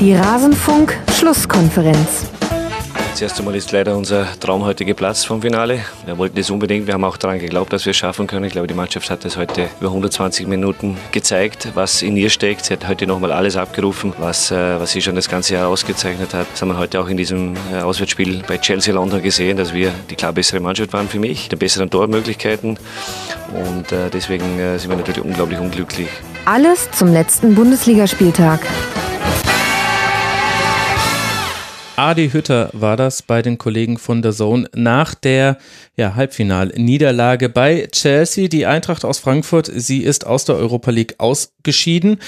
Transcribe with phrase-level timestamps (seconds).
[0.00, 2.26] Die Rasenfunk-Schlusskonferenz.
[3.12, 5.80] Zuerst einmal ist leider unser Traum heute geplatzt vom Finale.
[6.06, 6.86] Wir wollten das unbedingt.
[6.86, 8.46] Wir haben auch daran geglaubt, dass wir es schaffen können.
[8.46, 12.64] Ich glaube, die Mannschaft hat das heute über 120 Minuten gezeigt, was in ihr steckt.
[12.64, 16.32] Sie hat heute nochmal alles abgerufen, was, äh, was sie schon das ganze Jahr ausgezeichnet
[16.32, 16.46] hat.
[16.50, 19.92] Das haben wir heute auch in diesem äh, Auswärtsspiel bei Chelsea London gesehen, dass wir
[20.08, 22.78] die klar bessere Mannschaft waren für mich, die besseren Tormöglichkeiten.
[23.52, 26.08] Und äh, deswegen sind wir natürlich unglaublich unglücklich.
[26.46, 28.60] Alles zum letzten Bundesligaspieltag.
[32.00, 35.58] Adi Hütter war das bei den Kollegen von der Zone nach der
[35.96, 38.48] ja, Halbfinal-Niederlage bei Chelsea.
[38.48, 42.18] Die Eintracht aus Frankfurt, sie ist aus der Europa League ausgeschieden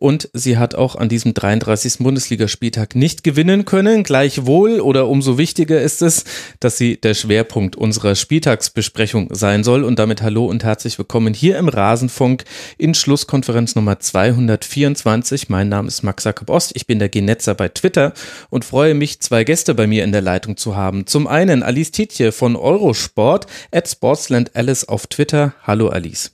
[0.00, 1.98] und sie hat auch an diesem 33.
[1.98, 4.02] Bundesligaspieltag nicht gewinnen können.
[4.02, 6.24] Gleichwohl oder umso wichtiger ist es,
[6.58, 9.84] dass sie der Schwerpunkt unserer Spieltagsbesprechung sein soll.
[9.84, 12.44] Und damit hallo und herzlich willkommen hier im Rasenfunk
[12.78, 15.48] in Schlusskonferenz Nummer 224.
[15.48, 16.72] Mein Name ist Max Jakob Ost.
[16.74, 18.12] Ich bin der Genetzer bei Twitter
[18.48, 21.06] und freue mich, zwei Gäste bei mir in der Leitung zu haben.
[21.06, 25.52] Zum einen Alice Tietje von Eurosport Sport, at Sportsland Alice auf Twitter.
[25.62, 26.32] Hallo Alice.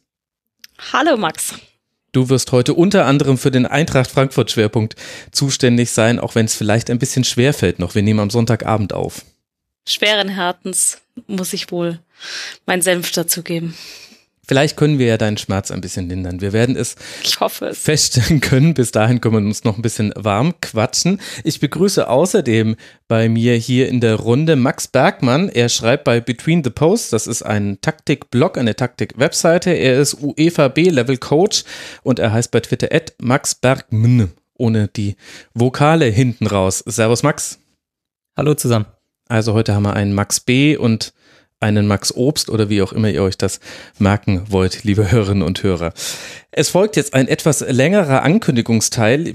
[0.92, 1.54] Hallo Max.
[2.16, 4.96] Du wirst heute unter anderem für den Eintracht Frankfurt Schwerpunkt
[5.32, 7.94] zuständig sein, auch wenn es vielleicht ein bisschen schwer fällt noch.
[7.94, 9.20] Wir nehmen am Sonntagabend auf.
[9.86, 11.98] Schweren Herzens muss ich wohl
[12.64, 13.74] meinen Senf dazugeben.
[14.48, 16.40] Vielleicht können wir ja deinen Schmerz ein bisschen lindern.
[16.40, 17.78] Wir werden es, ich hoffe es.
[17.78, 18.74] feststellen können.
[18.74, 21.20] Bis dahin können wir uns noch ein bisschen warm quatschen.
[21.42, 22.76] Ich begrüße außerdem
[23.08, 25.48] bei mir hier in der Runde Max Bergmann.
[25.48, 27.10] Er schreibt bei Between the Posts.
[27.10, 29.70] Das ist ein Taktik-Blog, eine Taktik-Webseite.
[29.70, 31.64] Er ist UEFA B-Level-Coach
[32.04, 35.16] und er heißt bei Twitter at Max Bergmann ohne die
[35.54, 36.82] Vokale hinten raus.
[36.86, 37.58] Servus Max.
[38.36, 38.86] Hallo zusammen.
[39.28, 41.12] Also heute haben wir einen Max B und
[41.60, 43.60] einen Max Obst oder wie auch immer ihr euch das
[43.98, 45.92] merken wollt, liebe Hörerinnen und Hörer.
[46.50, 49.34] Es folgt jetzt ein etwas längerer Ankündigungsteil.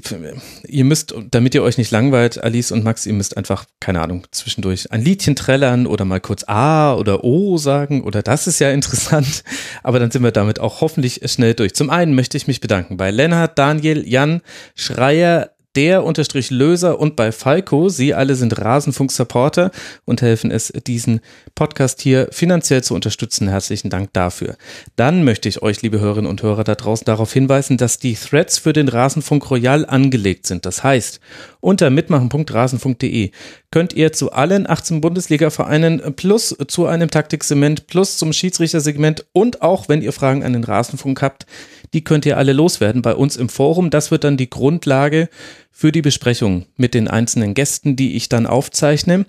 [0.67, 4.25] Ihr müsst, damit ihr euch nicht langweilt, Alice und Max, ihr müsst einfach, keine Ahnung,
[4.31, 8.71] zwischendurch ein Liedchen trällern oder mal kurz A oder O sagen oder das ist ja
[8.71, 9.43] interessant.
[9.83, 11.73] Aber dann sind wir damit auch hoffentlich schnell durch.
[11.73, 14.41] Zum einen möchte ich mich bedanken bei Lennart, Daniel, Jan,
[14.75, 17.89] Schreier, der unterstrich Löser und bei Falco.
[17.89, 19.71] Sie alle sind Rasenfunk-Supporter
[20.05, 21.21] und helfen es, diesen
[21.55, 23.47] Podcast hier finanziell zu unterstützen.
[23.47, 24.57] Herzlichen Dank dafür.
[24.95, 28.57] Dann möchte ich euch, liebe Hörerinnen und Hörer da draußen, darauf hinweisen, dass die Threads
[28.57, 30.65] für den Rasenfunk Royal angelegt sind.
[30.65, 31.19] Das heißt,
[31.61, 33.31] unter mitmachen.rasenfunk.de
[33.71, 39.87] könnt ihr zu allen 18 Bundesliga-Vereinen plus zu einem Taktiksegment plus zum Schiedsrichtersegment und auch,
[39.87, 41.45] wenn ihr Fragen an den Rasenfunk habt,
[41.93, 43.89] die könnt ihr alle loswerden bei uns im Forum.
[43.89, 45.29] Das wird dann die Grundlage
[45.71, 49.25] für die Besprechung mit den einzelnen Gästen, die ich dann aufzeichne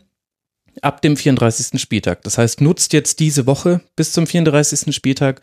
[0.80, 1.80] ab dem 34.
[1.80, 2.22] Spieltag.
[2.22, 4.94] Das heißt, nutzt jetzt diese Woche bis zum 34.
[4.94, 5.40] Spieltag,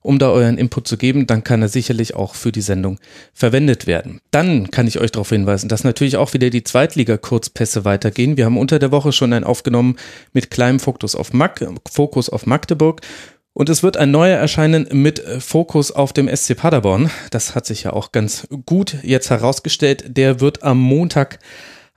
[0.00, 1.26] um da euren Input zu geben.
[1.26, 2.98] Dann kann er sicherlich auch für die Sendung
[3.34, 4.20] verwendet werden.
[4.30, 8.36] Dann kann ich euch darauf hinweisen, dass natürlich auch wieder die Zweitliga-Kurzpässe weitergehen.
[8.36, 9.96] Wir haben unter der Woche schon einen aufgenommen
[10.32, 13.02] mit kleinem Fokus auf, Mag Fokus auf Magdeburg.
[13.52, 17.10] Und es wird ein neuer erscheinen mit äh, Fokus auf dem SC Paderborn.
[17.30, 20.16] Das hat sich ja auch ganz gut jetzt herausgestellt.
[20.16, 20.78] Der wird am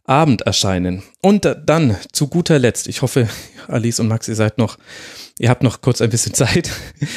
[0.06, 1.04] Montagabend erscheinen.
[1.22, 3.30] Und dann zu guter Letzt, ich hoffe,
[3.68, 4.78] Alice und Max, ihr seid noch
[5.40, 6.70] Ihr habt noch kurz ein bisschen Zeit.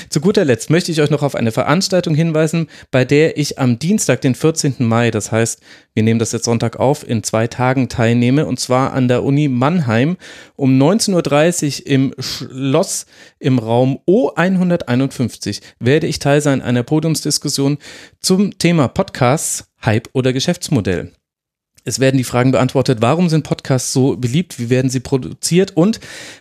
[0.08, 3.78] Zu guter Letzt möchte ich euch noch auf eine Veranstaltung hinweisen, bei der ich am
[3.78, 4.76] Dienstag, den 14.
[4.78, 5.60] Mai, das heißt,
[5.92, 9.48] wir nehmen das jetzt Sonntag auf, in zwei Tagen teilnehme, und zwar an der Uni
[9.48, 10.16] Mannheim
[10.56, 13.04] um 19.30 Uhr im Schloss
[13.38, 17.76] im Raum O151 werde ich Teil sein einer Podiumsdiskussion
[18.20, 21.12] zum Thema Podcasts, Hype oder Geschäftsmodell.
[21.86, 26.00] Es werden die Fragen beantwortet, warum sind Podcasts so beliebt, wie werden sie produziert und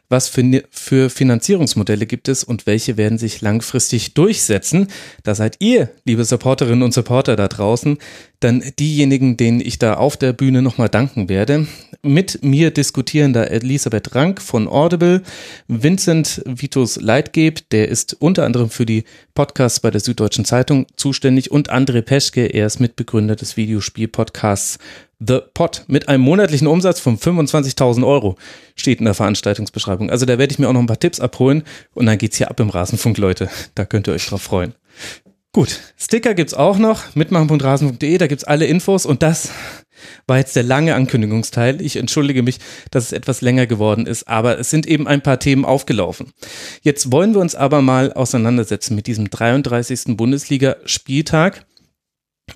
[0.10, 4.88] was für, für Finanzierungsmodelle gibt es und welche werden sich langfristig durchsetzen.
[5.24, 8.00] Da seid ihr, liebe Supporterinnen und Supporter da draußen,
[8.40, 11.68] dann diejenigen, denen ich da auf der Bühne nochmal danken werde.
[12.02, 15.22] Mit mir diskutieren da Elisabeth Rank von Audible,
[15.68, 19.04] Vincent Vitus Leitgeb, der ist unter anderem für die
[19.34, 24.80] Podcasts bei der Süddeutschen Zeitung zuständig und André Peschke, er ist Mitbegründer des Videospiel-Podcasts
[25.20, 28.38] The Pot mit einem monatlichen Umsatz von 25.000 Euro
[28.76, 30.10] steht in der Veranstaltungsbeschreibung.
[30.10, 31.64] Also da werde ich mir auch noch ein paar Tipps abholen
[31.94, 33.50] und dann geht's hier ab im Rasenfunk, Leute.
[33.76, 34.74] Da könnt ihr euch drauf freuen.
[35.54, 39.52] Gut, Sticker gibt's auch noch, mitmachen.rasen.de, da gibt's alle Infos und das
[40.28, 41.82] war jetzt der lange Ankündigungsteil.
[41.82, 42.60] Ich entschuldige mich,
[42.92, 46.34] dass es etwas länger geworden ist, aber es sind eben ein paar Themen aufgelaufen.
[46.82, 50.18] Jetzt wollen wir uns aber mal auseinandersetzen mit diesem 33.
[50.18, 51.66] Bundesliga-Spieltag.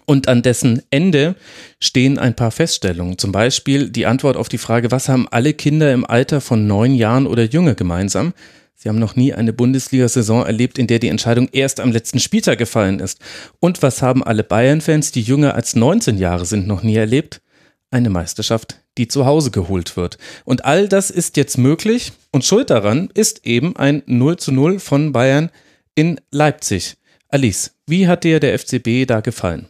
[0.06, 1.36] Und an dessen Ende
[1.80, 3.18] stehen ein paar Feststellungen.
[3.18, 6.96] Zum Beispiel die Antwort auf die Frage, was haben alle Kinder im Alter von neun
[6.96, 8.34] Jahren oder jünger gemeinsam?
[8.76, 12.58] Sie haben noch nie eine Bundesliga-Saison erlebt, in der die Entscheidung erst am letzten Spieltag
[12.58, 13.20] gefallen ist.
[13.60, 17.42] Und was haben alle Bayern-Fans, die jünger als 19 Jahre sind, noch nie erlebt?
[17.92, 20.18] eine Meisterschaft, die zu Hause geholt wird.
[20.46, 24.80] Und all das ist jetzt möglich und schuld daran ist eben ein 0 zu 0
[24.80, 25.50] von Bayern
[25.96, 26.98] in Leipzig.
[27.30, 29.68] Alice, wie hat dir der FCB da gefallen?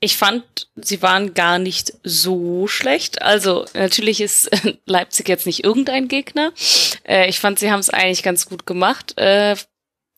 [0.00, 3.22] Ich fand, sie waren gar nicht so schlecht.
[3.22, 4.50] Also natürlich ist
[4.84, 6.52] Leipzig jetzt nicht irgendein Gegner.
[7.04, 9.54] Äh, ich fand, sie haben es eigentlich ganz gut gemacht, äh,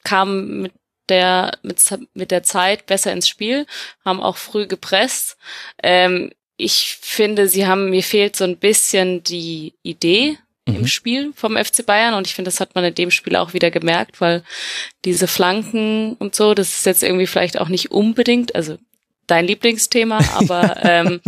[0.03, 0.73] kamen mit
[1.11, 1.81] der mit,
[2.15, 3.67] mit der Zeit besser ins Spiel,
[4.05, 5.37] haben auch früh gepresst.
[5.83, 10.77] Ähm, ich finde, sie haben mir fehlt so ein bisschen die Idee mhm.
[10.77, 13.53] im Spiel vom FC Bayern und ich finde, das hat man in dem Spiel auch
[13.53, 14.43] wieder gemerkt, weil
[15.05, 18.77] diese Flanken und so, das ist jetzt irgendwie vielleicht auch nicht unbedingt, also
[19.27, 21.21] dein Lieblingsthema, aber ähm,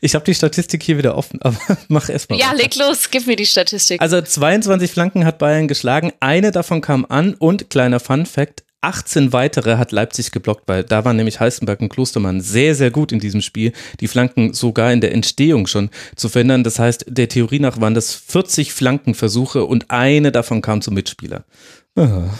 [0.00, 2.38] ich habe die Statistik hier wieder offen, aber mach erst mal.
[2.38, 4.00] Ja, leg los, gib mir die Statistik.
[4.00, 9.32] Also 22 Flanken hat Bayern geschlagen, eine davon kam an und kleiner Fun Fact, 18
[9.32, 13.20] weitere hat Leipzig geblockt, weil da waren nämlich Heißenberg und Klostermann sehr, sehr gut in
[13.20, 16.64] diesem Spiel, die Flanken sogar in der Entstehung schon zu verhindern.
[16.64, 21.44] Das heißt, der Theorie nach waren das 40 Flankenversuche und eine davon kam zum Mitspieler.
[21.96, 22.30] Ah.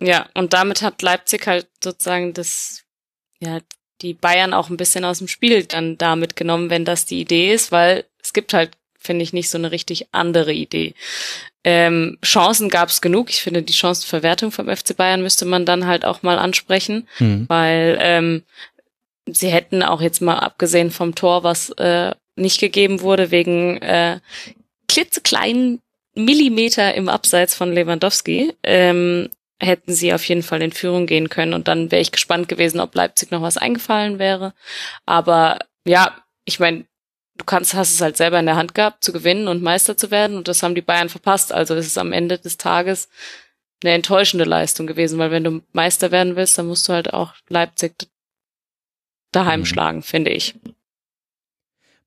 [0.00, 2.84] Ja, und damit hat Leipzig halt sozusagen das,
[3.40, 3.60] ja,
[4.00, 7.52] die Bayern auch ein bisschen aus dem Spiel dann damit genommen, wenn das die Idee
[7.52, 10.94] ist, weil es gibt halt, finde ich, nicht so eine richtig andere Idee.
[11.64, 13.30] Ähm, Chancen gab es genug.
[13.30, 17.46] Ich finde, die Chancenverwertung vom FC Bayern müsste man dann halt auch mal ansprechen, mhm.
[17.48, 18.42] weil ähm,
[19.26, 24.20] sie hätten auch jetzt mal abgesehen vom Tor, was äh, nicht gegeben wurde, wegen äh,
[24.88, 25.80] klitzekleinen
[26.14, 29.28] Millimeter im Abseits von Lewandowski, ähm,
[29.60, 31.54] hätten sie auf jeden Fall in Führung gehen können.
[31.54, 34.54] Und dann wäre ich gespannt gewesen, ob Leipzig noch was eingefallen wäre.
[35.06, 36.84] Aber ja, ich meine,
[37.38, 40.10] du kannst, hast es halt selber in der Hand gehabt, zu gewinnen und Meister zu
[40.10, 40.36] werden.
[40.36, 41.52] Und das haben die Bayern verpasst.
[41.52, 43.08] Also es ist am Ende des Tages
[43.82, 47.34] eine enttäuschende Leistung gewesen, weil wenn du Meister werden willst, dann musst du halt auch
[47.48, 48.08] Leipzig
[49.32, 49.66] daheim mhm.
[49.66, 50.54] schlagen, finde ich.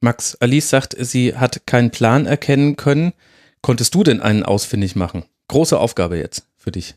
[0.02, 3.14] Max, Alice sagt, sie hat keinen Plan erkennen können.
[3.62, 5.26] Konntest du denn einen ausfindig machen?
[5.48, 6.96] Große Aufgabe jetzt für dich.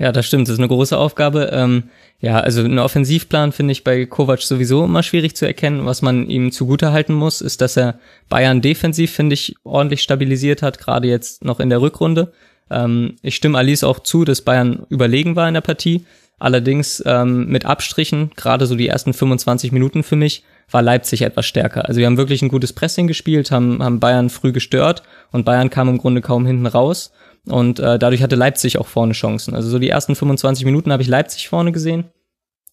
[0.00, 0.48] Ja, das stimmt.
[0.48, 1.50] Das ist eine große Aufgabe.
[1.52, 1.84] Ähm,
[2.20, 5.84] ja, also ein Offensivplan finde ich bei Kovac sowieso immer schwierig zu erkennen.
[5.84, 7.98] Was man ihm zugutehalten muss, ist, dass er
[8.30, 12.32] Bayern defensiv, finde ich, ordentlich stabilisiert hat, gerade jetzt noch in der Rückrunde.
[12.70, 16.06] Ähm, ich stimme Alice auch zu, dass Bayern überlegen war in der Partie.
[16.38, 21.44] Allerdings ähm, mit Abstrichen, gerade so die ersten 25 Minuten für mich, war Leipzig etwas
[21.44, 21.86] stärker.
[21.86, 25.68] Also wir haben wirklich ein gutes Pressing gespielt, haben, haben Bayern früh gestört und Bayern
[25.68, 27.12] kam im Grunde kaum hinten raus.
[27.46, 29.54] Und äh, dadurch hatte Leipzig auch vorne Chancen.
[29.54, 32.04] Also so die ersten 25 Minuten habe ich Leipzig vorne gesehen.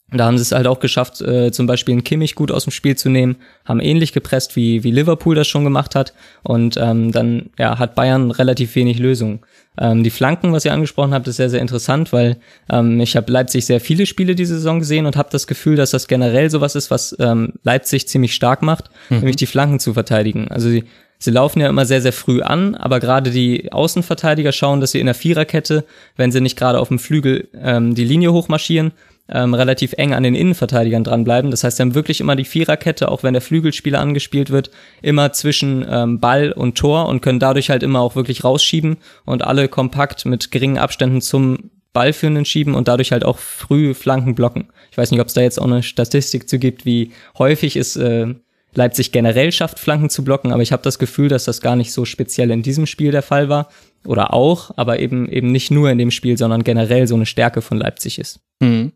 [0.09, 2.71] Da haben sie es halt auch geschafft, äh, zum Beispiel einen Kimmich gut aus dem
[2.71, 3.35] Spiel zu nehmen,
[3.65, 6.13] haben ähnlich gepresst, wie, wie Liverpool das schon gemacht hat.
[6.43, 9.41] Und ähm, dann ja, hat Bayern relativ wenig Lösungen.
[9.77, 12.37] Ähm, die Flanken, was ihr angesprochen habt, ist sehr, sehr interessant, weil
[12.69, 15.91] ähm, ich habe Leipzig sehr viele Spiele diese Saison gesehen und habe das Gefühl, dass
[15.91, 19.17] das generell sowas ist, was ähm, Leipzig ziemlich stark macht, mhm.
[19.17, 20.47] nämlich die Flanken zu verteidigen.
[20.47, 20.85] Also sie
[21.19, 24.99] Sie laufen ja immer sehr, sehr früh an, aber gerade die Außenverteidiger schauen, dass sie
[24.99, 25.83] in der Viererkette,
[26.15, 28.91] wenn sie nicht gerade auf dem Flügel ähm, die Linie hochmarschieren,
[29.29, 31.51] ähm, relativ eng an den Innenverteidigern dranbleiben.
[31.51, 34.69] Das heißt, sie haben wirklich immer die Viererkette, auch wenn der Flügelspieler angespielt wird,
[35.01, 39.43] immer zwischen ähm, Ball und Tor und können dadurch halt immer auch wirklich rausschieben und
[39.43, 44.67] alle kompakt mit geringen Abständen zum Ballführenden schieben und dadurch halt auch früh Flanken blocken.
[44.91, 47.95] Ich weiß nicht, ob es da jetzt auch eine Statistik zu gibt, wie häufig es
[47.95, 48.35] äh,
[48.73, 51.91] Leipzig generell schafft, Flanken zu blocken, aber ich habe das Gefühl, dass das gar nicht
[51.91, 53.69] so speziell in diesem Spiel der Fall war.
[54.05, 57.61] Oder auch, aber eben eben nicht nur in dem Spiel, sondern generell so eine Stärke
[57.61, 58.39] von Leipzig ist.
[58.59, 58.93] Mhm.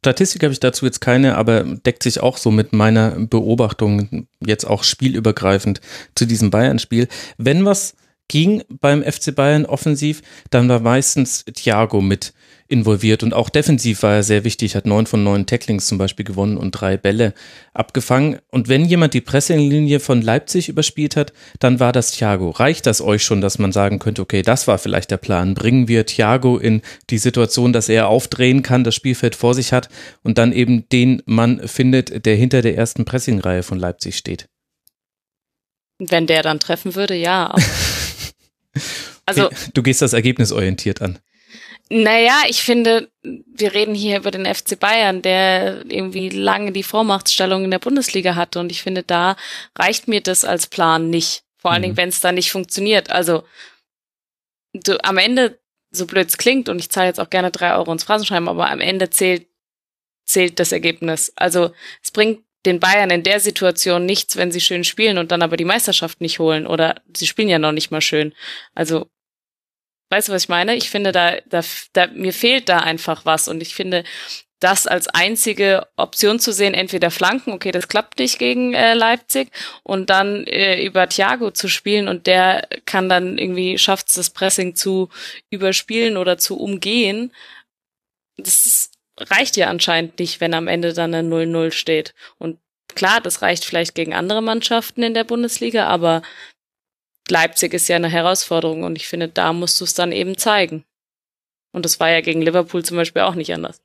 [0.00, 4.64] Statistik habe ich dazu jetzt keine, aber deckt sich auch so mit meiner Beobachtung, jetzt
[4.64, 5.80] auch spielübergreifend
[6.14, 7.08] zu diesem Bayern-Spiel.
[7.36, 7.96] Wenn was
[8.28, 12.32] ging beim FC Bayern offensiv, dann war meistens Thiago mit
[12.68, 16.24] involviert und auch defensiv war er sehr wichtig, hat neun von neun Tacklings zum Beispiel
[16.24, 17.32] gewonnen und drei Bälle
[17.72, 18.38] abgefangen.
[18.50, 22.50] Und wenn jemand die Pressinglinie von Leipzig überspielt hat, dann war das Thiago.
[22.50, 25.54] Reicht das euch schon, dass man sagen könnte, okay, das war vielleicht der Plan.
[25.54, 29.88] Bringen wir Thiago in die Situation, dass er aufdrehen kann, das Spielfeld vor sich hat
[30.22, 34.46] und dann eben den Mann findet, der hinter der ersten Pressingreihe von Leipzig steht?
[35.98, 37.54] Wenn der dann treffen würde, ja.
[39.26, 41.18] Also, du gehst das Ergebnis orientiert an.
[41.90, 47.64] Naja, ich finde, wir reden hier über den FC Bayern, der irgendwie lange die Vormachtstellung
[47.64, 48.60] in der Bundesliga hatte.
[48.60, 49.36] Und ich finde, da
[49.76, 51.44] reicht mir das als Plan nicht.
[51.56, 51.84] Vor allen mhm.
[51.84, 53.10] Dingen, wenn es da nicht funktioniert.
[53.10, 53.44] Also
[54.74, 55.58] du, am Ende,
[55.90, 58.70] so blöd es klingt, und ich zahle jetzt auch gerne drei Euro ins Phrasenschreiben, aber
[58.70, 59.46] am Ende zählt,
[60.26, 61.32] zählt das Ergebnis.
[61.36, 65.40] Also es bringt den Bayern in der Situation nichts, wenn sie schön spielen und dann
[65.40, 66.66] aber die Meisterschaft nicht holen.
[66.66, 68.34] Oder sie spielen ja noch nicht mal schön.
[68.74, 69.08] Also
[70.10, 70.74] Weißt du, was ich meine?
[70.74, 71.62] Ich finde, da, da,
[71.92, 73.48] da, mir fehlt da einfach was.
[73.48, 74.04] Und ich finde,
[74.60, 79.50] das als einzige Option zu sehen, entweder Flanken, okay, das klappt nicht gegen äh, Leipzig,
[79.84, 84.30] und dann äh, über Thiago zu spielen und der kann dann irgendwie schafft es, das
[84.30, 85.10] Pressing zu
[85.50, 87.32] überspielen oder zu umgehen.
[88.36, 92.14] Das ist, reicht ja anscheinend nicht, wenn am Ende dann ein 0-0 steht.
[92.38, 92.58] Und
[92.94, 96.22] klar, das reicht vielleicht gegen andere Mannschaften in der Bundesliga, aber
[97.30, 100.84] Leipzig ist ja eine Herausforderung und ich finde, da musst du es dann eben zeigen.
[101.72, 103.80] Und das war ja gegen Liverpool zum Beispiel auch nicht anders.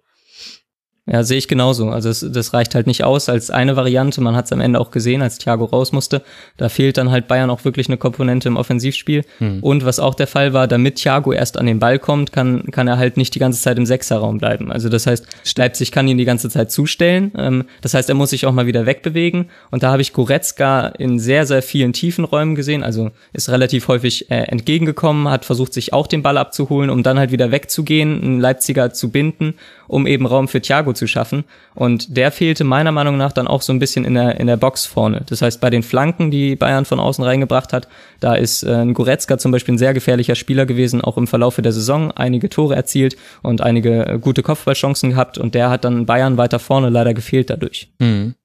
[1.05, 1.89] Ja, sehe ich genauso.
[1.89, 4.22] Also es, das reicht halt nicht aus als eine Variante.
[4.22, 6.22] Man hat es am Ende auch gesehen, als Thiago raus musste.
[6.55, 9.25] Da fehlt dann halt Bayern auch wirklich eine Komponente im Offensivspiel.
[9.39, 9.60] Hm.
[9.62, 12.88] Und was auch der Fall war, damit Thiago erst an den Ball kommt, kann, kann
[12.88, 14.72] er halt nicht die ganze Zeit im Sechserraum bleiben.
[14.72, 17.33] Also das heißt, Leipzig kann ihn die ganze Zeit zustellen.
[17.38, 19.50] Ähm, das heißt, er muss sich auch mal wieder wegbewegen.
[19.72, 22.81] Und da habe ich Goretzka in sehr, sehr vielen tiefen Räumen gesehen.
[22.81, 27.19] Also ist relativ häufig äh, entgegengekommen, hat versucht, sich auch den Ball abzuholen, um dann
[27.19, 29.55] halt wieder wegzugehen, einen Leipziger zu binden
[29.87, 31.43] um eben Raum für Thiago zu schaffen.
[31.75, 34.57] Und der fehlte meiner Meinung nach dann auch so ein bisschen in der, in der
[34.57, 35.23] Box vorne.
[35.27, 37.87] Das heißt, bei den Flanken, die Bayern von außen reingebracht hat,
[38.19, 41.71] da ist äh, Goretzka zum Beispiel ein sehr gefährlicher Spieler gewesen, auch im Verlaufe der
[41.71, 46.37] Saison, einige Tore erzielt und einige äh, gute Kopfballchancen gehabt und der hat dann Bayern
[46.37, 47.91] weiter vorne leider gefehlt dadurch.
[47.99, 48.35] Mhm.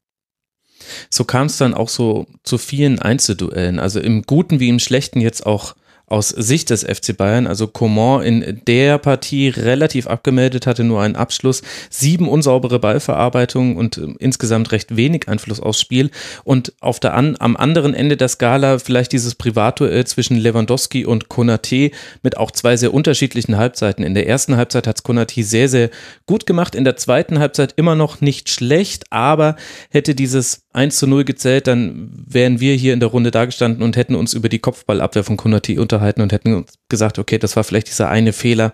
[1.10, 5.20] So kam es dann auch so zu vielen Einzelduellen, also im Guten wie im Schlechten
[5.20, 5.74] jetzt auch
[6.08, 7.46] aus Sicht des FC Bayern.
[7.46, 13.98] Also Coman in der Partie relativ abgemeldet, hatte nur einen Abschluss, sieben unsaubere Ballverarbeitungen und
[13.98, 16.10] äh, insgesamt recht wenig Einfluss aufs Spiel.
[16.44, 21.28] Und auf der an, am anderen Ende der Skala vielleicht dieses Privatduell zwischen Lewandowski und
[21.28, 21.90] Konate
[22.22, 24.04] mit auch zwei sehr unterschiedlichen Halbzeiten.
[24.04, 25.90] In der ersten Halbzeit hat es Konate sehr, sehr
[26.26, 29.56] gut gemacht, in der zweiten Halbzeit immer noch nicht schlecht, aber
[29.90, 33.96] hätte dieses 1 zu 0 gezählt, dann wären wir hier in der Runde dagestanden und
[33.96, 37.88] hätten uns über die Kopfballabwehr von Konati unterhalten und hätten gesagt, okay, das war vielleicht
[37.88, 38.72] dieser eine Fehler,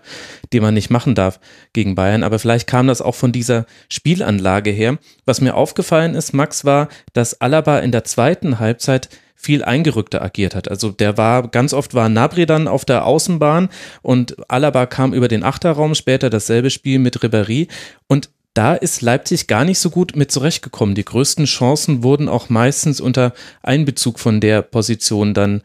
[0.53, 1.39] den man nicht machen darf
[1.73, 2.23] gegen Bayern.
[2.23, 4.99] Aber vielleicht kam das auch von dieser Spielanlage her.
[5.25, 10.55] Was mir aufgefallen ist, Max, war, dass Alaba in der zweiten Halbzeit viel eingerückter agiert
[10.55, 10.69] hat.
[10.69, 13.69] Also der war, ganz oft war Nabri dann auf der Außenbahn
[14.01, 17.67] und Alaba kam über den Achterraum, später dasselbe Spiel mit Ribéry
[18.07, 20.95] und da ist Leipzig gar nicht so gut mit zurechtgekommen.
[20.95, 25.61] Die größten Chancen wurden auch meistens unter Einbezug von der Position dann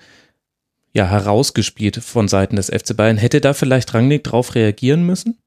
[0.92, 3.16] ja herausgespielt von Seiten des FC Bayern.
[3.16, 5.38] Hätte da vielleicht Rangnick drauf reagieren müssen?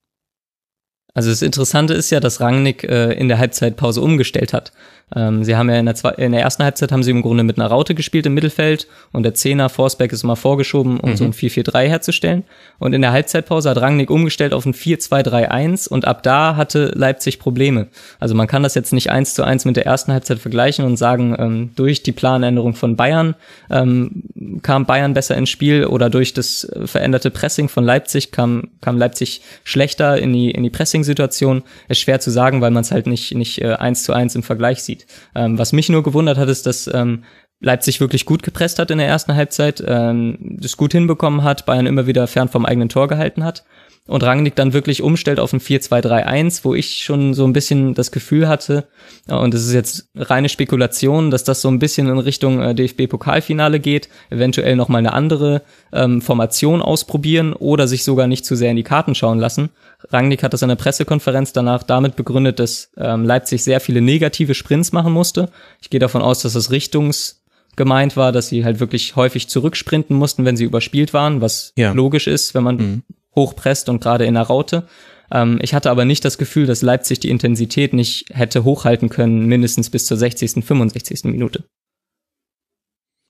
[1.13, 4.71] Also das Interessante ist ja, dass Rangnick äh, in der Halbzeitpause umgestellt hat.
[5.15, 7.43] Ähm, sie haben ja in der, zwei, in der ersten Halbzeit haben sie im Grunde
[7.43, 11.17] mit einer Raute gespielt im Mittelfeld und der Zehner Forsberg ist mal vorgeschoben, um mhm.
[11.17, 12.43] so ein 4-4-3 herzustellen.
[12.79, 17.39] Und in der Halbzeitpause hat Rangnick umgestellt auf ein 4-2-3-1 und ab da hatte Leipzig
[17.39, 17.87] Probleme.
[18.19, 20.97] Also man kann das jetzt nicht eins zu eins mit der ersten Halbzeit vergleichen und
[20.97, 23.35] sagen, ähm, durch die Planänderung von Bayern
[23.69, 24.23] ähm,
[24.63, 29.41] kam Bayern besser ins Spiel oder durch das veränderte Pressing von Leipzig kam, kam Leipzig
[29.63, 30.69] schlechter in die, in die
[31.03, 31.63] Pressing-Situation.
[31.87, 34.43] Ist schwer zu sagen, weil man es halt nicht, nicht äh, eins zu eins im
[34.43, 35.05] Vergleich sieht.
[35.35, 37.23] Ähm, was mich nur gewundert hat, ist, dass ähm,
[37.59, 41.85] Leipzig wirklich gut gepresst hat in der ersten Halbzeit, ähm, das gut hinbekommen hat, Bayern
[41.85, 43.63] immer wieder fern vom eigenen Tor gehalten hat
[44.05, 48.11] und Rangnick dann wirklich umstellt auf ein 4-2-3-1, wo ich schon so ein bisschen das
[48.11, 48.85] Gefühl hatte,
[49.29, 53.79] und das ist jetzt reine Spekulation, dass das so ein bisschen in Richtung äh, DFB-Pokalfinale
[53.79, 55.61] geht, eventuell nochmal eine andere
[55.93, 59.69] ähm, Formation ausprobieren oder sich sogar nicht zu sehr in die Karten schauen lassen.
[60.09, 64.53] Rangnick hat das in der Pressekonferenz danach damit begründet, dass ähm, Leipzig sehr viele negative
[64.53, 65.49] Sprints machen musste.
[65.81, 67.41] Ich gehe davon aus, dass das Richtungs
[67.77, 71.93] gemeint war, dass sie halt wirklich häufig zurücksprinten mussten, wenn sie überspielt waren, was ja.
[71.93, 73.03] logisch ist, wenn man mhm
[73.35, 74.87] hochpresst und gerade in der Raute.
[75.31, 79.45] Ähm, ich hatte aber nicht das Gefühl, dass Leipzig die Intensität nicht hätte hochhalten können,
[79.45, 81.25] mindestens bis zur 60., 65.
[81.25, 81.63] Minute.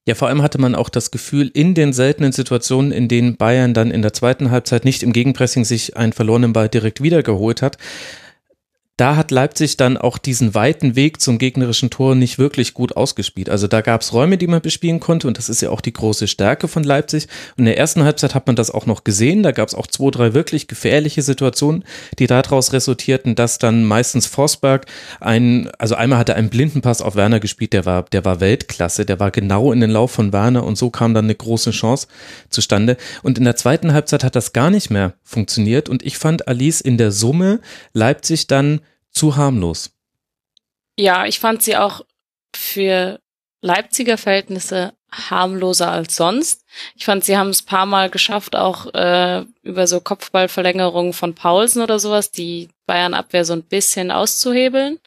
[0.06, 3.74] Ja, vor allem hatte man auch das Gefühl, in den seltenen Situationen, in denen Bayern
[3.74, 7.78] dann in der zweiten Halbzeit nicht im Gegenpressing sich einen verlorenen Ball direkt wiedergeholt hat,
[8.98, 13.50] da hat Leipzig dann auch diesen weiten Weg zum gegnerischen Tor nicht wirklich gut ausgespielt.
[13.50, 15.94] Also da gab es Räume, die man bespielen konnte und das ist ja auch die
[15.94, 17.28] große Stärke von Leipzig.
[17.58, 19.42] Und in der ersten Halbzeit hat man das auch noch gesehen.
[19.42, 21.86] Da gab es auch zwei, drei wirklich gefährliche Situationen,
[22.20, 24.86] die daraus resultierten, dass dann meistens Forsberg
[25.20, 29.08] ein, also einmal hatte einen blinden Pass auf Werner gespielt, der war, der war Weltklasse,
[29.08, 32.08] der war genau in den Lauf von Werner und so kam dann eine große Chance
[32.52, 32.98] zustande.
[33.24, 36.80] Und in der zweiten Halbzeit hat das gar nicht mehr funktioniert und ich fand Alice
[36.80, 37.60] in der Summe
[37.94, 38.82] Leipzig dann
[39.14, 39.92] zu harmlos.
[40.98, 42.06] Ja, ich fand sie auch
[42.56, 43.20] für
[43.62, 46.66] Leipziger Verhältnisse harmloser als sonst.
[46.96, 51.82] Ich fand, sie haben es paar Mal geschafft, auch äh, über so Kopfballverlängerungen von Paulsen
[51.82, 55.00] oder sowas, die Bayern-Abwehr so ein bisschen auszuhebeln.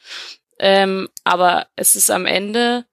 [0.59, 2.87] Ähm, aber es ist am Ende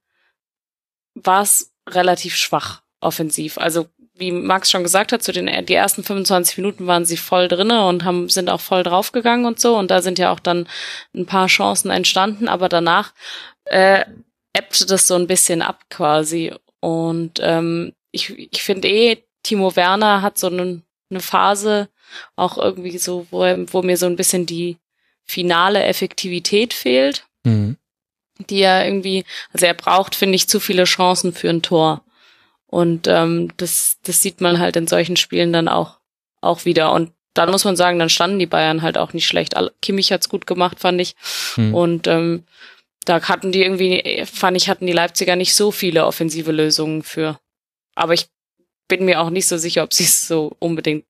[1.16, 3.58] war es relativ schwach offensiv.
[3.58, 7.48] Also wie Max schon gesagt hat, zu den die ersten 25 Minuten waren sie voll
[7.48, 10.68] drinne und haben sind auch voll draufgegangen und so und da sind ja auch dann
[11.16, 13.14] ein paar Chancen entstanden, aber danach
[13.66, 14.06] äh,
[14.54, 20.22] ebbte das so ein bisschen ab quasi und ähm, ich ich finde eh Timo Werner
[20.22, 21.90] hat so eine, eine Phase
[22.36, 23.40] auch irgendwie so wo
[23.72, 24.78] wo mir so ein bisschen die
[25.26, 27.26] finale Effektivität fehlt.
[27.44, 27.78] Mhm.
[28.50, 32.04] Die er irgendwie, also er braucht, finde ich, zu viele Chancen für ein Tor.
[32.74, 36.00] Und ähm, das, das sieht man halt in solchen Spielen dann auch,
[36.42, 36.92] auch wieder.
[36.92, 39.54] Und dann muss man sagen, dann standen die Bayern halt auch nicht schlecht.
[39.84, 41.16] Kimmich hat's gut gemacht, fand ich.
[41.54, 41.76] Hm.
[41.76, 42.46] Und ähm,
[43.06, 47.40] da hatten die irgendwie, fand ich, hatten die Leipziger nicht so viele offensive Lösungen für.
[47.94, 48.26] Aber ich
[48.88, 51.06] bin mir auch nicht so sicher, ob sie es so unbedingt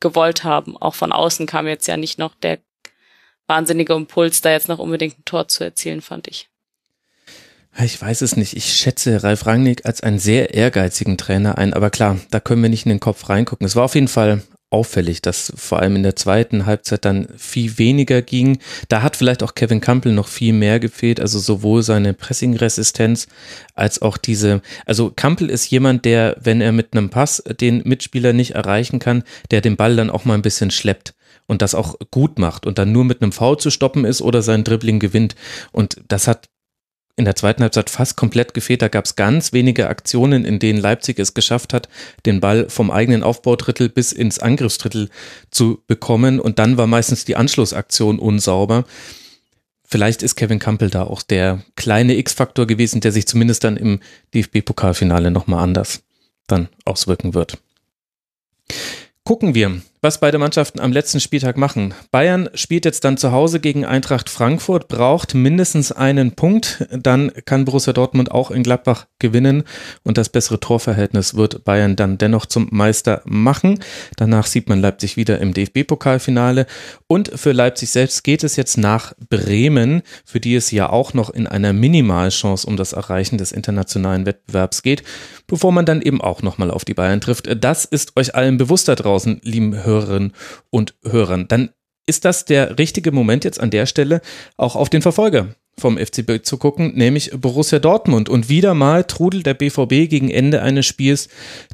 [0.00, 0.76] gewollt haben.
[0.76, 2.58] Auch von außen kam jetzt ja nicht noch der
[3.46, 6.48] wahnsinnige Impuls, da jetzt noch unbedingt ein Tor zu erzielen, fand ich.
[7.78, 8.56] Ich weiß es nicht.
[8.56, 12.70] Ich schätze Ralf Rangnick als einen sehr ehrgeizigen Trainer ein, aber klar, da können wir
[12.70, 13.66] nicht in den Kopf reingucken.
[13.66, 17.78] Es war auf jeden Fall auffällig, dass vor allem in der zweiten Halbzeit dann viel
[17.78, 18.58] weniger ging.
[18.88, 23.28] Da hat vielleicht auch Kevin Campbell noch viel mehr gefehlt, also sowohl seine Pressing-Resistenz
[23.74, 28.32] als auch diese, also Campbell ist jemand, der, wenn er mit einem Pass den Mitspieler
[28.32, 31.14] nicht erreichen kann, der den Ball dann auch mal ein bisschen schleppt
[31.46, 34.42] und das auch gut macht und dann nur mit einem Foul zu stoppen ist oder
[34.42, 35.36] sein Dribbling gewinnt.
[35.70, 36.48] Und das hat
[37.16, 38.82] in der zweiten Halbzeit fast komplett gefehlt.
[38.82, 41.88] Da gab es ganz wenige Aktionen, in denen Leipzig es geschafft hat,
[42.26, 45.08] den Ball vom eigenen Aufbaudrittel bis ins Angriffsdrittel
[45.50, 46.38] zu bekommen.
[46.38, 48.84] Und dann war meistens die Anschlussaktion unsauber.
[49.88, 54.00] Vielleicht ist Kevin Campbell da auch der kleine X-Faktor gewesen, der sich zumindest dann im
[54.34, 56.02] DFB-Pokalfinale nochmal anders
[56.48, 57.58] dann auswirken wird.
[59.24, 61.92] Gucken wir, was beide Mannschaften am letzten Spieltag machen.
[62.12, 66.86] Bayern spielt jetzt dann zu Hause gegen Eintracht Frankfurt, braucht mindestens einen Punkt.
[66.92, 69.64] Dann kann Borussia Dortmund auch in Gladbach gewinnen
[70.04, 73.80] und das bessere Torverhältnis wird Bayern dann dennoch zum Meister machen.
[74.14, 76.66] Danach sieht man Leipzig wieder im DFB-Pokalfinale.
[77.08, 81.30] Und für Leipzig selbst geht es jetzt nach Bremen, für die es ja auch noch
[81.30, 85.02] in einer Minimalchance um das Erreichen des internationalen Wettbewerbs geht,
[85.48, 87.48] bevor man dann eben auch nochmal auf die Bayern trifft.
[87.60, 90.32] Das ist euch allen bewusst da draußen, lieben Hörer Hörerinnen
[90.70, 91.70] und Hörern, dann
[92.06, 94.20] ist das der richtige Moment jetzt an der Stelle
[94.56, 98.28] auch auf den Verfolger vom FCB zu gucken, nämlich Borussia Dortmund.
[98.28, 101.28] Und wieder mal trudelt der BVB gegen Ende eines Spiels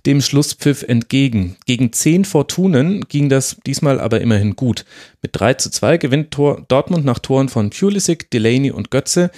[0.07, 1.57] dem Schlusspfiff entgegen.
[1.67, 4.85] Gegen zehn Fortunen ging das diesmal aber immerhin gut.
[5.23, 9.31] Mit 3 zu 2 gewinnt Tor Dortmund nach Toren von Pulisic, Delaney und Götze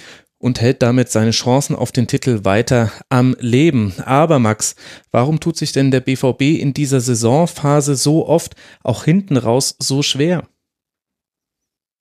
[0.45, 3.95] und hält damit seine Chancen auf den Titel weiter am Leben.
[4.05, 4.75] Aber Max,
[5.09, 10.03] warum tut sich denn der BVB in dieser Saisonphase so oft auch hinten raus so
[10.03, 10.47] schwer?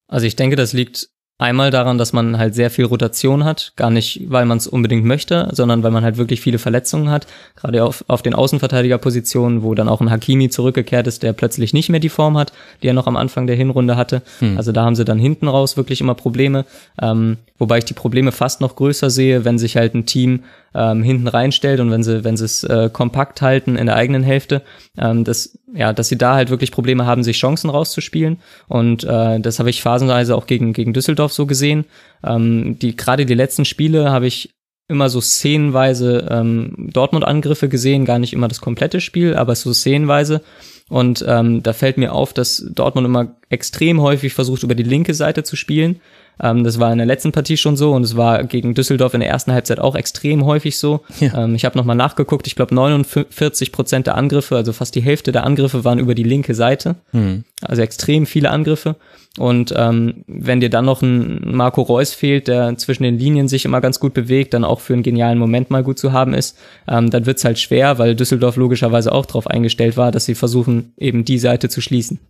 [0.08, 3.90] Also ich denke, das liegt Einmal daran, dass man halt sehr viel Rotation hat, gar
[3.90, 7.82] nicht, weil man es unbedingt möchte, sondern weil man halt wirklich viele Verletzungen hat, gerade
[7.82, 11.98] auf, auf den Außenverteidigerpositionen, wo dann auch ein Hakimi zurückgekehrt ist, der plötzlich nicht mehr
[11.98, 14.22] die Form hat, die er noch am Anfang der Hinrunde hatte.
[14.38, 14.56] Hm.
[14.56, 16.66] Also da haben sie dann hinten raus wirklich immer Probleme,
[17.02, 20.44] ähm, wobei ich die Probleme fast noch größer sehe, wenn sich halt ein Team
[20.74, 24.22] ähm, hinten reinstellt und wenn sie, wenn sie es äh, kompakt halten in der eigenen
[24.22, 24.62] Hälfte,
[24.98, 28.38] ähm, dass, ja, dass sie da halt wirklich Probleme haben, sich Chancen rauszuspielen.
[28.68, 31.84] Und äh, das habe ich phasenweise auch gegen, gegen Düsseldorf so gesehen.
[32.24, 34.50] Ähm, die, gerade die letzten Spiele habe ich
[34.88, 40.42] immer so szenenweise ähm, Dortmund-Angriffe gesehen, gar nicht immer das komplette Spiel, aber so szenenweise.
[40.90, 45.14] Und ähm, da fällt mir auf, dass Dortmund immer extrem häufig versucht, über die linke
[45.14, 46.00] Seite zu spielen.
[46.42, 49.20] Ähm, das war in der letzten Partie schon so und es war gegen Düsseldorf in
[49.20, 51.00] der ersten Halbzeit auch extrem häufig so.
[51.20, 51.44] Ja.
[51.44, 55.32] Ähm, ich habe nochmal nachgeguckt, ich glaube 49 Prozent der Angriffe, also fast die Hälfte
[55.32, 56.96] der Angriffe waren über die linke Seite.
[57.12, 57.44] Mhm.
[57.62, 58.96] Also extrem viele Angriffe.
[59.38, 63.64] Und ähm, wenn dir dann noch ein Marco Reus fehlt, der zwischen den Linien sich
[63.64, 66.56] immer ganz gut bewegt, dann auch für einen genialen Moment mal gut zu haben ist,
[66.86, 70.92] ähm, dann wird's halt schwer, weil Düsseldorf logischerweise auch darauf eingestellt war, dass sie versuchen,
[70.96, 72.20] eben die Seite zu schließen.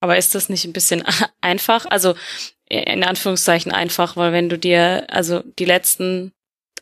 [0.00, 1.02] Aber ist das nicht ein bisschen
[1.40, 1.86] einfach?
[1.86, 2.14] Also
[2.68, 6.32] in Anführungszeichen einfach, weil wenn du dir also die letzten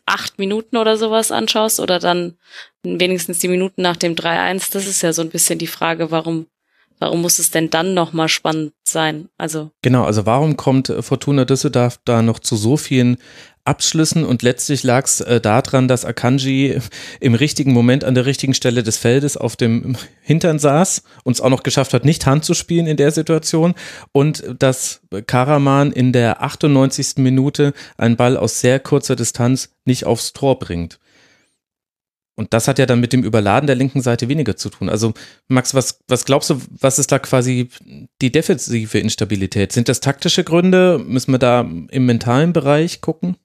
[0.05, 2.37] acht Minuten oder sowas anschaust oder dann
[2.83, 6.47] wenigstens die Minuten nach dem 3-1, das ist ja so ein bisschen die Frage, warum
[6.99, 9.29] warum muss es denn dann nochmal spannend sein?
[9.37, 13.17] Also genau, also warum kommt Fortuna Düsseldorf da noch zu so vielen
[13.67, 16.79] Abschlüssen und letztlich lag es äh, daran, dass Akanji
[17.19, 21.41] im richtigen Moment an der richtigen Stelle des Feldes auf dem Hintern saß und es
[21.41, 23.75] auch noch geschafft hat, nicht Hand zu spielen in der Situation
[24.13, 27.17] und dass Karaman in der 98.
[27.17, 30.99] Minute einen Ball aus sehr kurzer Distanz nicht aufs Tor bringt.
[32.37, 34.89] Und das hat ja dann mit dem Überladen der linken Seite weniger zu tun.
[34.89, 35.13] Also
[35.47, 37.69] Max, was, was glaubst du, was ist da quasi
[38.21, 39.71] die defensive Instabilität?
[39.71, 40.99] Sind das taktische Gründe?
[41.03, 43.37] Müssen wir da im mentalen Bereich gucken?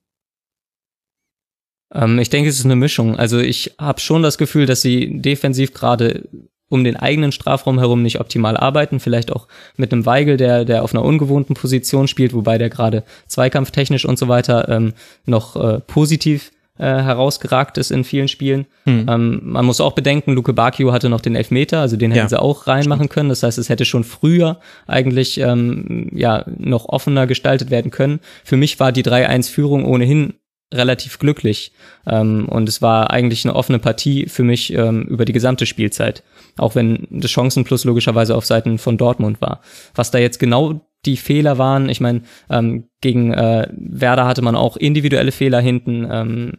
[1.95, 3.17] Ähm, ich denke, es ist eine Mischung.
[3.17, 6.29] Also ich habe schon das Gefühl, dass sie defensiv gerade
[6.69, 9.01] um den eigenen Strafraum herum nicht optimal arbeiten.
[9.01, 13.05] Vielleicht auch mit einem Weigel, der, der auf einer ungewohnten Position spielt, wobei der gerade
[13.27, 14.93] zweikampftechnisch und so weiter ähm,
[15.25, 18.67] noch äh, positiv äh, herausgeragt ist in vielen Spielen.
[18.85, 19.07] Hm.
[19.09, 22.29] Ähm, man muss auch bedenken, Luke Bakio hatte noch den Elfmeter, also den hätten ja.
[22.29, 23.29] sie auch reinmachen können.
[23.29, 28.21] Das heißt, es hätte schon früher eigentlich ähm, ja noch offener gestaltet werden können.
[28.45, 30.35] Für mich war die 3-1-Führung ohnehin
[30.73, 31.73] relativ glücklich.
[32.07, 36.23] Ähm, und es war eigentlich eine offene Partie für mich ähm, über die gesamte Spielzeit.
[36.57, 39.61] Auch wenn das Chancenplus logischerweise auf Seiten von Dortmund war.
[39.95, 44.55] Was da jetzt genau die Fehler waren, ich meine, ähm, gegen äh, Werder hatte man
[44.57, 46.07] auch individuelle Fehler hinten.
[46.11, 46.53] Ähm,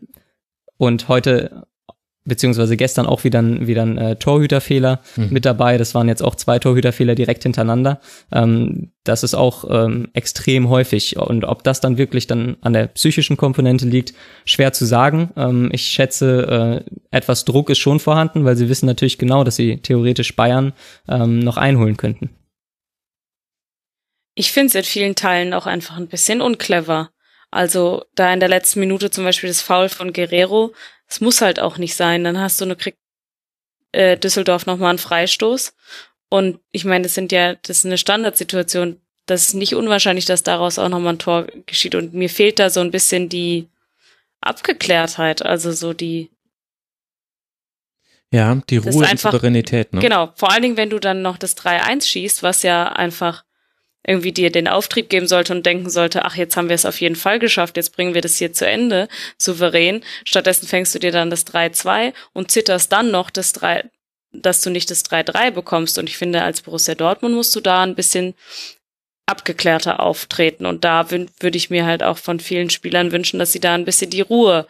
[0.78, 1.66] und heute
[2.26, 5.28] beziehungsweise gestern auch wieder ein, wieder ein äh, Torhüterfehler mhm.
[5.30, 5.78] mit dabei.
[5.78, 8.00] Das waren jetzt auch zwei Torhüterfehler direkt hintereinander.
[8.32, 11.18] Ähm, das ist auch ähm, extrem häufig.
[11.18, 14.14] Und ob das dann wirklich dann an der psychischen Komponente liegt,
[14.46, 15.32] schwer zu sagen.
[15.36, 19.58] Ähm, ich schätze, äh, etwas Druck ist schon vorhanden, weil sie wissen natürlich genau, dass
[19.58, 20.74] sie theoretisch Bayern
[21.10, 22.30] ähm, noch einholen könnten.
[24.36, 27.12] Ich finde es in vielen Teilen auch einfach ein bisschen unclever.
[27.52, 30.74] Also da in der letzten Minute zum Beispiel das Foul von Guerrero,
[31.08, 32.24] es muss halt auch nicht sein.
[32.24, 32.98] Dann hast du eine kriegt
[33.92, 35.76] äh, Düsseldorf nochmal einen Freistoß.
[36.30, 39.00] Und ich meine, das sind ja, das ist eine Standardsituation.
[39.28, 41.94] Das ist nicht unwahrscheinlich, dass daraus auch nochmal ein Tor geschieht.
[41.94, 43.70] Und mir fehlt da so ein bisschen die
[44.42, 46.32] Abgeklärtheit, also so die.
[48.32, 50.02] Ja, die Ruhe und Souveränität, ne?
[50.02, 53.46] Genau, vor allen Dingen, wenn du dann noch das 3-1 schießt, was ja einfach
[54.06, 57.00] irgendwie dir den Auftrieb geben sollte und denken sollte, ach, jetzt haben wir es auf
[57.00, 60.04] jeden Fall geschafft, jetzt bringen wir das hier zu Ende, souverän.
[60.26, 63.90] Stattdessen fängst du dir dann das 3-2 und zitterst dann noch das 3,
[64.34, 65.98] dass du nicht das 3-3 bekommst.
[65.98, 68.34] Und ich finde, als Borussia Dortmund musst du da ein bisschen
[69.26, 70.66] abgeklärter auftreten.
[70.66, 73.86] Und da würde ich mir halt auch von vielen Spielern wünschen, dass sie da ein
[73.86, 74.68] bisschen die Ruhe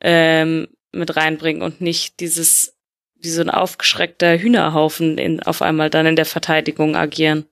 [0.00, 2.74] ähm, mit reinbringen und nicht dieses
[3.16, 7.46] wie so ein aufgeschreckter Hühnerhaufen in, auf einmal dann in der Verteidigung agieren.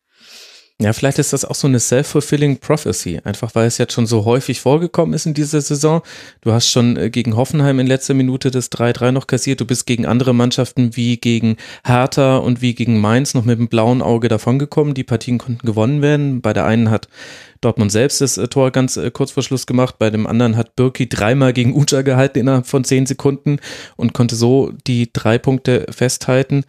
[0.83, 4.25] Ja, vielleicht ist das auch so eine self-fulfilling prophecy, einfach weil es jetzt schon so
[4.25, 6.03] häufig vorgekommen ist in dieser Saison.
[6.41, 9.61] Du hast schon äh, gegen Hoffenheim in letzter Minute das 3-3 noch kassiert.
[9.61, 13.69] Du bist gegen andere Mannschaften wie gegen Hertha und wie gegen Mainz noch mit dem
[13.69, 14.95] blauen Auge davongekommen.
[14.95, 16.41] Die Partien konnten gewonnen werden.
[16.41, 17.07] Bei der einen hat
[17.61, 20.01] Dortmund selbst das äh, Tor ganz äh, kurz vor Schluss gemacht.
[20.01, 23.61] Bei dem anderen hat Birki dreimal gegen Ucha gehalten innerhalb von zehn Sekunden
[23.95, 26.65] und konnte so die drei Punkte festhalten.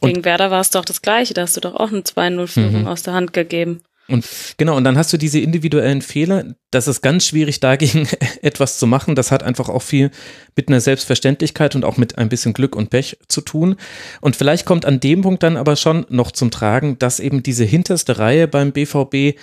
[0.00, 2.82] Und Gegen Werder war es doch das Gleiche, da hast du doch auch eine 2-0-Führung
[2.82, 2.86] mhm.
[2.86, 3.82] aus der Hand gegeben.
[4.10, 6.56] Und genau, und dann hast du diese individuellen Fehler.
[6.72, 8.08] Das ist ganz schwierig, dagegen
[8.42, 9.14] etwas zu machen.
[9.14, 10.10] Das hat einfach auch viel
[10.56, 13.76] mit einer Selbstverständlichkeit und auch mit ein bisschen Glück und Pech zu tun.
[14.20, 17.64] Und vielleicht kommt an dem Punkt dann aber schon noch zum Tragen, dass eben diese
[17.64, 19.38] hinterste Reihe beim BVB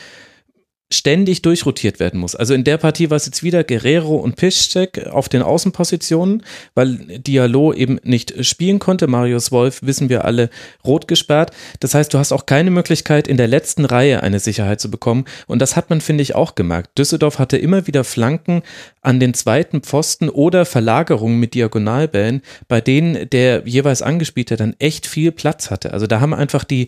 [0.89, 2.35] ständig durchrotiert werden muss.
[2.35, 6.43] Also in der Partie war es jetzt wieder Guerrero und Piszczek auf den Außenpositionen,
[6.75, 9.07] weil Diallo eben nicht spielen konnte.
[9.07, 10.49] Marius Wolf, wissen wir alle,
[10.85, 11.51] rot gesperrt.
[11.81, 15.25] Das heißt, du hast auch keine Möglichkeit, in der letzten Reihe eine Sicherheit zu bekommen.
[15.45, 16.97] Und das hat man, finde ich, auch gemerkt.
[16.97, 18.61] Düsseldorf hatte immer wieder Flanken
[19.01, 25.05] an den zweiten Pfosten oder Verlagerungen mit Diagonalbällen, bei denen der jeweils Angespielte dann echt
[25.05, 25.91] viel Platz hatte.
[25.91, 26.87] Also da haben einfach die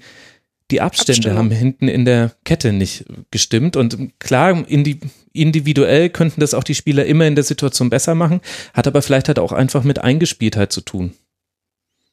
[0.72, 3.76] die Abstände haben hinten in der Kette nicht gestimmt.
[3.76, 8.42] Und klar, individuell könnten das auch die Spieler immer in der Situation besser machen,
[8.74, 11.14] hat aber vielleicht halt auch einfach mit Eingespieltheit zu tun.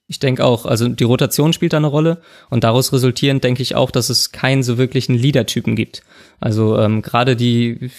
[0.08, 3.74] Ich denke auch, also die Rotation spielt da eine Rolle und daraus resultierend denke ich
[3.74, 6.02] auch, dass es keinen so wirklichen Leader-Typen gibt.
[6.38, 7.90] Also ähm, gerade die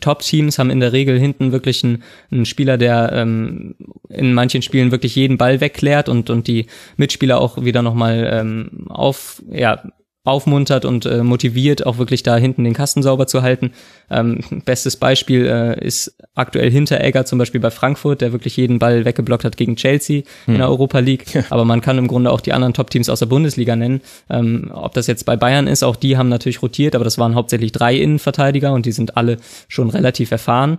[0.00, 3.76] Top-Teams haben in der Regel hinten wirklich einen, einen Spieler, der ähm,
[4.08, 8.86] in manchen Spielen wirklich jeden Ball wegklärt und, und die Mitspieler auch wieder nochmal ähm,
[8.88, 9.84] auf, ja,
[10.26, 13.72] aufmuntert und äh, motiviert, auch wirklich da hinten den Kasten sauber zu halten.
[14.10, 19.04] Ähm, bestes Beispiel äh, ist aktuell Hinteregger zum Beispiel bei Frankfurt, der wirklich jeden Ball
[19.04, 20.54] weggeblockt hat gegen Chelsea hm.
[20.54, 21.34] in der Europa League.
[21.34, 21.44] Ja.
[21.50, 24.00] Aber man kann im Grunde auch die anderen Top-Teams aus der Bundesliga nennen.
[24.30, 27.34] Ähm, ob das jetzt bei Bayern ist, auch die haben natürlich rotiert, aber das waren
[27.34, 30.78] hauptsächlich drei Innenverteidiger und die sind alle schon relativ erfahren.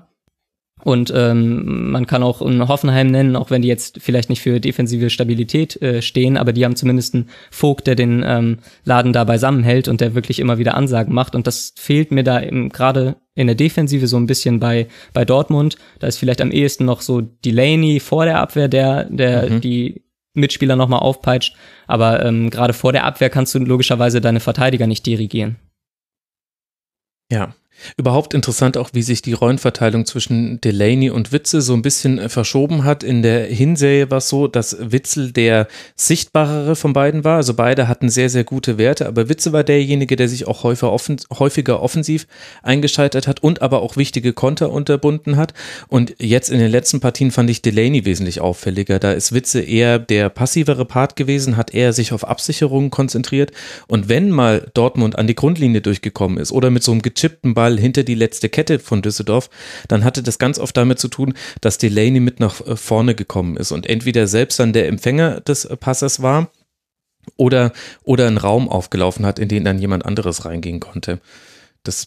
[0.87, 4.61] Und ähm, man kann auch einen Hoffenheim nennen, auch wenn die jetzt vielleicht nicht für
[4.61, 9.25] defensive Stabilität äh, stehen, aber die haben zumindest einen Vogt, der den ähm, Laden da
[9.25, 11.35] beisammenhält und der wirklich immer wieder Ansagen macht.
[11.35, 15.75] Und das fehlt mir da gerade in der Defensive so ein bisschen bei, bei Dortmund.
[15.99, 19.59] Da ist vielleicht am ehesten noch so Delaney vor der Abwehr, der, der mhm.
[19.59, 21.53] die Mitspieler nochmal aufpeitscht.
[21.87, 25.57] Aber ähm, gerade vor der Abwehr kannst du logischerweise deine Verteidiger nicht dirigieren.
[27.29, 27.53] Ja,
[27.97, 32.29] Überhaupt interessant auch, wie sich die Rollenverteilung zwischen Delaney und Witzel so ein bisschen äh,
[32.29, 33.03] verschoben hat.
[33.03, 37.37] In der Hinserie war es so, dass Witzel der sichtbarere von beiden war.
[37.37, 40.91] Also beide hatten sehr, sehr gute Werte, aber Witzel war derjenige, der sich auch häufiger,
[40.91, 42.27] offen, häufiger offensiv
[42.63, 45.53] eingeschaltet hat und aber auch wichtige Konter unterbunden hat.
[45.87, 48.99] Und jetzt in den letzten Partien fand ich Delaney wesentlich auffälliger.
[48.99, 53.51] Da ist Witzel eher der passivere Part gewesen, hat eher sich auf Absicherungen konzentriert.
[53.87, 57.66] Und wenn mal Dortmund an die Grundlinie durchgekommen ist oder mit so einem gechippten Ball
[57.67, 59.49] Ball hinter die letzte Kette von Düsseldorf,
[59.87, 63.57] dann hatte das ganz oft damit zu tun, dass Delaney mit nach äh, vorne gekommen
[63.57, 66.49] ist und entweder selbst dann der Empfänger des Passes war
[67.35, 71.19] oder, oder einen Raum aufgelaufen hat, in den dann jemand anderes reingehen konnte.
[71.87, 72.05] Das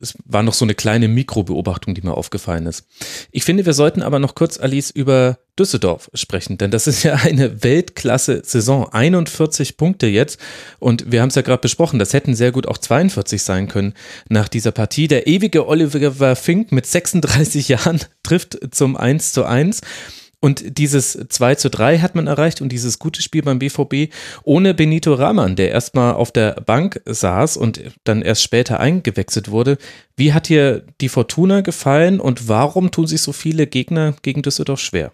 [0.00, 2.86] es war noch so eine kleine Mikrobeobachtung, die mir aufgefallen ist.
[3.30, 7.14] Ich finde, wir sollten aber noch kurz, Alice, über Düsseldorf sprechen, denn das ist ja
[7.14, 8.88] eine Weltklasse-Saison.
[8.92, 10.40] 41 Punkte jetzt
[10.78, 13.94] und wir haben es ja gerade besprochen, das hätten sehr gut auch 42 sein können
[14.28, 15.08] nach dieser Partie.
[15.08, 19.82] Der ewige Oliver Fink mit 36 Jahren trifft zum 1 zu 1
[20.42, 24.74] und dieses 2 zu 3 hat man erreicht und dieses gute Spiel beim BVB ohne
[24.74, 29.78] Benito Rahman, der erstmal auf der Bank saß und dann erst später eingewechselt wurde.
[30.16, 34.80] Wie hat dir die Fortuna gefallen und warum tun sich so viele Gegner gegen Düsseldorf
[34.80, 35.12] schwer?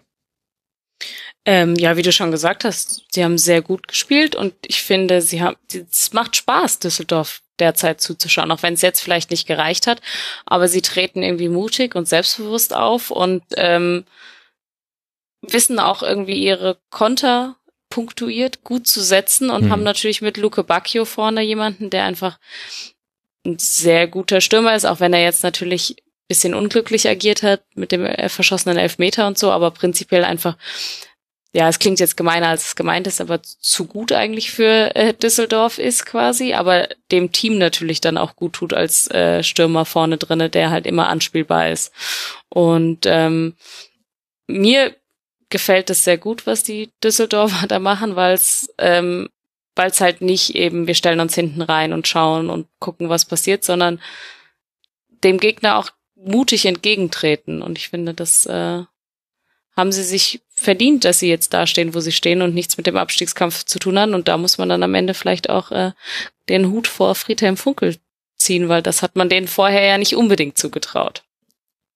[1.45, 5.21] Ähm, ja, wie du schon gesagt hast, sie haben sehr gut gespielt und ich finde,
[5.21, 5.57] sie haben,
[5.91, 10.01] es macht Spaß, Düsseldorf derzeit zuzuschauen, auch wenn es jetzt vielleicht nicht gereicht hat,
[10.47, 14.05] aber sie treten irgendwie mutig und selbstbewusst auf und ähm,
[15.41, 17.55] wissen auch irgendwie ihre Konter
[17.89, 19.71] punktuiert gut zu setzen und hm.
[19.71, 22.37] haben natürlich mit Luke Bacchio vorne jemanden, der einfach
[23.45, 25.95] ein sehr guter Stürmer ist, auch wenn er jetzt natürlich
[26.29, 30.57] bisschen unglücklich agiert hat mit dem verschossenen Elfmeter und so, aber prinzipiell einfach,
[31.53, 35.13] ja, es klingt jetzt gemeiner, als es gemeint ist, aber zu gut eigentlich für äh,
[35.15, 40.17] Düsseldorf ist quasi, aber dem Team natürlich dann auch gut tut als äh, Stürmer vorne
[40.17, 41.91] drinne, der halt immer anspielbar ist.
[42.49, 43.55] Und ähm,
[44.45, 44.95] mir
[45.49, 49.29] gefällt es sehr gut, was die Düsseldorfer da machen, weil es ähm,
[49.79, 53.63] weil halt nicht eben, wir stellen uns hinten rein und schauen und gucken, was passiert,
[53.63, 54.01] sondern
[55.23, 57.61] dem Gegner auch mutig entgegentreten.
[57.61, 58.83] Und ich finde, das äh,
[59.77, 62.87] haben sie sich verdient, dass sie jetzt da stehen, wo sie stehen und nichts mit
[62.87, 64.13] dem Abstiegskampf zu tun haben.
[64.13, 65.93] Und da muss man dann am Ende vielleicht auch äh,
[66.49, 67.95] den Hut vor Friedhelm Funkel
[68.35, 71.23] ziehen, weil das hat man denen vorher ja nicht unbedingt zugetraut.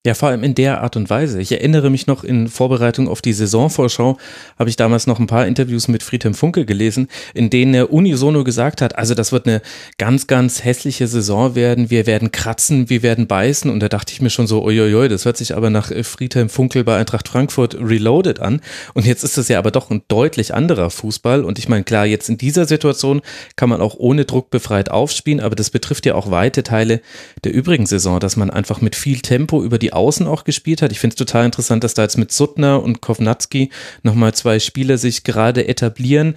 [0.06, 1.40] Ja, vor allem in der Art und Weise.
[1.40, 4.18] Ich erinnere mich noch in Vorbereitung auf die Saisonvorschau,
[4.60, 8.44] habe ich damals noch ein paar Interviews mit Friedhelm Funke gelesen, in denen er unisono
[8.44, 9.62] gesagt hat, also das wird eine
[9.98, 13.72] ganz, ganz hässliche Saison werden, wir werden kratzen, wir werden beißen.
[13.72, 16.50] Und da dachte ich mir schon so, uiuiui, das hört sich aber nach äh, Friedhelm
[16.50, 18.60] Funkel bei Eintracht Frankfurt Reloaded an.
[18.94, 21.46] Und jetzt ist es ja aber doch ein deutlich anderer Fußball.
[21.46, 23.22] Und ich meine, klar, jetzt in dieser Situation
[23.56, 27.00] kann man auch ohne Druck befreit aufspielen, aber das betrifft ja auch weite Teile
[27.46, 30.92] der übrigen Saison, dass man einfach mit viel Tempo über die Außen auch gespielt hat.
[30.92, 33.70] Ich finde es total interessant, dass da jetzt mit Suttner und Kovnatski
[34.04, 36.36] nochmal zwei Spieler sich gerade etablieren,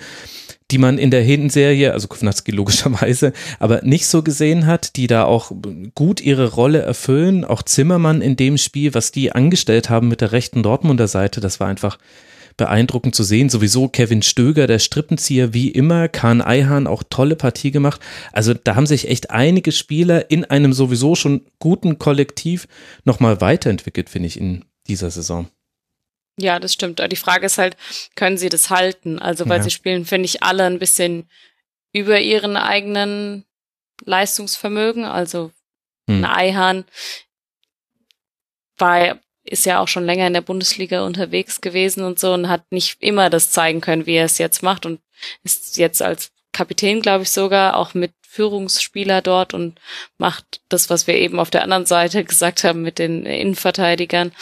[0.70, 5.24] die man in der Hinserie, also Kovnatski logischerweise, aber nicht so gesehen hat, die da
[5.24, 5.52] auch
[5.94, 7.44] gut ihre Rolle erfüllen.
[7.44, 11.60] Auch Zimmermann in dem Spiel, was die angestellt haben mit der rechten Dortmunder Seite, das
[11.60, 11.98] war einfach
[12.56, 13.48] beeindruckend zu sehen.
[13.48, 16.08] Sowieso Kevin Stöger, der Strippenzieher, wie immer.
[16.08, 18.00] Kahn Eihan auch tolle Partie gemacht.
[18.32, 22.66] Also da haben sich echt einige Spieler in einem sowieso schon guten Kollektiv
[23.04, 25.48] nochmal weiterentwickelt, finde ich, in dieser Saison.
[26.38, 27.00] Ja, das stimmt.
[27.10, 27.76] Die Frage ist halt,
[28.14, 29.18] können sie das halten?
[29.18, 29.62] Also, weil ja.
[29.64, 31.28] sie spielen, finde ich, alle ein bisschen
[31.92, 33.44] über ihren eigenen
[34.04, 35.04] Leistungsvermögen.
[35.04, 35.52] Also,
[36.08, 36.24] hm.
[36.24, 36.84] ein Eihahn
[38.76, 42.64] war ist ja auch schon länger in der Bundesliga unterwegs gewesen und so und hat
[42.70, 45.00] nicht immer das zeigen können, wie er es jetzt macht und
[45.44, 49.78] ist jetzt als Kapitän, glaube ich, sogar auch mit Führungsspieler dort und
[50.18, 54.32] macht das, was wir eben auf der anderen Seite gesagt haben mit den Innenverteidigern.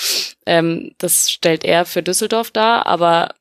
[0.47, 3.35] Ähm, das stellt er für Düsseldorf dar, aber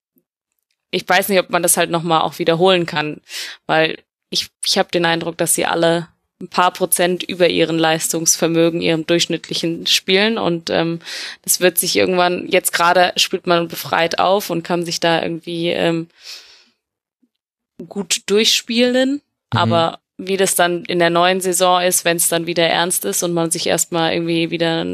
[0.91, 3.21] ich weiß nicht, ob man das halt nochmal auch wiederholen kann,
[3.65, 3.97] weil
[4.29, 6.07] ich, ich habe den Eindruck, dass sie alle
[6.43, 10.37] ein paar Prozent über ihren Leistungsvermögen, ihrem durchschnittlichen Spielen.
[10.37, 10.99] Und ähm,
[11.41, 15.69] das wird sich irgendwann, jetzt gerade spielt man befreit auf und kann sich da irgendwie
[15.69, 16.07] ähm,
[17.87, 19.13] gut durchspielen.
[19.13, 19.21] Mhm.
[19.51, 23.23] Aber wie das dann in der neuen Saison ist, wenn es dann wieder ernst ist
[23.23, 24.85] und man sich erstmal irgendwie wieder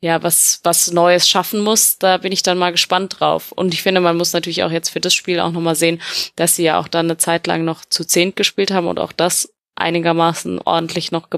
[0.00, 3.52] ja, was, was Neues schaffen muss, da bin ich dann mal gespannt drauf.
[3.52, 6.02] Und ich finde, man muss natürlich auch jetzt für das Spiel auch nochmal sehen,
[6.36, 9.12] dass sie ja auch dann eine Zeit lang noch zu zehnt gespielt haben und auch
[9.12, 11.28] das einigermaßen ordentlich noch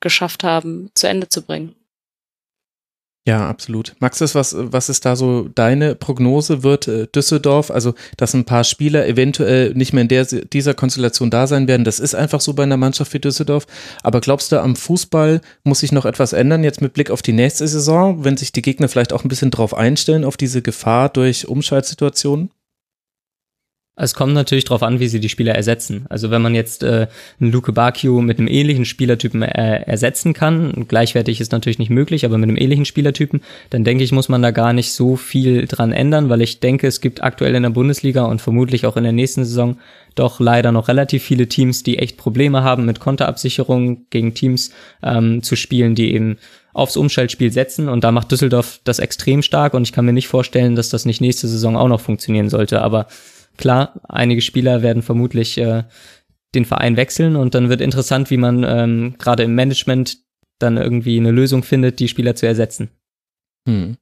[0.00, 1.74] geschafft haben, zu Ende zu bringen.
[3.28, 3.94] Ja, absolut.
[4.00, 6.62] Max, was, was ist da so deine Prognose?
[6.62, 11.30] Wird äh, Düsseldorf, also dass ein paar Spieler eventuell nicht mehr in der, dieser Konstellation
[11.30, 13.66] da sein werden, das ist einfach so bei einer Mannschaft wie Düsseldorf.
[14.02, 17.34] Aber glaubst du, am Fußball muss sich noch etwas ändern, jetzt mit Blick auf die
[17.34, 21.10] nächste Saison, wenn sich die Gegner vielleicht auch ein bisschen drauf einstellen, auf diese Gefahr
[21.10, 22.50] durch Umschaltsituationen?
[23.96, 26.06] Es kommt natürlich darauf an, wie sie die Spieler ersetzen.
[26.08, 30.86] Also wenn man jetzt äh, einen Luke Bakio mit einem ähnlichen Spielertypen äh, ersetzen kann,
[30.88, 34.40] gleichwertig ist natürlich nicht möglich, aber mit einem ähnlichen Spielertypen, dann denke ich, muss man
[34.40, 37.70] da gar nicht so viel dran ändern, weil ich denke, es gibt aktuell in der
[37.70, 39.76] Bundesliga und vermutlich auch in der nächsten Saison
[40.14, 44.70] doch leider noch relativ viele Teams, die echt Probleme haben, mit Konterabsicherung gegen Teams
[45.02, 46.38] ähm, zu spielen, die eben
[46.72, 50.28] aufs Umschaltspiel setzen und da macht Düsseldorf das extrem stark und ich kann mir nicht
[50.28, 53.08] vorstellen, dass das nicht nächste Saison auch noch funktionieren sollte, aber
[53.60, 55.84] Klar, einige Spieler werden vermutlich äh,
[56.54, 60.16] den Verein wechseln und dann wird interessant, wie man ähm, gerade im Management
[60.58, 62.88] dann irgendwie eine Lösung findet, die Spieler zu ersetzen.
[63.68, 63.98] Hm.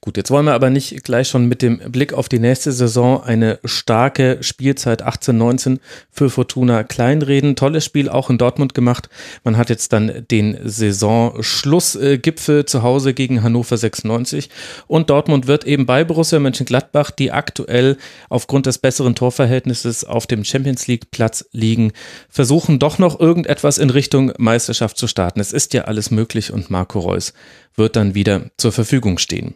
[0.00, 3.22] Gut, jetzt wollen wir aber nicht gleich schon mit dem Blick auf die nächste Saison
[3.22, 5.78] eine starke Spielzeit 18-19
[6.10, 7.54] für Fortuna kleinreden.
[7.54, 9.10] Tolles Spiel auch in Dortmund gemacht.
[9.44, 14.48] Man hat jetzt dann den Saisonschlussgipfel zu Hause gegen Hannover 96
[14.86, 17.98] und Dortmund wird eben bei Borussia Mönchengladbach, die aktuell
[18.30, 21.92] aufgrund des besseren Torverhältnisses auf dem Champions League Platz liegen,
[22.30, 25.40] versuchen doch noch irgendetwas in Richtung Meisterschaft zu starten.
[25.40, 27.34] Es ist ja alles möglich und Marco Reus
[27.78, 29.54] wird dann wieder zur Verfügung stehen.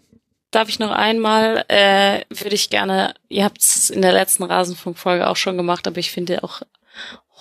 [0.50, 5.26] Darf ich noch einmal, äh, würde ich gerne, ihr habt es in der letzten Rasenfunkfolge
[5.26, 6.62] auch schon gemacht, aber ich finde auch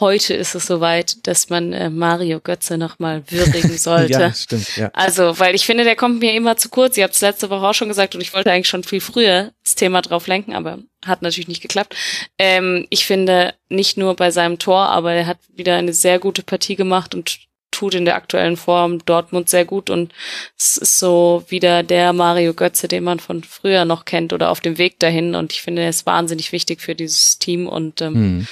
[0.02, 4.14] heute ist es soweit, dass man äh, Mario Götze nochmal würdigen sollte.
[4.20, 4.90] ja, stimmt, ja.
[4.94, 6.98] Also, weil ich finde, der kommt mir immer zu kurz.
[6.98, 9.52] Ihr habt es letzte Woche auch schon gesagt und ich wollte eigentlich schon viel früher
[9.64, 11.96] das Thema drauf lenken, aber hat natürlich nicht geklappt.
[12.38, 16.44] Ähm, ich finde, nicht nur bei seinem Tor, aber er hat wieder eine sehr gute
[16.44, 17.40] Partie gemacht und
[17.82, 20.14] tut in der aktuellen Form Dortmund sehr gut und
[20.56, 24.60] es ist so wieder der Mario Götze, den man von früher noch kennt oder auf
[24.60, 28.14] dem Weg dahin und ich finde, er ist wahnsinnig wichtig für dieses Team und ähm,
[28.14, 28.48] hm.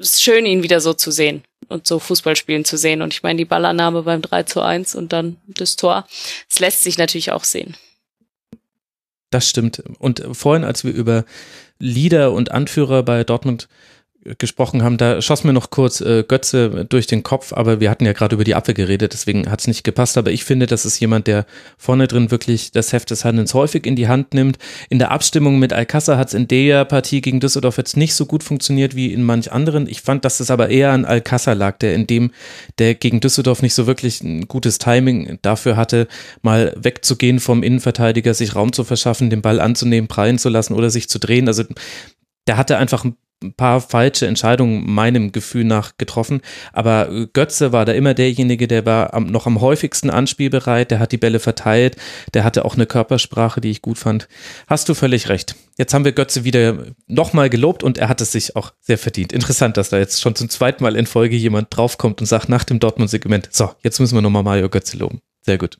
[0.00, 3.12] es ist schön, ihn wieder so zu sehen und so Fußball spielen zu sehen und
[3.12, 6.06] ich meine, die Ballannahme beim 3 zu 1 und dann das Tor,
[6.48, 7.76] es lässt sich natürlich auch sehen.
[9.28, 9.82] Das stimmt.
[9.98, 11.26] Und vorhin, als wir über
[11.78, 13.68] Leader und Anführer bei Dortmund
[14.38, 18.04] gesprochen haben, da schoss mir noch kurz äh, Götze durch den Kopf, aber wir hatten
[18.04, 20.18] ja gerade über die Abwehr geredet, deswegen hat es nicht gepasst.
[20.18, 23.86] Aber ich finde, das ist jemand, der vorne drin wirklich das Heft des Handelns häufig
[23.86, 24.58] in die Hand nimmt.
[24.88, 28.26] In der Abstimmung mit Alcázar hat es in der Partie gegen Düsseldorf jetzt nicht so
[28.26, 29.88] gut funktioniert wie in manch anderen.
[29.88, 32.32] Ich fand, dass es aber eher an Alcázar lag, der in dem,
[32.78, 36.08] der gegen Düsseldorf nicht so wirklich ein gutes Timing dafür hatte,
[36.42, 40.90] mal wegzugehen vom Innenverteidiger, sich Raum zu verschaffen, den Ball anzunehmen, prallen zu lassen oder
[40.90, 41.48] sich zu drehen.
[41.48, 41.64] Also
[42.46, 46.40] der hatte einfach ein ein paar falsche Entscheidungen meinem Gefühl nach getroffen.
[46.72, 51.12] Aber Götze war da immer derjenige, der war am, noch am häufigsten anspielbereit, der hat
[51.12, 51.96] die Bälle verteilt,
[52.34, 54.28] der hatte auch eine Körpersprache, die ich gut fand.
[54.66, 55.54] Hast du völlig recht.
[55.76, 59.32] Jetzt haben wir Götze wieder nochmal gelobt und er hat es sich auch sehr verdient.
[59.32, 62.64] Interessant, dass da jetzt schon zum zweiten Mal in Folge jemand draufkommt und sagt nach
[62.64, 65.20] dem Dortmund-Segment, so, jetzt müssen wir nochmal Mario Götze loben.
[65.42, 65.78] Sehr gut.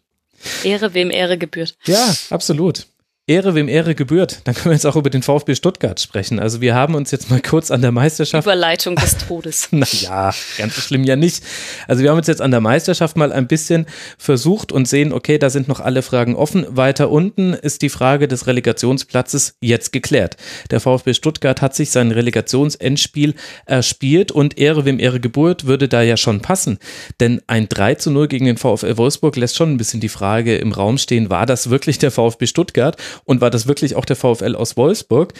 [0.62, 1.76] Ehre, wem Ehre gebührt.
[1.86, 2.86] Ja, absolut.
[3.28, 4.40] Ehre, wem Ehre gebührt.
[4.44, 6.40] Dann können wir jetzt auch über den VfB Stuttgart sprechen.
[6.40, 8.46] Also wir haben uns jetzt mal kurz an der Meisterschaft.
[8.46, 9.68] Überleitung des Todes.
[9.70, 11.44] naja, ganz so schlimm ja nicht.
[11.86, 13.84] Also wir haben uns jetzt an der Meisterschaft mal ein bisschen
[14.16, 16.64] versucht und sehen, okay, da sind noch alle Fragen offen.
[16.70, 20.38] Weiter unten ist die Frage des Relegationsplatzes jetzt geklärt.
[20.70, 23.34] Der VfB Stuttgart hat sich sein Relegationsendspiel
[23.66, 26.78] erspielt und Ehre, wem Ehre gebührt, würde da ja schon passen.
[27.20, 30.56] Denn ein 3 zu 0 gegen den VfL Wolfsburg lässt schon ein bisschen die Frage
[30.56, 32.96] im Raum stehen, war das wirklich der VfB Stuttgart?
[33.24, 35.34] Und war das wirklich auch der VfL aus Wolfsburg?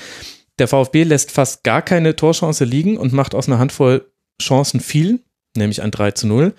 [0.58, 4.10] Der VfB lässt fast gar keine Torchance liegen und macht aus einer Handvoll
[4.40, 5.20] Chancen viel,
[5.56, 6.54] nämlich ein 3 zu 0.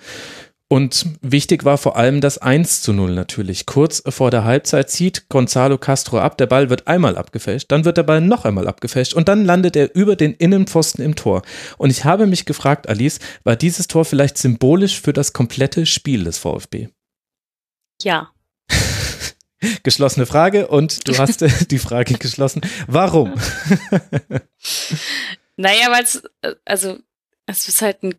[0.72, 3.66] Und wichtig war vor allem das 1 zu 0 natürlich.
[3.66, 7.96] Kurz vor der Halbzeit zieht Gonzalo Castro ab, der Ball wird einmal abgefälscht, dann wird
[7.96, 11.42] der Ball noch einmal abgefälscht und dann landet er über den Innenpfosten im Tor.
[11.76, 16.22] Und ich habe mich gefragt, Alice, war dieses Tor vielleicht symbolisch für das komplette Spiel
[16.22, 16.88] des VfB?
[18.02, 18.30] Ja.
[19.82, 22.62] Geschlossene Frage und du hast die Frage geschlossen.
[22.86, 23.34] Warum?
[25.56, 26.22] naja, weil es,
[26.64, 26.98] also,
[27.46, 28.14] es ist halt ein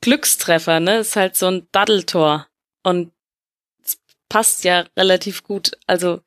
[0.00, 0.98] Glückstreffer, ne?
[0.98, 2.46] Es ist halt so ein Daddeltor.
[2.82, 3.12] Und
[3.84, 5.72] es passt ja relativ gut.
[5.86, 6.20] Also,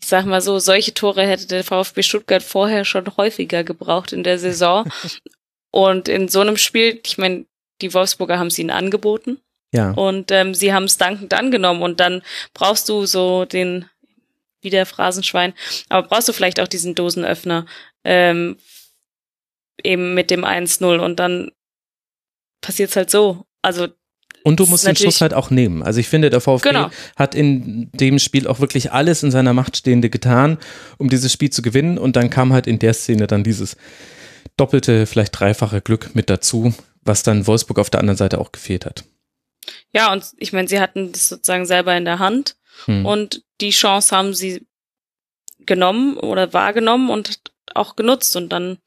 [0.00, 4.22] ich sag mal so, solche Tore hätte der VfB Stuttgart vorher schon häufiger gebraucht in
[4.22, 4.88] der Saison.
[5.70, 7.46] Und in so einem Spiel, ich meine,
[7.80, 9.38] die Wolfsburger haben es ihnen angeboten.
[9.72, 9.90] Ja.
[9.92, 12.22] Und ähm, sie haben es dankend angenommen und dann
[12.54, 13.84] brauchst du so den,
[14.62, 15.52] wie der Phrasenschwein,
[15.88, 17.66] aber brauchst du vielleicht auch diesen Dosenöffner
[18.04, 18.56] ähm,
[19.82, 21.50] eben mit dem 1-0 und dann
[22.60, 23.44] passiert's halt so.
[23.62, 23.88] Also
[24.42, 25.82] Und du musst den Schuss halt auch nehmen.
[25.82, 26.90] Also ich finde, der VfB genau.
[27.16, 30.58] hat in dem Spiel auch wirklich alles in seiner Macht Stehende getan,
[30.96, 31.98] um dieses Spiel zu gewinnen.
[31.98, 33.76] Und dann kam halt in der Szene dann dieses
[34.56, 38.86] doppelte, vielleicht dreifache Glück mit dazu, was dann Wolfsburg auf der anderen Seite auch gefehlt
[38.86, 39.04] hat.
[39.92, 43.06] Ja, und ich meine, sie hatten das sozusagen selber in der Hand hm.
[43.06, 44.66] und die Chance haben sie
[45.58, 47.40] genommen oder wahrgenommen und
[47.74, 48.78] auch genutzt und dann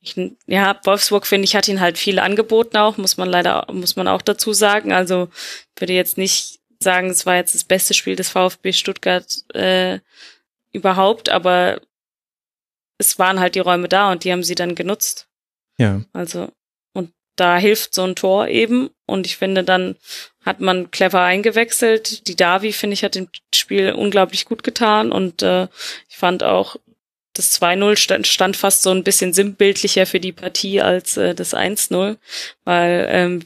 [0.00, 3.96] ich, ja, Wolfsburg finde ich hat ihn halt viel angeboten auch, muss man leider muss
[3.96, 4.92] man auch dazu sagen.
[4.92, 5.28] Also
[5.76, 10.00] würde jetzt nicht sagen, es war jetzt das beste Spiel des VfB Stuttgart äh,
[10.72, 11.80] überhaupt, aber
[12.98, 15.26] es waren halt die Räume da und die haben sie dann genutzt.
[15.78, 16.02] Ja.
[16.12, 16.52] Also
[17.36, 18.90] da hilft so ein Tor eben.
[19.06, 19.96] Und ich finde, dann
[20.44, 22.28] hat man clever eingewechselt.
[22.28, 25.12] Die Davi, finde ich, hat dem Spiel unglaublich gut getan.
[25.12, 25.68] Und äh,
[26.08, 26.76] ich fand auch,
[27.34, 31.52] das 2-0 stand, stand fast so ein bisschen sinnbildlicher für die Partie als äh, das
[31.52, 32.16] 1-0,
[32.64, 33.42] weil ähm,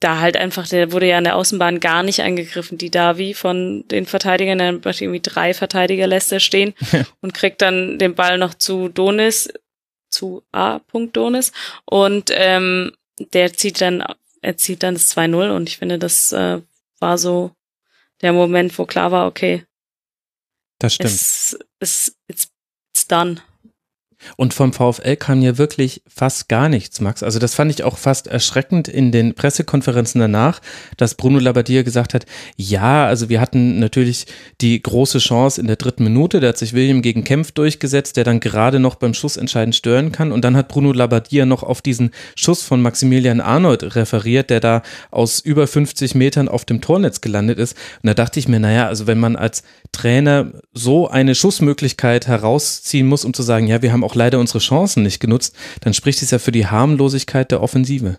[0.00, 3.84] da halt einfach, der wurde ja an der Außenbahn gar nicht angegriffen, die Davi von
[3.88, 6.74] den Verteidigern, dann irgendwie drei Verteidiger lässt er stehen
[7.22, 9.50] und kriegt dann den Ball noch zu Donis,
[10.10, 10.80] zu A.
[11.12, 11.52] Donis
[11.86, 14.04] und ähm, der zieht dann,
[14.40, 16.60] er zieht dann das 2-0 und ich finde, das äh,
[16.98, 17.52] war so
[18.20, 19.64] der Moment, wo klar war, okay.
[20.78, 21.10] Das stimmt.
[21.10, 22.48] Es, es, it's,
[22.92, 23.40] it's done.
[24.36, 27.22] Und vom VfL kam ja wirklich fast gar nichts, Max.
[27.22, 30.60] Also das fand ich auch fast erschreckend in den Pressekonferenzen danach,
[30.96, 34.26] dass Bruno Labbadia gesagt hat, ja, also wir hatten natürlich
[34.60, 38.24] die große Chance in der dritten Minute, da hat sich William gegen Kempf durchgesetzt, der
[38.24, 40.32] dann gerade noch beim Schuss entscheidend stören kann.
[40.32, 44.82] Und dann hat Bruno Labbadia noch auf diesen Schuss von Maximilian Arnold referiert, der da
[45.10, 47.76] aus über 50 Metern auf dem Tornetz gelandet ist.
[48.02, 49.62] Und da dachte ich mir, naja, also wenn man als
[49.92, 54.58] Trainer so eine Schussmöglichkeit herausziehen muss, um zu sagen, ja, wir haben auch leider unsere
[54.58, 58.18] Chancen nicht genutzt, dann spricht es ja für die Harmlosigkeit der Offensive.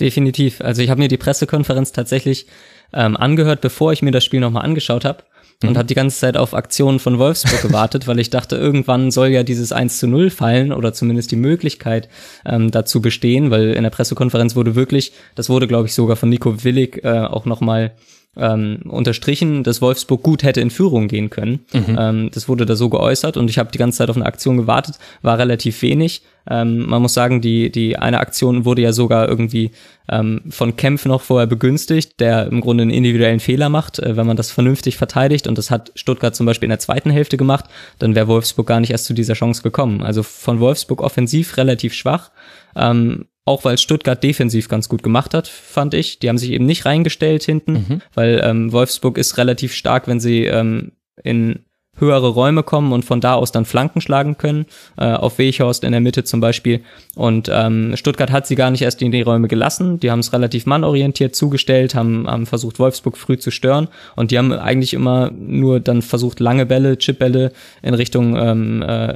[0.00, 0.60] Definitiv.
[0.60, 2.46] Also ich habe mir die Pressekonferenz tatsächlich
[2.92, 5.24] ähm, angehört, bevor ich mir das Spiel nochmal angeschaut habe
[5.62, 5.76] und mhm.
[5.76, 9.42] habe die ganze Zeit auf Aktionen von Wolfsburg gewartet, weil ich dachte, irgendwann soll ja
[9.42, 12.08] dieses 1 zu 0 fallen oder zumindest die Möglichkeit
[12.46, 16.28] ähm, dazu bestehen, weil in der Pressekonferenz wurde wirklich, das wurde glaube ich sogar von
[16.28, 17.92] Nico Willig äh, auch nochmal
[18.36, 21.60] ähm, unterstrichen, dass Wolfsburg gut hätte in Führung gehen können.
[21.72, 21.96] Mhm.
[21.98, 24.56] Ähm, das wurde da so geäußert und ich habe die ganze Zeit auf eine Aktion
[24.56, 26.22] gewartet, war relativ wenig.
[26.48, 29.72] Ähm, man muss sagen, die, die eine Aktion wurde ja sogar irgendwie
[30.08, 34.26] ähm, von Kempf noch vorher begünstigt, der im Grunde einen individuellen Fehler macht, äh, wenn
[34.26, 35.46] man das vernünftig verteidigt.
[35.46, 37.66] Und das hat Stuttgart zum Beispiel in der zweiten Hälfte gemacht,
[37.98, 40.02] dann wäre Wolfsburg gar nicht erst zu dieser Chance gekommen.
[40.02, 42.30] Also von Wolfsburg offensiv relativ schwach.
[42.76, 46.18] Ähm, auch weil Stuttgart defensiv ganz gut gemacht hat, fand ich.
[46.18, 48.02] Die haben sich eben nicht reingestellt hinten, mhm.
[48.14, 50.92] weil ähm, Wolfsburg ist relativ stark, wenn sie ähm,
[51.24, 51.60] in
[51.96, 55.92] höhere Räume kommen und von da aus dann Flanken schlagen können, äh, auf Weghorst in
[55.92, 56.82] der Mitte zum Beispiel.
[57.16, 59.98] Und ähm, Stuttgart hat sie gar nicht erst in die Räume gelassen.
[59.98, 63.88] Die haben es relativ mannorientiert zugestellt, haben, haben versucht, Wolfsburg früh zu stören.
[64.14, 69.14] Und die haben eigentlich immer nur dann versucht, lange Bälle, Chipbälle in Richtung ähm, äh,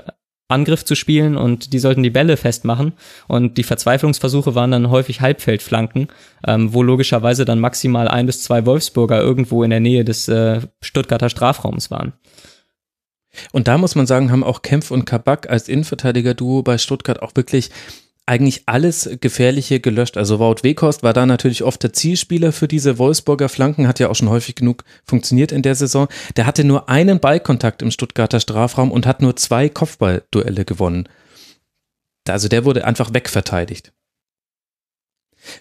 [0.53, 2.93] Angriff zu spielen und die sollten die Bälle festmachen.
[3.29, 6.09] Und die Verzweiflungsversuche waren dann häufig Halbfeldflanken,
[6.47, 10.61] ähm, wo logischerweise dann maximal ein bis zwei Wolfsburger irgendwo in der Nähe des äh,
[10.81, 12.13] Stuttgarter Strafraums waren.
[13.53, 17.35] Und da muss man sagen, haben auch Kempf und Kabak als Innenverteidiger-Duo bei Stuttgart auch
[17.35, 17.71] wirklich
[18.27, 20.17] eigentlich alles Gefährliche gelöscht.
[20.17, 24.09] Also Wout Weghorst war da natürlich oft der Zielspieler für diese Wolfsburger Flanken, hat ja
[24.09, 26.09] auch schon häufig genug funktioniert in der Saison.
[26.37, 31.09] Der hatte nur einen Ballkontakt im Stuttgarter Strafraum und hat nur zwei Kopfballduelle gewonnen.
[32.29, 33.93] Also der wurde einfach wegverteidigt.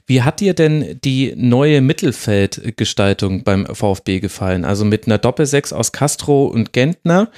[0.05, 4.64] Wie hat dir denn die neue Mittelfeldgestaltung beim VfB gefallen?
[4.64, 7.32] Also mit einer Doppelsechs aus Castro und Gentner,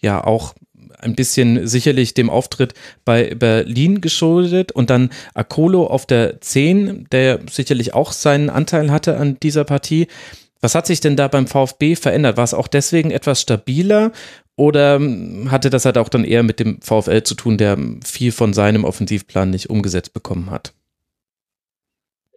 [0.00, 0.54] ja auch
[1.00, 2.74] ein bisschen sicherlich dem Auftritt
[3.04, 9.16] bei Berlin geschuldet und dann Akolo auf der 10, der sicherlich auch seinen Anteil hatte
[9.16, 10.08] an dieser Partie.
[10.60, 12.36] Was hat sich denn da beim VfB verändert?
[12.36, 14.12] War es auch deswegen etwas stabiler
[14.56, 15.00] oder
[15.48, 18.84] hatte das halt auch dann eher mit dem VfL zu tun, der viel von seinem
[18.84, 20.72] Offensivplan nicht umgesetzt bekommen hat?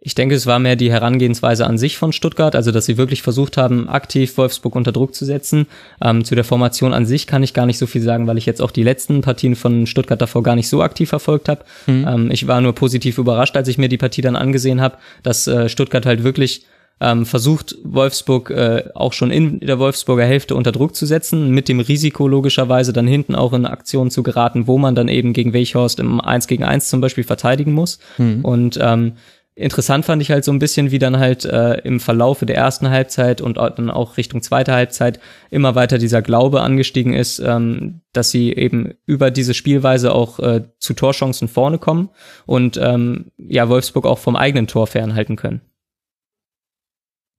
[0.04, 3.22] Ich denke, es war mehr die Herangehensweise an sich von Stuttgart, also dass sie wirklich
[3.22, 5.66] versucht haben, aktiv Wolfsburg unter Druck zu setzen.
[6.02, 8.44] Ähm, zu der Formation an sich kann ich gar nicht so viel sagen, weil ich
[8.44, 11.64] jetzt auch die letzten Partien von Stuttgart davor gar nicht so aktiv verfolgt habe.
[11.86, 12.06] Mhm.
[12.08, 15.46] Ähm, ich war nur positiv überrascht, als ich mir die Partie dann angesehen habe, dass
[15.46, 16.64] äh, Stuttgart halt wirklich
[17.00, 21.68] ähm, versucht, Wolfsburg äh, auch schon in der Wolfsburger Hälfte unter Druck zu setzen, mit
[21.68, 25.54] dem Risiko logischerweise dann hinten auch in Aktionen zu geraten, wo man dann eben gegen
[25.54, 28.00] Weichhorst im 1 gegen 1 zum Beispiel verteidigen muss.
[28.18, 28.44] Mhm.
[28.44, 29.12] Und ähm,
[29.54, 32.88] Interessant fand ich halt so ein bisschen, wie dann halt äh, im Verlaufe der ersten
[32.88, 38.30] Halbzeit und dann auch Richtung zweite Halbzeit immer weiter dieser Glaube angestiegen ist, ähm, dass
[38.30, 42.08] sie eben über diese Spielweise auch äh, zu Torchancen vorne kommen
[42.46, 45.60] und ähm, ja Wolfsburg auch vom eigenen Tor fernhalten können.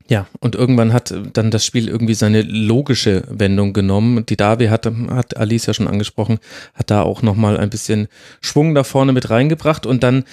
[0.08, 4.26] Ja, und irgendwann hat dann das Spiel irgendwie seine logische Wendung genommen.
[4.26, 6.40] Die Davi hat, hat Alice ja schon angesprochen,
[6.74, 8.08] hat da auch nochmal ein bisschen
[8.42, 10.26] Schwung da vorne mit reingebracht und dann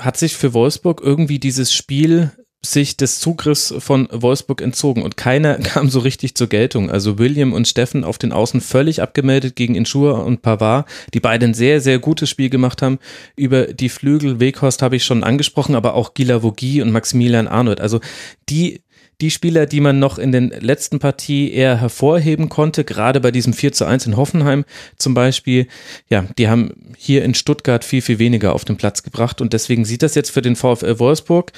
[0.00, 2.32] hat sich für Wolfsburg irgendwie dieses Spiel
[2.62, 6.90] sich des Zugriffs von Wolfsburg entzogen und keiner kam so richtig zur Geltung.
[6.90, 11.54] Also William und Steffen auf den Außen völlig abgemeldet gegen Inschur und Pavard, die beiden
[11.54, 12.98] sehr, sehr gutes Spiel gemacht haben.
[13.34, 17.80] Über die Flügel, Weghorst habe ich schon angesprochen, aber auch Gila Vogie und Maximilian Arnold.
[17.80, 18.00] Also
[18.48, 18.82] die
[19.20, 23.52] die Spieler, die man noch in den letzten Partie eher hervorheben konnte, gerade bei diesem
[23.52, 24.64] 4 zu 1 in Hoffenheim
[24.96, 25.66] zum Beispiel,
[26.08, 29.40] ja, die haben hier in Stuttgart viel, viel weniger auf den Platz gebracht.
[29.40, 31.52] Und deswegen sieht das jetzt für den VfL Wolfsburg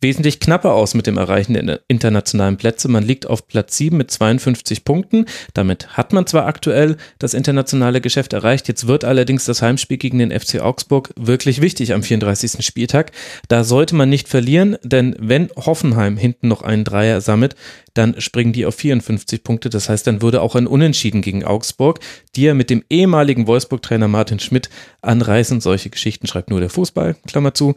[0.00, 2.88] wesentlich knapper aus mit dem Erreichen der internationalen Plätze.
[2.88, 5.26] Man liegt auf Platz 7 mit 52 Punkten.
[5.54, 10.18] Damit hat man zwar aktuell das internationale Geschäft erreicht, jetzt wird allerdings das Heimspiel gegen
[10.18, 12.64] den FC Augsburg wirklich wichtig am 34.
[12.64, 13.12] Spieltag.
[13.48, 17.56] Da sollte man nicht verlieren, denn wenn Hoffenheim hinten noch einen Dreier sammelt,
[17.94, 19.70] dann springen die auf 54 Punkte.
[19.70, 22.00] Das heißt, dann würde auch ein Unentschieden gegen Augsburg,
[22.36, 24.68] die ja mit dem ehemaligen Wolfsburg-Trainer Martin Schmidt
[25.00, 25.60] anreißen.
[25.60, 27.74] Solche Geschichten schreibt nur der Fußball, Klammer zu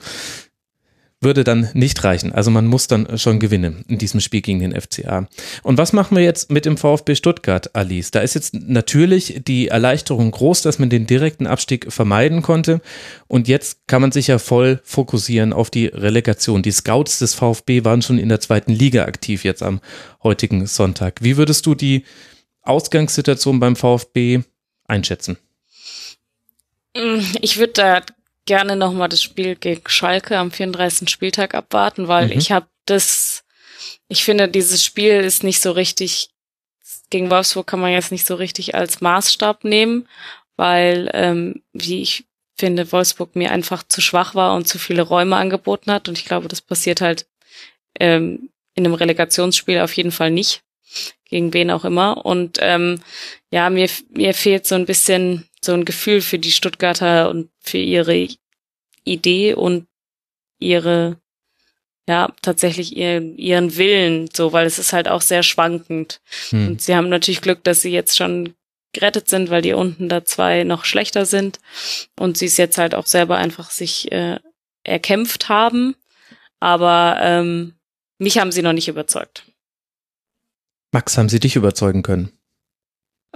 [1.19, 2.31] würde dann nicht reichen.
[2.31, 5.27] Also man muss dann schon gewinnen in diesem Spiel gegen den FCA.
[5.63, 8.11] Und was machen wir jetzt mit dem VfB Stuttgart, Alice?
[8.11, 12.81] Da ist jetzt natürlich die Erleichterung groß, dass man den direkten Abstieg vermeiden konnte.
[13.27, 16.61] Und jetzt kann man sich ja voll fokussieren auf die Relegation.
[16.61, 19.81] Die Scouts des VfB waren schon in der zweiten Liga aktiv jetzt am
[20.21, 21.23] heutigen Sonntag.
[21.23, 22.03] Wie würdest du die
[22.61, 24.41] Ausgangssituation beim VfB
[24.85, 25.37] einschätzen?
[27.41, 28.01] Ich würde da
[28.47, 31.07] gerne nochmal das Spiel gegen Schalke am 34.
[31.09, 32.31] Spieltag abwarten, weil mhm.
[32.31, 33.43] ich habe das,
[34.07, 36.31] ich finde, dieses Spiel ist nicht so richtig,
[37.11, 40.07] gegen Wolfsburg kann man jetzt nicht so richtig als Maßstab nehmen,
[40.55, 42.25] weil, ähm, wie ich
[42.57, 46.09] finde, Wolfsburg mir einfach zu schwach war und zu viele Räume angeboten hat.
[46.09, 47.27] Und ich glaube, das passiert halt
[47.99, 50.63] ähm, in einem Relegationsspiel auf jeden Fall nicht,
[51.25, 52.25] gegen wen auch immer.
[52.25, 53.01] Und ähm,
[53.51, 57.77] ja, mir, mir fehlt so ein bisschen so ein Gefühl für die Stuttgarter und für
[57.77, 58.27] ihre
[59.03, 59.87] Idee und
[60.59, 61.17] ihre,
[62.07, 66.21] ja, tatsächlich ihren, ihren Willen, so, weil es ist halt auch sehr schwankend.
[66.49, 66.67] Hm.
[66.67, 68.53] Und sie haben natürlich Glück, dass sie jetzt schon
[68.93, 71.59] gerettet sind, weil die unten da zwei noch schlechter sind
[72.17, 74.39] und sie es jetzt halt auch selber einfach sich äh,
[74.83, 75.95] erkämpft haben.
[76.59, 77.75] Aber ähm,
[78.17, 79.45] mich haben sie noch nicht überzeugt.
[80.91, 82.36] Max, haben sie dich überzeugen können?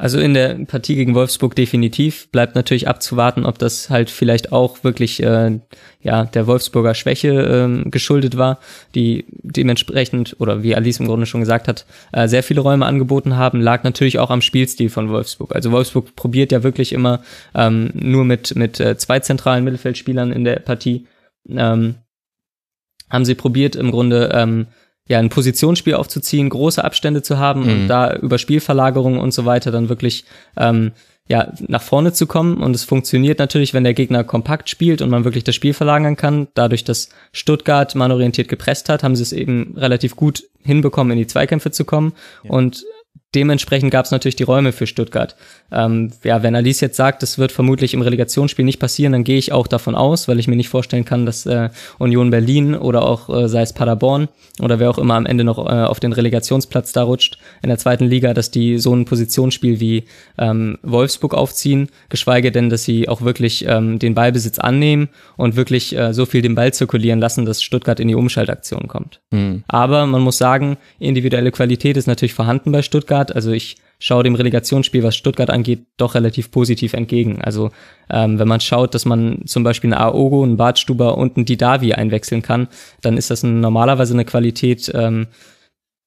[0.01, 2.27] Also in der Partie gegen Wolfsburg definitiv.
[2.31, 5.59] Bleibt natürlich abzuwarten, ob das halt vielleicht auch wirklich äh,
[6.01, 8.57] ja der Wolfsburger Schwäche äh, geschuldet war,
[8.95, 13.37] die dementsprechend, oder wie Alice im Grunde schon gesagt hat, äh, sehr viele Räume angeboten
[13.37, 15.53] haben, lag natürlich auch am Spielstil von Wolfsburg.
[15.53, 17.21] Also Wolfsburg probiert ja wirklich immer
[17.53, 21.05] ähm, nur mit, mit äh, zwei zentralen Mittelfeldspielern in der Partie.
[21.47, 21.93] Ähm,
[23.07, 24.65] haben sie probiert, im Grunde ähm,
[25.07, 27.69] ja, ein Positionsspiel aufzuziehen, große Abstände zu haben mhm.
[27.69, 30.25] und da über Spielverlagerungen und so weiter dann wirklich
[30.57, 30.91] ähm,
[31.27, 32.57] ja, nach vorne zu kommen.
[32.57, 36.17] Und es funktioniert natürlich, wenn der Gegner kompakt spielt und man wirklich das Spiel verlagern
[36.17, 36.47] kann.
[36.55, 41.27] Dadurch, dass Stuttgart manorientiert gepresst hat, haben sie es eben relativ gut hinbekommen, in die
[41.27, 42.13] Zweikämpfe zu kommen.
[42.43, 42.51] Ja.
[42.51, 42.83] Und
[43.33, 45.35] dementsprechend gab es natürlich die Räume für Stuttgart.
[45.71, 49.37] Ähm, ja, wenn Alice jetzt sagt, das wird vermutlich im Relegationsspiel nicht passieren, dann gehe
[49.37, 53.03] ich auch davon aus, weil ich mir nicht vorstellen kann, dass äh, Union Berlin oder
[53.03, 54.27] auch äh, sei es Paderborn
[54.59, 57.77] oder wer auch immer am Ende noch äh, auf den Relegationsplatz da rutscht in der
[57.77, 60.05] zweiten Liga, dass die so ein Positionsspiel wie
[60.37, 65.95] ähm, Wolfsburg aufziehen, geschweige denn, dass sie auch wirklich ähm, den Ballbesitz annehmen und wirklich
[65.97, 69.21] äh, so viel den Ball zirkulieren lassen, dass Stuttgart in die Umschaltaktion kommt.
[69.31, 69.63] Mhm.
[69.67, 73.20] Aber man muss sagen, individuelle Qualität ist natürlich vorhanden bei Stuttgart.
[73.29, 77.41] Also ich schaue dem Relegationsspiel, was Stuttgart angeht, doch relativ positiv entgegen.
[77.41, 77.69] Also
[78.09, 81.93] ähm, wenn man schaut, dass man zum Beispiel einen Aogo, einen Bartstuber und einen Didavi
[81.93, 82.67] einwechseln kann,
[83.01, 85.27] dann ist das normalerweise eine Qualität, ähm,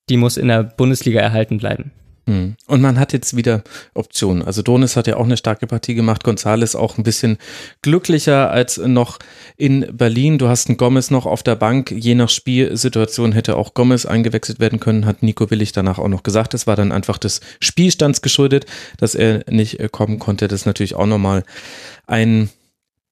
[0.09, 1.93] die muss in der Bundesliga erhalten bleiben.
[2.27, 2.57] Hm.
[2.67, 3.63] Und man hat jetzt wieder
[3.93, 4.43] Optionen.
[4.43, 7.37] Also Donis hat ja auch eine starke Partie gemacht, Gonzales auch ein bisschen
[7.83, 9.19] glücklicher als noch
[9.57, 10.39] in Berlin.
[10.39, 11.91] Du hast einen Gomez noch auf der Bank.
[11.91, 16.23] Je nach Spielsituation hätte auch Gomez eingewechselt werden können, hat Nico Willig danach auch noch
[16.23, 16.55] gesagt.
[16.55, 18.65] Es war dann einfach des Spielstands geschuldet,
[18.97, 20.49] dass er nicht kommen konnte.
[20.49, 21.45] Das ist natürlich auch nochmal
[22.07, 22.49] ein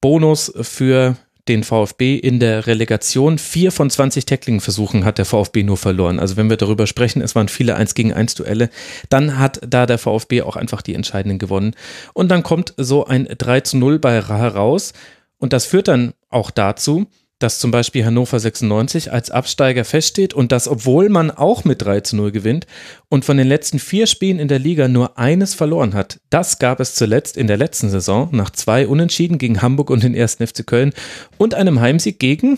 [0.01, 1.15] Bonus für
[1.47, 3.37] den VfB in der Relegation.
[3.37, 6.19] Vier von 20 Tackling-Versuchen hat der VfB nur verloren.
[6.19, 8.69] Also wenn wir darüber sprechen, es waren viele 1 gegen 1 Duelle,
[9.09, 11.75] dann hat da der VfB auch einfach die entscheidenden gewonnen.
[12.13, 14.93] Und dann kommt so ein 3 zu 0 bei heraus.
[15.37, 17.07] Und das führt dann auch dazu,
[17.39, 22.01] dass zum Beispiel Hannover 96 als Absteiger feststeht und das, obwohl man auch mit 3
[22.01, 22.67] zu 0 gewinnt
[23.09, 26.19] und von den letzten vier Spielen in der Liga nur eines verloren hat.
[26.29, 30.15] Das gab es zuletzt in der letzten Saison nach zwei Unentschieden gegen Hamburg und den
[30.15, 30.35] 1.
[30.35, 30.93] FC Köln
[31.37, 32.57] und einem Heimsieg gegen,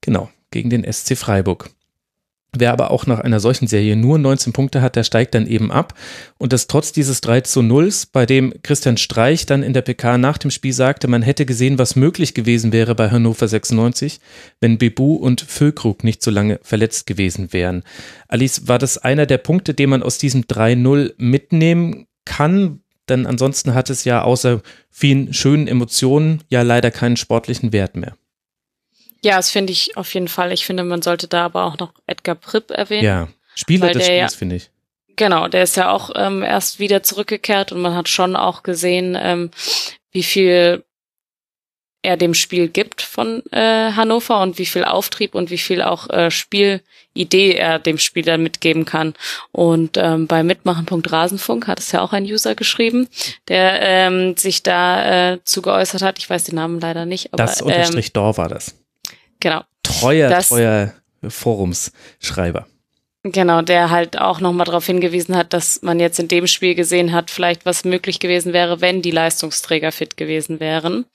[0.00, 1.70] genau, gegen den SC Freiburg.
[2.58, 5.70] Wer aber auch nach einer solchen Serie nur 19 Punkte hat, der steigt dann eben
[5.70, 5.94] ab.
[6.38, 10.16] Und das trotz dieses 3 zu 0, bei dem Christian Streich dann in der PK
[10.16, 14.20] nach dem Spiel sagte, man hätte gesehen, was möglich gewesen wäre bei Hannover 96,
[14.60, 17.82] wenn Bebu und Füllkrug nicht so lange verletzt gewesen wären.
[18.28, 22.80] Alice, war das einer der Punkte, den man aus diesem 3-0 mitnehmen kann?
[23.08, 28.16] Denn ansonsten hat es ja außer vielen schönen Emotionen ja leider keinen sportlichen Wert mehr.
[29.22, 30.52] Ja, das finde ich auf jeden Fall.
[30.52, 33.04] Ich finde, man sollte da aber auch noch Edgar Pripp erwähnen.
[33.04, 34.70] Ja, Spieler des Spiels, ja, finde ich.
[35.16, 39.16] Genau, der ist ja auch ähm, erst wieder zurückgekehrt und man hat schon auch gesehen,
[39.18, 39.50] ähm,
[40.12, 40.84] wie viel
[42.06, 46.08] er dem Spiel gibt von äh, Hannover und wie viel Auftrieb und wie viel auch
[46.08, 49.14] äh, Spielidee er dem Spieler mitgeben kann.
[49.50, 53.08] Und ähm, bei Mitmachen.rasenfunk hat es ja auch ein User geschrieben,
[53.48, 56.18] der ähm, sich da äh, zu geäußert hat.
[56.18, 57.32] Ich weiß den Namen leider nicht.
[57.32, 58.76] Aber, das unterstrich ähm, Dor war das.
[59.40, 59.62] Genau.
[59.82, 60.94] Treuer, das, treuer
[61.26, 62.66] Forumsschreiber.
[63.32, 67.12] Genau, der halt auch nochmal darauf hingewiesen hat, dass man jetzt in dem Spiel gesehen
[67.12, 71.06] hat, vielleicht was möglich gewesen wäre, wenn die Leistungsträger fit gewesen wären.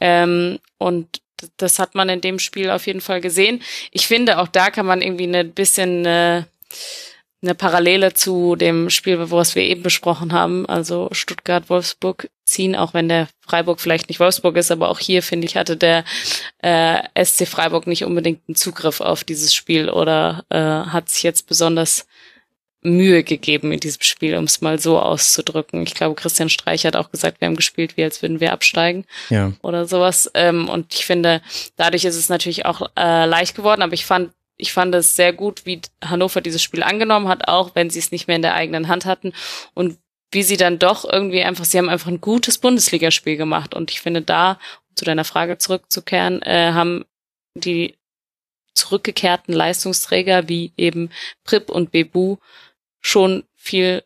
[0.00, 1.20] Ähm, und
[1.56, 3.62] das hat man in dem Spiel auf jeden Fall gesehen.
[3.92, 6.42] Ich finde, auch da kann man irgendwie ein bisschen äh,
[7.44, 13.08] eine Parallele zu dem Spiel, was wir eben besprochen haben, also Stuttgart-Wolfsburg ziehen, auch wenn
[13.08, 16.04] der Freiburg vielleicht nicht Wolfsburg ist, aber auch hier, finde ich, hatte der
[16.58, 21.46] äh, SC Freiburg nicht unbedingt einen Zugriff auf dieses Spiel oder äh, hat sich jetzt
[21.46, 22.06] besonders
[22.84, 25.82] Mühe gegeben in diesem Spiel, um es mal so auszudrücken.
[25.82, 29.06] Ich glaube, Christian Streich hat auch gesagt, wir haben gespielt, wie als würden wir absteigen
[29.30, 29.52] ja.
[29.62, 30.30] oder sowas.
[30.34, 31.40] Ähm, und ich finde,
[31.76, 34.32] dadurch ist es natürlich auch äh, leicht geworden, aber ich fand
[34.64, 38.10] ich fand es sehr gut, wie Hannover dieses Spiel angenommen hat, auch wenn sie es
[38.10, 39.34] nicht mehr in der eigenen Hand hatten
[39.74, 39.98] und
[40.32, 44.00] wie sie dann doch irgendwie einfach, sie haben einfach ein gutes Bundesligaspiel gemacht und ich
[44.00, 44.52] finde da,
[44.88, 47.04] um zu deiner Frage zurückzukehren, äh, haben
[47.54, 47.94] die
[48.72, 51.10] zurückgekehrten Leistungsträger wie eben
[51.44, 52.38] Prip und Bebu
[53.02, 54.02] schon viel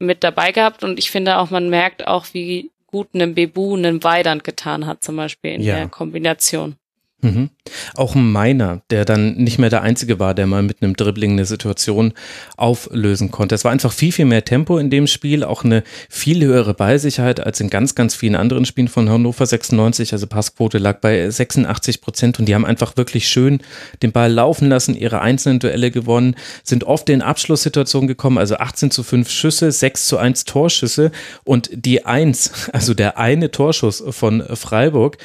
[0.00, 4.02] mit dabei gehabt und ich finde auch, man merkt auch, wie gut einem Bebu einem
[4.02, 5.76] Weidand getan hat, zum Beispiel in ja.
[5.76, 6.74] der Kombination.
[7.22, 7.50] Mhm.
[7.94, 11.32] Auch ein Meiner, der dann nicht mehr der Einzige war, der mal mit einem Dribbling
[11.32, 12.12] eine Situation
[12.56, 13.54] auflösen konnte.
[13.54, 17.38] Es war einfach viel, viel mehr Tempo in dem Spiel, auch eine viel höhere Ballsicherheit
[17.38, 20.12] als in ganz, ganz vielen anderen Spielen von Hannover 96.
[20.12, 23.60] Also Passquote lag bei 86 Prozent und die haben einfach wirklich schön
[24.02, 26.34] den Ball laufen lassen, ihre einzelnen Duelle gewonnen,
[26.64, 31.12] sind oft in Abschlusssituationen gekommen, also 18 zu 5 Schüsse, 6 zu 1 Torschüsse
[31.44, 35.18] und die 1, also der eine Torschuss von Freiburg,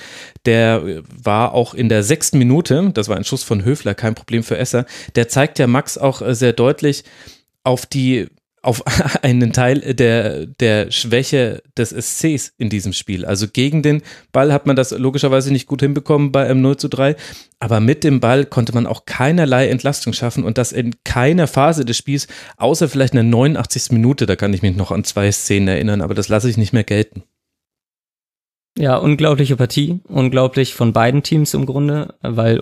[0.46, 4.44] der war auch in der sechsten Minute, das war ein Schuss von Höfler, kein Problem
[4.44, 7.06] für Esser, der zeigt ja Max auch äh, sehr deutlich
[7.64, 8.28] auf die
[8.62, 8.84] auf
[9.24, 13.24] einen Teil der, der Schwäche des SCs in diesem Spiel.
[13.24, 14.02] Also gegen den
[14.34, 17.16] Ball hat man das logischerweise nicht gut hinbekommen bei einem 0 zu 3,
[17.60, 21.86] aber mit dem Ball konnte man auch keinerlei Entlastung schaffen und das in keiner Phase
[21.86, 23.92] des Spiels, außer vielleicht in der 89.
[23.92, 26.74] Minute, da kann ich mich noch an zwei Szenen erinnern, aber das lasse ich nicht
[26.74, 27.24] mehr gelten.
[28.78, 32.58] Ja, unglaubliche Partie, unglaublich von beiden Teams im Grunde, weil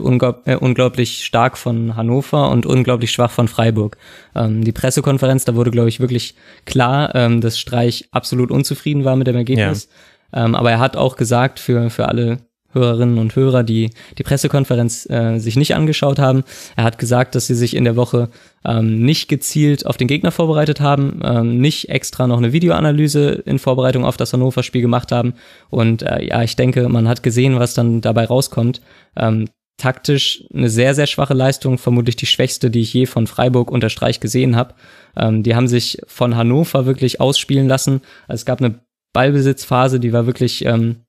[0.45, 3.97] äh, unglaublich stark von Hannover und unglaublich schwach von Freiburg.
[4.33, 6.35] Ähm, die Pressekonferenz, da wurde, glaube ich, wirklich
[6.65, 9.89] klar, ähm, dass Streich absolut unzufrieden war mit dem Ergebnis.
[10.33, 10.45] Ja.
[10.45, 12.37] Ähm, aber er hat auch gesagt, für, für alle
[12.75, 16.43] Hörerinnen und Hörer, die die Pressekonferenz äh, sich nicht angeschaut haben.
[16.75, 18.29] Er hat gesagt, dass sie sich in der Woche
[18.63, 23.57] ähm, nicht gezielt auf den Gegner vorbereitet haben, ähm, nicht extra noch eine Videoanalyse in
[23.57, 25.33] Vorbereitung auf das Hannover-Spiel gemacht haben.
[25.69, 28.81] Und äh, ja, ich denke, man hat gesehen, was dann dabei rauskommt.
[29.15, 29.47] Ähm,
[29.77, 33.89] taktisch eine sehr, sehr schwache Leistung, vermutlich die schwächste, die ich je von Freiburg unter
[33.89, 34.73] Streich gesehen habe.
[35.17, 38.01] Ähm, die haben sich von Hannover wirklich ausspielen lassen.
[38.27, 38.79] Also es gab eine
[39.13, 41.04] Ballbesitzphase, die war wirklich ähm,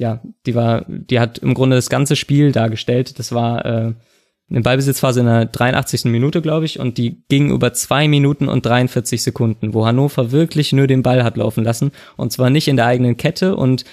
[0.00, 3.18] ja, die war, die hat im Grunde das ganze Spiel dargestellt.
[3.18, 3.92] Das war äh,
[4.50, 6.06] eine Ballbesitzphase in der 83.
[6.06, 10.72] Minute, glaube ich, und die ging über zwei Minuten und 43 Sekunden, wo Hannover wirklich
[10.72, 13.84] nur den Ball hat laufen lassen und zwar nicht in der eigenen Kette und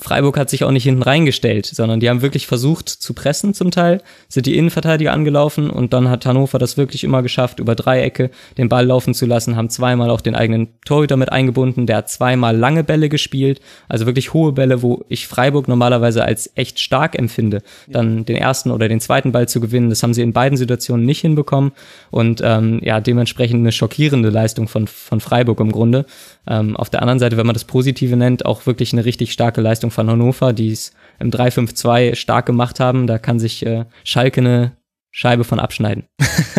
[0.00, 3.70] Freiburg hat sich auch nicht hinten reingestellt, sondern die haben wirklich versucht zu pressen zum
[3.70, 8.30] Teil, sind die Innenverteidiger angelaufen und dann hat Hannover das wirklich immer geschafft, über Dreiecke
[8.56, 12.10] den Ball laufen zu lassen, haben zweimal auch den eigenen Torhüter mit eingebunden, der hat
[12.10, 17.18] zweimal lange Bälle gespielt, also wirklich hohe Bälle, wo ich Freiburg normalerweise als echt stark
[17.18, 20.56] empfinde, dann den ersten oder den zweiten Ball zu gewinnen, das haben sie in beiden
[20.56, 21.72] Situationen nicht hinbekommen
[22.10, 26.06] und ähm, ja, dementsprechend eine schockierende Leistung von, von Freiburg im Grunde.
[26.50, 29.60] Ähm, auf der anderen Seite, wenn man das Positive nennt, auch wirklich eine richtig starke
[29.60, 33.06] Leistung von Hannover, die es im 3-5-2 stark gemacht haben.
[33.06, 34.72] Da kann sich äh, Schalke eine
[35.12, 36.04] Scheibe von abschneiden.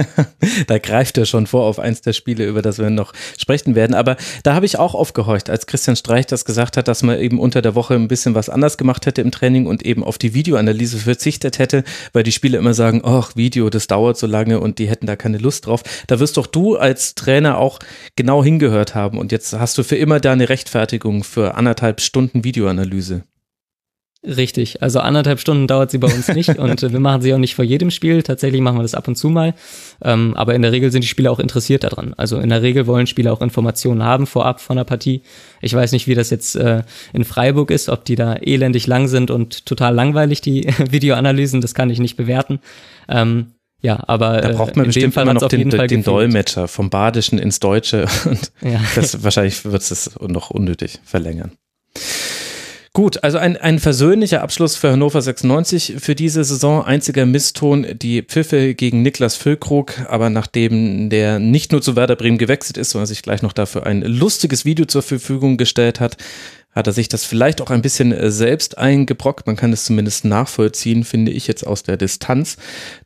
[0.68, 3.94] da greift er schon vor auf eins der Spiele, über das wir noch sprechen werden.
[3.96, 7.40] Aber da habe ich auch aufgehorcht, als Christian Streich das gesagt hat, dass man eben
[7.40, 10.34] unter der Woche ein bisschen was anders gemacht hätte im Training und eben auf die
[10.34, 14.80] Videoanalyse verzichtet hätte, weil die Spieler immer sagen, ach, Video, das dauert so lange und
[14.80, 15.84] die hätten da keine Lust drauf.
[16.08, 17.80] Da wirst doch du als Trainer auch
[18.18, 23.24] genau hingehört haben und jetzt hast du für immer deine Rechtfertigung für anderthalb Stunden Videoanalyse.
[24.24, 27.56] Richtig, also anderthalb Stunden dauert sie bei uns nicht und wir machen sie auch nicht
[27.56, 28.22] vor jedem Spiel.
[28.22, 29.56] Tatsächlich machen wir das ab und zu mal.
[30.04, 32.14] Ähm, aber in der Regel sind die Spieler auch interessiert daran.
[32.18, 35.24] Also in der Regel wollen Spieler auch Informationen haben vorab von der Partie.
[35.60, 39.08] Ich weiß nicht, wie das jetzt äh, in Freiburg ist, ob die da elendig lang
[39.08, 42.60] sind und total langweilig, die Videoanalysen, das kann ich nicht bewerten.
[43.10, 47.60] Ähm, ja, aber da braucht man bestimmt immer noch den, den Dolmetscher vom Badischen ins
[47.60, 48.80] Deutsche und ja.
[48.94, 51.54] das wahrscheinlich wird es noch unnötig verlängern.
[52.94, 56.84] Gut, also ein, ein versöhnlicher Abschluss für Hannover 96 für diese Saison.
[56.84, 59.94] Einziger Misston, die Pfiffe gegen Niklas Füllkrug.
[60.10, 63.86] Aber nachdem der nicht nur zu Werder Bremen gewechselt ist, sondern sich gleich noch dafür
[63.86, 66.18] ein lustiges Video zur Verfügung gestellt hat,
[66.76, 69.48] hat er sich das vielleicht auch ein bisschen äh, selbst eingebrockt.
[69.48, 72.58] Man kann es zumindest nachvollziehen, finde ich jetzt aus der Distanz.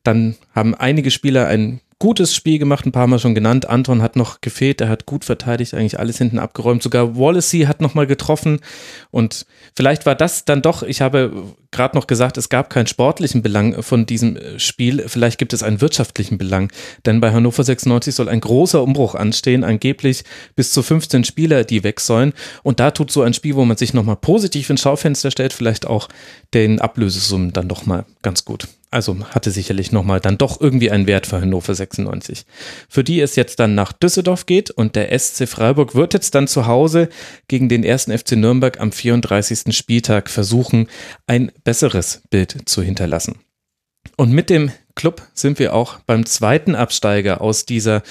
[0.02, 3.70] Dann haben einige Spieler ein gutes Spiel gemacht, ein paar Mal schon genannt.
[3.70, 6.84] Anton hat noch gefehlt, er hat gut verteidigt, eigentlich alles hinten abgeräumt.
[6.84, 8.60] Sogar Wallacey hat nochmal getroffen.
[9.12, 13.42] Und vielleicht war das dann doch, ich habe gerade noch gesagt, es gab keinen sportlichen
[13.42, 15.04] Belang von diesem äh, Spiel.
[15.08, 16.72] Vielleicht gibt es einen wirtschaftlichen Belang.
[17.06, 20.24] Denn bei Hannover 96 soll ein großer Umbruch anstehen, angeblich
[20.56, 22.34] bis zu 15 Spieler, die weg sollen.
[22.64, 25.86] Und da tut so ein Spiel, wo man sich nochmal positiv ins Schaufenster stellt, vielleicht
[25.86, 26.08] auch
[26.54, 28.68] den Ablösesummen dann doch mal ganz gut.
[28.96, 32.46] Also hatte sicherlich nochmal dann doch irgendwie einen Wert für Hannover 96.
[32.88, 36.48] Für die es jetzt dann nach Düsseldorf geht und der SC Freiburg wird jetzt dann
[36.48, 37.10] zu Hause
[37.50, 39.76] gegen den ersten FC Nürnberg am 34.
[39.76, 40.88] Spieltag versuchen,
[41.28, 43.40] ein besseres Bild zu hinterlassen.
[44.16, 48.02] Und mit dem Club sind wir auch beim zweiten Absteiger aus dieser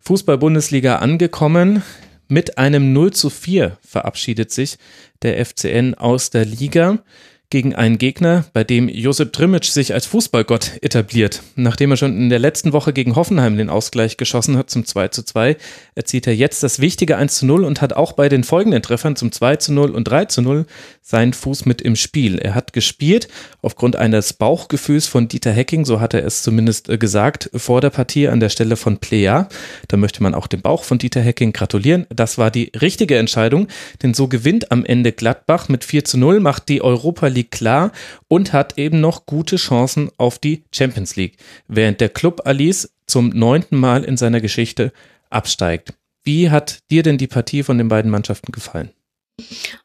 [0.00, 1.82] Fußball-Bundesliga angekommen.
[2.28, 4.78] Mit einem 0 zu 4 verabschiedet sich
[5.20, 7.02] der FCN aus der Liga
[7.50, 11.42] gegen einen Gegner, bei dem Josip Trimic sich als Fußballgott etabliert.
[11.56, 15.08] Nachdem er schon in der letzten Woche gegen Hoffenheim den Ausgleich geschossen hat zum 2
[15.08, 15.56] zu 2,
[15.96, 19.16] erzielt er jetzt das wichtige 1 zu 0 und hat auch bei den folgenden Treffern
[19.16, 20.66] zum 2 zu 0 und 3 zu 0
[21.02, 22.38] seinen Fuß mit im Spiel.
[22.38, 23.26] Er hat gespielt
[23.62, 27.90] aufgrund eines Bauchgefühls von Dieter Hecking, so hat er es zumindest äh, gesagt, vor der
[27.90, 29.48] Partie an der Stelle von Plea.
[29.88, 32.06] Da möchte man auch dem Bauch von Dieter Hecking gratulieren.
[32.10, 33.66] Das war die richtige Entscheidung,
[34.04, 37.92] denn so gewinnt am Ende Gladbach mit 4 zu 0, macht die Europa League klar
[38.28, 41.36] und hat eben noch gute Chancen auf die Champions League,
[41.68, 44.92] während der Club Alice zum neunten Mal in seiner Geschichte
[45.30, 45.94] absteigt.
[46.22, 48.90] Wie hat dir denn die Partie von den beiden Mannschaften gefallen?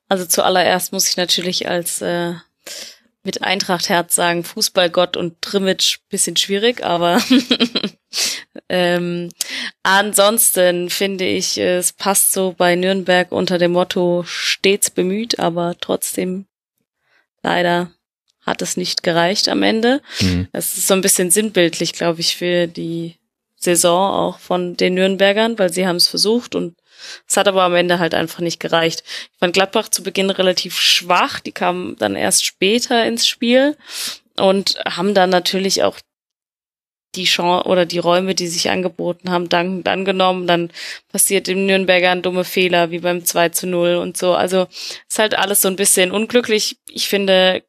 [0.09, 2.33] Also zuallererst muss ich natürlich als äh,
[3.25, 7.19] mit Eintracht Herz sagen, Fußballgott und Trimmitsch bisschen schwierig, aber
[8.69, 9.29] ähm,
[9.83, 16.45] ansonsten finde ich, es passt so bei Nürnberg unter dem Motto stets bemüht, aber trotzdem
[17.45, 17.91] leider
[18.41, 20.01] hat es nicht gereicht am Ende.
[20.19, 20.47] Mhm.
[20.51, 23.15] Es ist so ein bisschen sinnbildlich, glaube ich, für die
[23.55, 26.75] Saison auch von den Nürnbergern, weil sie haben es versucht und
[27.27, 29.03] es hat aber am Ende halt einfach nicht gereicht.
[29.31, 31.39] Ich fand Gladbach zu Beginn relativ schwach.
[31.39, 33.77] Die kamen dann erst später ins Spiel
[34.37, 35.97] und haben dann natürlich auch
[37.15, 40.47] die Chance oder die Räume, die sich angeboten haben, dankend angenommen.
[40.47, 40.71] Dann
[41.11, 44.33] passiert dem Nürnberger ein dumme Fehler, wie beim 2 zu 0 und so.
[44.33, 44.67] Also
[45.07, 46.77] ist halt alles so ein bisschen unglücklich.
[46.89, 47.63] Ich finde,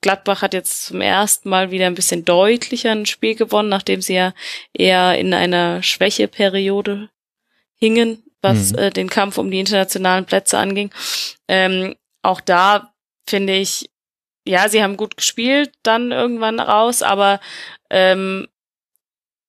[0.00, 4.14] Gladbach hat jetzt zum ersten Mal wieder ein bisschen deutlicher ein Spiel gewonnen, nachdem sie
[4.14, 4.34] ja
[4.72, 7.10] eher in einer Schwächeperiode
[7.76, 8.78] hingen was mhm.
[8.78, 10.90] äh, den Kampf um die internationalen Plätze anging.
[11.48, 12.92] Ähm, auch da
[13.28, 13.90] finde ich,
[14.46, 17.40] ja, sie haben gut gespielt dann irgendwann raus, aber
[17.90, 18.48] ähm,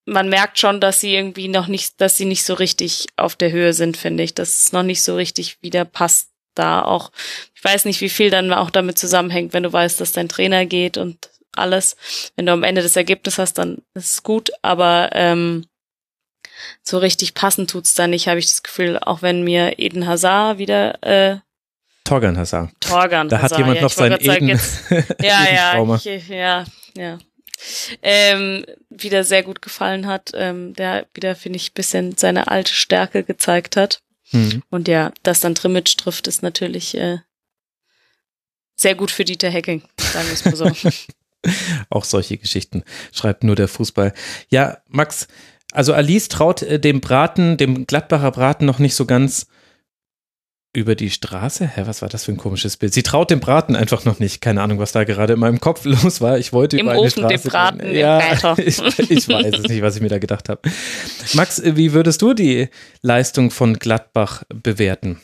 [0.06, 3.52] man merkt schon, dass sie irgendwie noch nicht, dass sie nicht so richtig auf der
[3.52, 4.34] Höhe sind, finde ich.
[4.34, 7.12] Dass es noch nicht so richtig wieder passt da auch.
[7.56, 10.66] Ich weiß nicht, wie viel dann auch damit zusammenhängt, wenn du weißt, dass dein Trainer
[10.66, 11.96] geht und alles.
[12.36, 15.66] Wenn du am Ende das Ergebnis hast, dann ist es gut, aber ähm,
[16.84, 20.58] so richtig passend tut's da nicht, habe ich das Gefühl, auch wenn mir Eden Hazard
[20.58, 21.38] wieder äh,
[22.04, 22.72] Torgan Hazard.
[22.80, 24.48] Torgan Da hat jemand ja, noch sein Eden.
[24.48, 24.82] Jetzt,
[25.22, 27.20] ja, ja, ich, ja, ja.
[28.02, 33.24] Ähm, wieder sehr gut gefallen hat, ähm, der wieder, finde ich, bisschen seine alte Stärke
[33.24, 34.02] gezeigt hat.
[34.32, 34.64] Mhm.
[34.70, 37.20] Und ja, dass dann Trimmitsch trifft, ist natürlich äh,
[38.76, 40.90] sehr gut für Dieter Hecking, sagen wir es mal so.
[41.90, 44.14] Auch solche Geschichten schreibt nur der Fußball.
[44.50, 45.28] Ja, Max,
[45.72, 49.48] also Alice traut äh, dem Braten, dem Gladbacher Braten noch nicht so ganz
[50.74, 51.68] über die Straße?
[51.68, 52.94] Hä, was war das für ein komisches Bild?
[52.94, 54.42] Sie traut dem Braten einfach noch nicht.
[54.42, 56.38] Keine Ahnung, was da gerade in meinem Kopf los war.
[56.38, 57.90] Ich wollte Im über eine Ofen Straße dem Braten, gehen.
[57.90, 60.62] dem Ja, ich, ich weiß es nicht, was ich mir da gedacht habe.
[61.34, 62.70] Max, wie würdest du die
[63.02, 65.20] Leistung von Gladbach bewerten?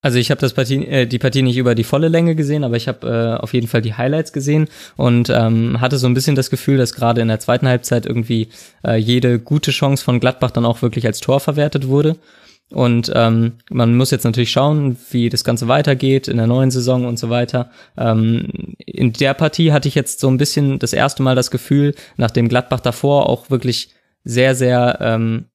[0.00, 2.76] Also ich habe das Partie, äh, die Partie nicht über die volle Länge gesehen, aber
[2.76, 6.36] ich habe äh, auf jeden Fall die Highlights gesehen und ähm, hatte so ein bisschen
[6.36, 8.48] das Gefühl, dass gerade in der zweiten Halbzeit irgendwie
[8.86, 12.16] äh, jede gute Chance von Gladbach dann auch wirklich als Tor verwertet wurde.
[12.70, 17.06] Und ähm, man muss jetzt natürlich schauen, wie das Ganze weitergeht in der neuen Saison
[17.06, 17.70] und so weiter.
[17.96, 21.94] Ähm, in der Partie hatte ich jetzt so ein bisschen das erste Mal das Gefühl,
[22.16, 23.90] nachdem Gladbach davor auch wirklich
[24.24, 25.46] sehr, sehr ähm,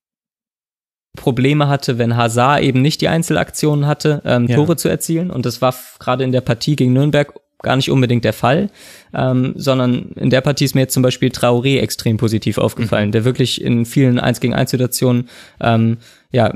[1.16, 4.56] Probleme hatte, wenn Hazard eben nicht die Einzelaktionen hatte, ähm, Ja.
[4.56, 5.30] Tore zu erzielen.
[5.30, 8.70] Und das war gerade in der Partie gegen Nürnberg gar nicht unbedingt der Fall,
[9.14, 13.24] ähm, sondern in der Partie ist mir jetzt zum Beispiel Traoré extrem positiv aufgefallen, der
[13.24, 15.30] wirklich in vielen 1 gegen 1 Situationen
[15.62, 15.98] ähm,
[16.32, 16.52] ja,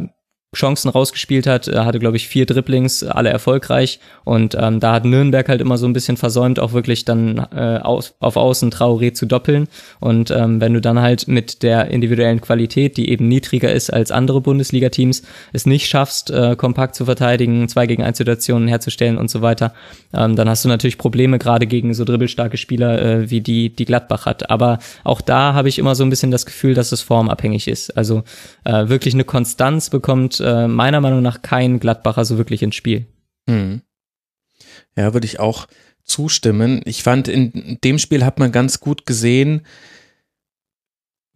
[0.56, 4.00] Chancen rausgespielt hat, er hatte, glaube ich, vier Dribblings, alle erfolgreich.
[4.24, 7.80] Und ähm, da hat Nürnberg halt immer so ein bisschen versäumt, auch wirklich dann äh,
[7.84, 9.68] aus, auf Außen Traoré zu doppeln.
[10.00, 14.10] Und ähm, wenn du dann halt mit der individuellen Qualität, die eben niedriger ist als
[14.12, 19.30] andere Bundesliga-Teams, es nicht schaffst, äh, kompakt zu verteidigen, zwei gegen eins Situationen herzustellen und
[19.30, 19.74] so weiter,
[20.14, 23.86] ähm, dann hast du natürlich Probleme gerade gegen so dribbelstarke Spieler äh, wie die, die
[23.86, 24.50] Gladbach hat.
[24.50, 27.98] Aber auch da habe ich immer so ein bisschen das Gefühl, dass es formabhängig ist.
[27.98, 28.24] Also
[28.64, 33.06] äh, wirklich eine Konstanz bekommt äh, meiner Meinung nach kein Gladbacher so wirklich ins Spiel.
[33.48, 33.82] Hm.
[34.96, 35.68] Ja, würde ich auch
[36.04, 36.82] zustimmen.
[36.86, 39.62] Ich fand, in dem Spiel hat man ganz gut gesehen,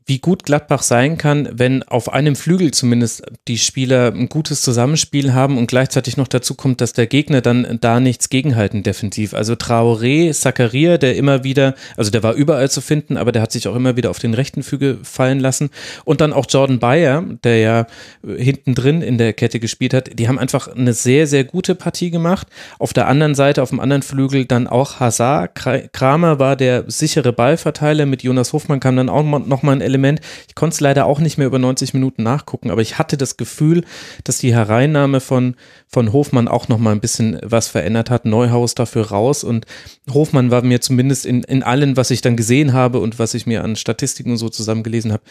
[0.05, 5.33] wie gut Gladbach sein kann, wenn auf einem Flügel zumindest die Spieler ein gutes Zusammenspiel
[5.33, 9.33] haben und gleichzeitig noch dazu kommt, dass der Gegner dann da nichts gegenhalten defensiv.
[9.33, 13.51] Also Traoré, Zakaria, der immer wieder, also der war überall zu finden, aber der hat
[13.51, 15.69] sich auch immer wieder auf den rechten Flügel fallen lassen.
[16.03, 17.87] Und dann auch Jordan Bayer, der ja
[18.25, 22.09] hinten drin in der Kette gespielt hat, die haben einfach eine sehr, sehr gute Partie
[22.11, 22.47] gemacht.
[22.79, 25.57] Auf der anderen Seite, auf dem anderen Flügel dann auch Hazard.
[25.57, 30.21] Kra- Kramer war der sichere Ballverteiler, mit Jonas Hofmann kam dann auch nochmal ein Element.
[30.47, 33.37] Ich konnte es leider auch nicht mehr über 90 Minuten nachgucken, aber ich hatte das
[33.37, 33.83] Gefühl,
[34.23, 35.55] dass die Hereinnahme von,
[35.87, 38.25] von Hofmann auch nochmal ein bisschen was verändert hat.
[38.25, 39.65] Neuhaus dafür raus und
[40.09, 43.45] Hofmann war mir zumindest in, in allen, was ich dann gesehen habe und was ich
[43.45, 45.23] mir an Statistiken und so zusammengelesen habe,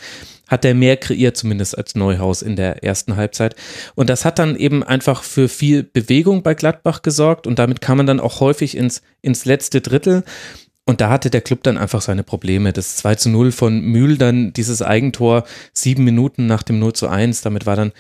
[0.49, 3.57] hat er mehr kreiert zumindest als Neuhaus in der ersten Halbzeit.
[3.95, 7.99] Und das hat dann eben einfach für viel Bewegung bei Gladbach gesorgt und damit kam
[7.99, 10.25] man dann auch häufig ins, ins letzte Drittel.
[10.87, 12.73] Und da hatte der Club dann einfach seine Probleme.
[12.73, 17.09] Das 2 zu 0 von Mühl, dann dieses Eigentor, sieben Minuten nach dem 0 zu
[17.09, 17.93] 1, damit war dann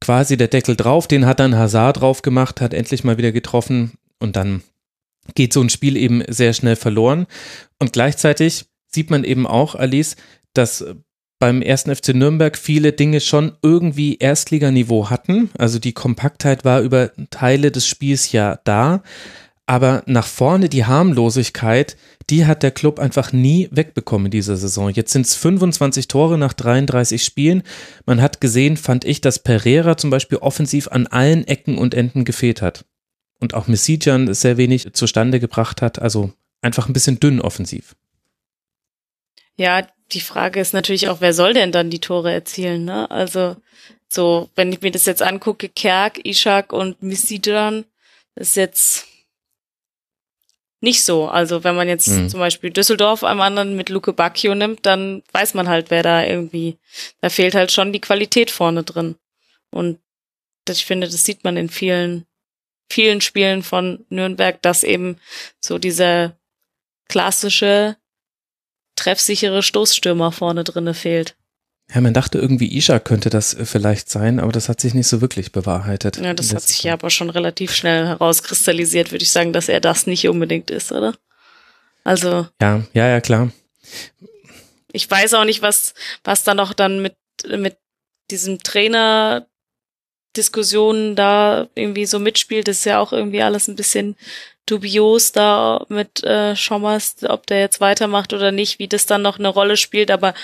[0.00, 1.06] quasi der Deckel drauf.
[1.06, 4.62] Den hat dann Hazard drauf gemacht, hat endlich mal wieder getroffen und dann
[5.34, 7.26] geht so ein Spiel eben sehr schnell verloren.
[7.78, 10.16] Und gleichzeitig sieht man eben auch, Alice,
[10.54, 10.84] dass
[11.38, 15.50] beim ersten FC Nürnberg viele Dinge schon irgendwie Erstliganiveau hatten.
[15.58, 19.02] Also die Kompaktheit war über Teile des Spiels ja da.
[19.66, 21.96] Aber nach vorne die Harmlosigkeit,
[22.30, 24.90] die hat der Club einfach nie wegbekommen in dieser Saison.
[24.90, 27.62] Jetzt sind es 25 Tore nach 33 Spielen.
[28.04, 32.24] Man hat gesehen, fand ich, dass Pereira zum Beispiel offensiv an allen Ecken und Enden
[32.24, 32.84] gefehlt hat.
[33.38, 36.00] Und auch Messijan sehr wenig zustande gebracht hat.
[36.00, 37.94] Also einfach ein bisschen dünn offensiv.
[39.56, 43.10] Ja, die Frage ist natürlich auch, wer soll denn dann die Tore erzielen, ne?
[43.10, 43.56] Also,
[44.08, 47.84] so, wenn ich mir das jetzt angucke, Kerk, Ishak und Misidan,
[48.34, 49.06] ist jetzt
[50.82, 51.28] nicht so.
[51.28, 52.28] Also, wenn man jetzt Mhm.
[52.28, 56.24] zum Beispiel Düsseldorf am anderen mit Luke Bacchio nimmt, dann weiß man halt, wer da
[56.24, 56.78] irgendwie,
[57.20, 59.16] da fehlt halt schon die Qualität vorne drin.
[59.70, 59.98] Und
[60.64, 62.26] das, ich finde, das sieht man in vielen,
[62.90, 65.18] vielen Spielen von Nürnberg, dass eben
[65.60, 66.36] so dieser
[67.08, 67.96] klassische
[68.96, 71.36] treffsichere Stoßstürmer vorne drinne fehlt.
[71.94, 75.08] Ja, man dachte irgendwie, Isha könnte das äh, vielleicht sein, aber das hat sich nicht
[75.08, 76.16] so wirklich bewahrheitet.
[76.16, 79.80] Ja, das hat sich ja aber schon relativ schnell herauskristallisiert, würde ich sagen, dass er
[79.80, 81.14] das nicht unbedingt ist, oder?
[82.04, 83.52] Also, Ja, ja, ja, klar.
[84.92, 87.14] ich weiß auch nicht, was, was da noch dann mit,
[87.46, 87.76] mit
[88.30, 89.46] diesem Trainer
[90.36, 92.66] Diskussionen da irgendwie so mitspielt.
[92.68, 94.16] Das ist ja auch irgendwie alles ein bisschen
[94.66, 99.38] dubios da mit äh, Schommers, ob der jetzt weitermacht oder nicht, wie das dann noch
[99.38, 100.10] eine Rolle spielt.
[100.10, 100.34] Aber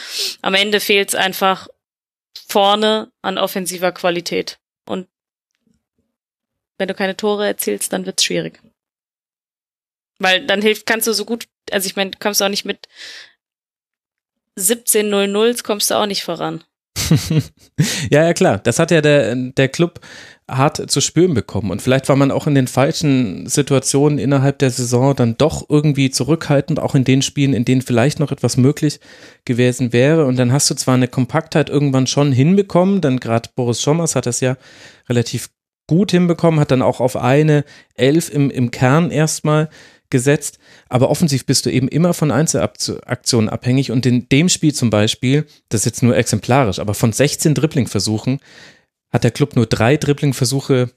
[0.43, 1.69] am Ende fehlt es einfach
[2.49, 4.59] vorne an offensiver Qualität.
[4.87, 5.09] Und
[6.79, 8.61] wenn du keine Tore erzielst, dann wird's schwierig.
[10.19, 12.89] Weil dann hilft, kannst du so gut, also ich meine, du kommst auch nicht mit
[14.57, 16.65] 17 0 0 kommst du auch nicht voran.
[18.11, 18.59] ja, ja, klar.
[18.59, 20.01] Das hat ja der, der Club
[20.49, 21.71] hart zu spüren bekommen.
[21.71, 26.11] Und vielleicht war man auch in den falschen Situationen innerhalb der Saison dann doch irgendwie
[26.11, 28.99] zurückhaltend, auch in den Spielen, in denen vielleicht noch etwas möglich
[29.45, 30.25] gewesen wäre.
[30.25, 34.27] Und dann hast du zwar eine Kompaktheit irgendwann schon hinbekommen, dann gerade Boris Schommers hat
[34.27, 34.57] das ja
[35.09, 35.51] relativ
[35.87, 39.69] gut hinbekommen, hat dann auch auf eine Elf im, im Kern erstmal
[40.11, 40.59] gesetzt.
[40.89, 43.91] Aber offensiv bist du eben immer von Einzelaktionen abhängig.
[43.91, 48.41] Und in dem Spiel zum Beispiel, das ist jetzt nur exemplarisch, aber von 16 Dribbling-Versuchen
[49.11, 50.91] hat der Club nur drei Dribbling-Versuche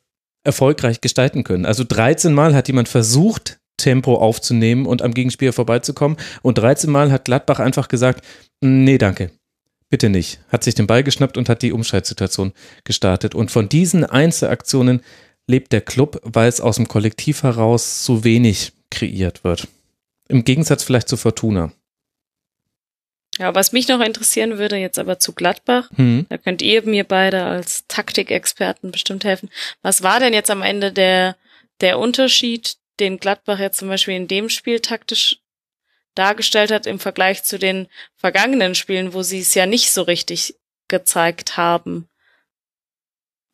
[0.44, 1.66] erfolgreich gestalten können.
[1.66, 6.18] Also 13 Mal hat jemand versucht, Tempo aufzunehmen und am Gegenspieler vorbeizukommen.
[6.42, 8.26] Und 13 Mal hat Gladbach einfach gesagt,
[8.62, 9.32] nee, danke.
[9.90, 10.40] Bitte nicht.
[10.50, 12.54] Hat sich den Ball geschnappt und hat die Umschaltsituation
[12.84, 13.36] gestartet.
[13.36, 15.02] Und von diesen Einzelaktionen
[15.48, 19.68] lebt der Club, weil es aus dem Kollektiv heraus so wenig kreiert wird.
[20.30, 21.74] Im Gegensatz vielleicht zu Fortuna.
[23.38, 26.26] Ja, was mich noch interessieren würde, jetzt aber zu Gladbach, mhm.
[26.30, 29.50] da könnt ihr mir beide als Taktikexperten bestimmt helfen.
[29.82, 31.38] Was war denn jetzt am Ende der,
[31.80, 35.40] der Unterschied, den Gladbach jetzt zum Beispiel in dem Spiel taktisch
[36.14, 40.56] dargestellt hat im Vergleich zu den vergangenen Spielen, wo sie es ja nicht so richtig
[40.90, 42.10] gezeigt haben,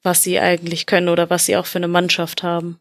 [0.01, 2.79] was sie eigentlich können oder was sie auch für eine Mannschaft haben?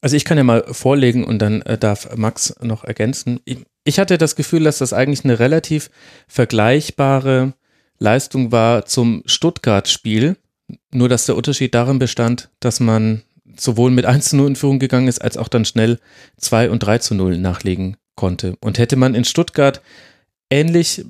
[0.00, 3.40] Also ich kann ja mal vorlegen und dann äh, darf Max noch ergänzen.
[3.44, 3.58] Ich,
[3.88, 5.90] ich, hatte das Gefühl, dass das eigentlich eine relativ
[6.26, 7.54] vergleichbare
[7.98, 10.36] Leistung war zum Stuttgart-Spiel.
[10.92, 13.22] Nur dass der Unterschied darin bestand, dass man
[13.56, 15.98] sowohl mit 1 zu 0 in Führung gegangen ist, als auch dann schnell
[16.36, 18.56] 2 und 3 zu 0 nachlegen konnte.
[18.60, 19.80] Und hätte man in Stuttgart
[20.50, 21.04] ähnlich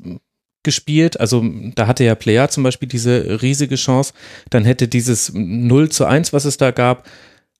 [0.62, 4.12] gespielt, also da hatte ja Player zum Beispiel diese riesige Chance,
[4.51, 7.09] dann hätte dieses 0 zu 1, was es da gab,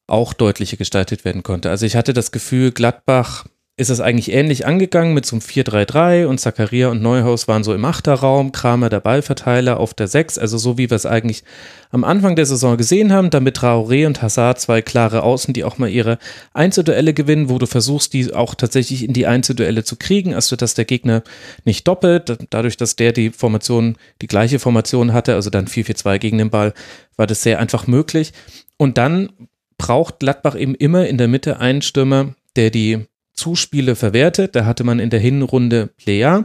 [0.07, 1.71] auch deutlicher gestaltet werden konnte.
[1.71, 3.47] Also ich hatte das Gefühl, Gladbach
[3.79, 7.73] ist es eigentlich ähnlich angegangen mit so einem 4-3-3 und Zakaria und Neuhaus waren so
[7.73, 11.45] im Achterraum, Kramer der Ballverteiler auf der 6, also so wie wir es eigentlich
[11.93, 15.79] am Anfang der Saison gesehen haben, damit Traoré und Hazard zwei klare Außen, die auch
[15.79, 16.19] mal ihre
[16.53, 20.75] Einzelduelle gewinnen, wo du versuchst, die auch tatsächlich in die Einzelduelle zu kriegen, also dass
[20.75, 21.23] der Gegner
[21.65, 26.39] nicht doppelt, dadurch, dass der die Formation, die gleiche Formation hatte, also dann 4-4-2 gegen
[26.39, 26.75] den Ball,
[27.17, 28.33] war das sehr einfach möglich.
[28.77, 29.31] Und dann
[29.79, 33.07] braucht Gladbach eben immer in der Mitte einen Stürmer, der die
[33.39, 34.55] Zuspiele verwertet.
[34.55, 36.45] Da hatte man in der Hinrunde Plea,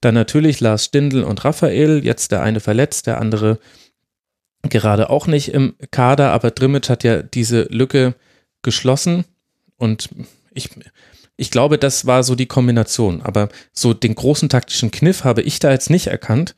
[0.00, 3.58] dann natürlich Lars Stindl und Raphael, jetzt der eine verletzt, der andere
[4.68, 8.14] gerade auch nicht im Kader, aber Drimmitsch hat ja diese Lücke
[8.62, 9.24] geschlossen
[9.76, 10.08] und
[10.52, 10.70] ich,
[11.36, 13.22] ich glaube, das war so die Kombination.
[13.22, 16.54] Aber so den großen taktischen Kniff habe ich da jetzt nicht erkannt.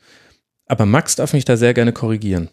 [0.67, 2.49] Aber Max darf mich da sehr gerne korrigieren.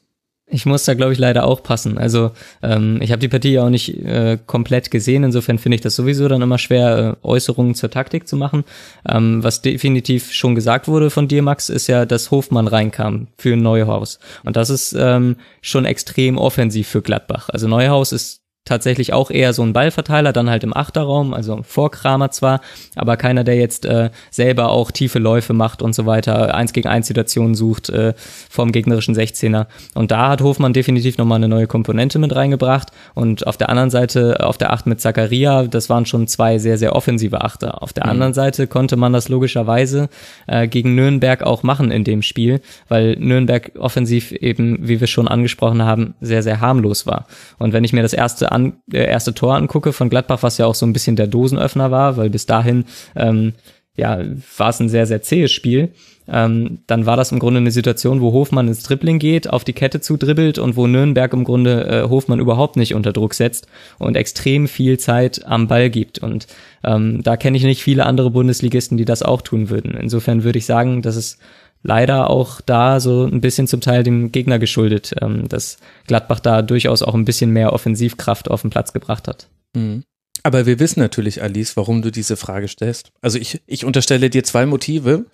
[0.46, 1.96] Ich muss da, glaube ich, leider auch passen.
[1.96, 2.32] Also
[2.62, 5.24] ähm, ich habe die Partie ja auch nicht äh, komplett gesehen.
[5.24, 8.64] Insofern finde ich das sowieso dann immer schwer, äh, Äußerungen zur Taktik zu machen.
[9.08, 13.56] Ähm, was definitiv schon gesagt wurde von dir, Max, ist ja, dass Hofmann reinkam für
[13.56, 14.18] Neuhaus.
[14.44, 17.48] Und das ist ähm, schon extrem offensiv für Gladbach.
[17.48, 21.90] Also Neuhaus ist tatsächlich auch eher so ein Ballverteiler, dann halt im Achterraum, also vor
[21.90, 22.62] Kramer zwar,
[22.94, 26.88] aber keiner, der jetzt äh, selber auch tiefe Läufe macht und so weiter, eins gegen
[26.88, 28.14] eins Situationen sucht äh,
[28.48, 29.66] vom gegnerischen 16er.
[29.94, 32.88] Und da hat Hofmann definitiv nochmal eine neue Komponente mit reingebracht.
[33.12, 36.78] Und auf der anderen Seite, auf der Acht mit Zakaria, das waren schon zwei sehr,
[36.78, 37.82] sehr offensive Achter.
[37.82, 38.12] Auf der mhm.
[38.12, 40.08] anderen Seite konnte man das logischerweise
[40.46, 45.28] äh, gegen Nürnberg auch machen in dem Spiel, weil Nürnberg offensiv eben, wie wir schon
[45.28, 47.26] angesprochen haben, sehr, sehr harmlos war.
[47.58, 50.66] Und wenn ich mir das erste an, äh, erste Tor angucke von Gladbach, was ja
[50.66, 52.84] auch so ein bisschen der Dosenöffner war, weil bis dahin
[53.16, 53.52] ähm,
[53.96, 54.18] ja,
[54.58, 55.92] war es ein sehr, sehr zähes Spiel.
[56.26, 59.74] Ähm, dann war das im Grunde eine Situation, wo Hofmann ins Dribbling geht, auf die
[59.74, 64.16] Kette zudribbelt und wo Nürnberg im Grunde äh, Hofmann überhaupt nicht unter Druck setzt und
[64.16, 66.18] extrem viel Zeit am Ball gibt.
[66.18, 66.46] Und
[66.82, 69.96] ähm, da kenne ich nicht viele andere Bundesligisten, die das auch tun würden.
[69.96, 71.38] Insofern würde ich sagen, dass es
[71.84, 75.76] leider auch da so ein bisschen zum Teil dem Gegner geschuldet, ähm, dass
[76.08, 79.48] Gladbach da durchaus auch ein bisschen mehr Offensivkraft auf den Platz gebracht hat.
[79.76, 80.02] Mhm.
[80.46, 83.12] Aber wir wissen natürlich, Alice, warum du diese Frage stellst.
[83.22, 85.24] Also ich, ich unterstelle dir zwei Motive.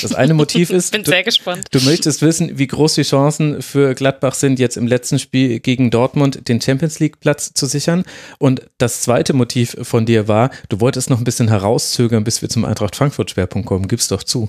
[0.00, 1.66] Das eine Motiv ist, Bin sehr gespannt.
[1.72, 5.90] du möchtest wissen, wie groß die Chancen für Gladbach sind, jetzt im letzten Spiel gegen
[5.90, 8.04] Dortmund den Champions League Platz zu sichern.
[8.38, 12.48] Und das zweite Motiv von dir war, du wolltest noch ein bisschen herauszögern, bis wir
[12.48, 13.88] zum Eintracht Frankfurt Schwerpunkt kommen.
[13.88, 14.48] Gib's doch zu.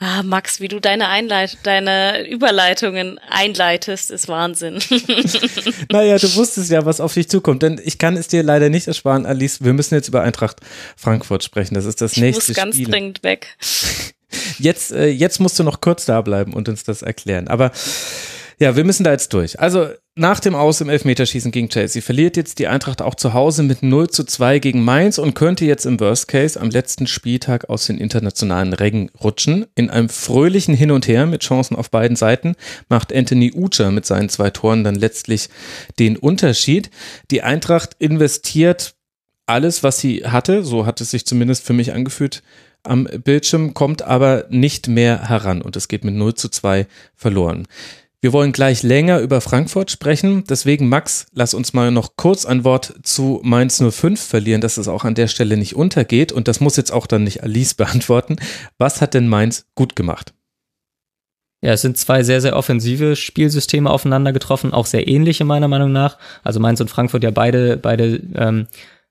[0.00, 4.78] Ah, Max, wie du deine Einleit deine Überleitungen einleitest, ist Wahnsinn.
[5.90, 7.62] naja, du wusstest ja, was auf dich zukommt.
[7.62, 9.64] Denn ich kann es dir leider nicht ersparen, Alice.
[9.64, 10.60] Wir müssen jetzt über Eintracht
[10.96, 11.74] Frankfurt sprechen.
[11.74, 12.52] Das ist das ich nächste Spiel.
[12.52, 12.90] Ich muss ganz Spiel.
[12.90, 13.56] dringend weg.
[14.58, 17.48] Jetzt, äh, jetzt musst du noch kurz da bleiben und uns das erklären.
[17.48, 17.72] Aber
[18.60, 19.60] Ja, wir müssen da jetzt durch.
[19.60, 23.62] Also nach dem Aus im Elfmeterschießen gegen Chelsea verliert jetzt die Eintracht auch zu Hause
[23.62, 27.70] mit 0 zu 2 gegen Mainz und könnte jetzt im Worst Case am letzten Spieltag
[27.70, 29.66] aus den internationalen Rängen rutschen.
[29.76, 32.56] In einem fröhlichen Hin und Her mit Chancen auf beiden Seiten
[32.88, 35.50] macht Anthony Ucha mit seinen zwei Toren dann letztlich
[36.00, 36.90] den Unterschied.
[37.30, 38.96] Die Eintracht investiert
[39.46, 42.42] alles, was sie hatte, so hat es sich zumindest für mich angefühlt,
[42.82, 47.66] am Bildschirm, kommt aber nicht mehr heran und es geht mit 0 zu 2 verloren.
[48.20, 50.42] Wir wollen gleich länger über Frankfurt sprechen.
[50.48, 54.88] Deswegen, Max, lass uns mal noch kurz ein Wort zu Mainz 05 verlieren, dass es
[54.88, 56.32] auch an der Stelle nicht untergeht.
[56.32, 58.36] Und das muss jetzt auch dann nicht Alice beantworten.
[58.76, 60.34] Was hat denn Mainz gut gemacht?
[61.62, 65.92] Ja, es sind zwei sehr, sehr offensive Spielsysteme aufeinander getroffen, auch sehr ähnliche meiner Meinung
[65.92, 66.18] nach.
[66.42, 68.66] Also Mainz und Frankfurt ja beide, beide ähm,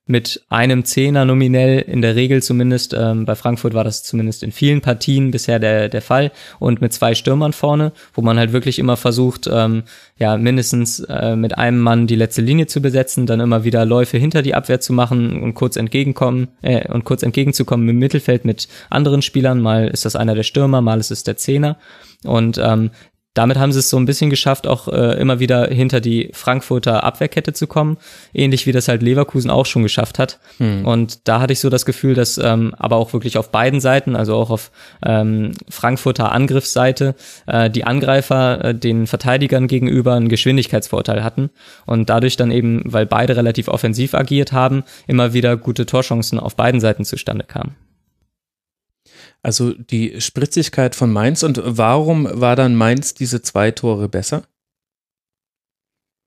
[0.08, 2.96] mit einem Zehner nominell, in der Regel zumindest.
[2.98, 6.32] Ähm, bei Frankfurt war das zumindest in vielen Partien bisher der, der Fall.
[6.60, 9.84] Und mit zwei Stürmern vorne, wo man halt wirklich immer versucht, ähm,
[10.18, 14.18] ja, mindestens äh, mit einem Mann die letzte Linie zu besetzen, dann immer wieder Läufe
[14.18, 18.68] hinter die Abwehr zu machen und kurz entgegenkommen äh, und kurz entgegenzukommen im Mittelfeld mit
[18.90, 19.62] anderen Spielern.
[19.62, 21.78] Mal ist das einer der Stürmer, mal ist es der Zehner.
[22.24, 22.92] Und ähm,
[23.38, 27.04] damit haben sie es so ein bisschen geschafft, auch äh, immer wieder hinter die Frankfurter
[27.04, 27.98] Abwehrkette zu kommen,
[28.34, 30.40] ähnlich wie das halt Leverkusen auch schon geschafft hat.
[30.58, 30.86] Hm.
[30.86, 34.16] Und da hatte ich so das Gefühl, dass ähm, aber auch wirklich auf beiden Seiten,
[34.16, 34.72] also auch auf
[35.06, 37.16] ähm, Frankfurter Angriffsseite,
[37.46, 41.52] äh, die Angreifer äh, den Verteidigern gegenüber einen Geschwindigkeitsvorteil hatten
[41.86, 46.56] und dadurch dann eben, weil beide relativ offensiv agiert haben, immer wieder gute Torchancen auf
[46.56, 47.76] beiden Seiten zustande kamen.
[49.44, 54.44] Also die Spritzigkeit von Mainz und warum war dann Mainz diese zwei Tore besser?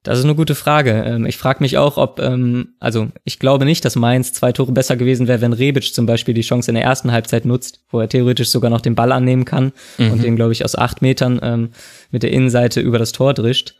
[0.03, 0.93] Das ist eine gute Frage.
[1.05, 4.73] Ähm, ich frage mich auch, ob, ähm, also ich glaube nicht, dass Mainz zwei Tore
[4.73, 8.01] besser gewesen wäre, wenn Rebic zum Beispiel die Chance in der ersten Halbzeit nutzt, wo
[8.01, 10.13] er theoretisch sogar noch den Ball annehmen kann mhm.
[10.13, 11.71] und den, glaube ich, aus acht Metern ähm,
[12.11, 13.75] mit der Innenseite über das Tor drischt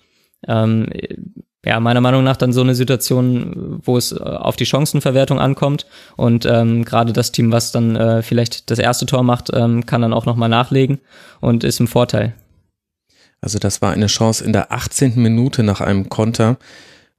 [1.65, 5.87] ja, meiner Meinung nach dann so eine Situation, wo es äh, auf die Chancenverwertung ankommt
[6.17, 10.01] und ähm, gerade das Team, was dann äh, vielleicht das erste Tor macht, ähm, kann
[10.01, 11.01] dann auch nochmal nachlegen
[11.41, 12.35] und ist im Vorteil.
[13.43, 15.21] Also das war eine Chance in der 18.
[15.21, 16.59] Minute nach einem Konter,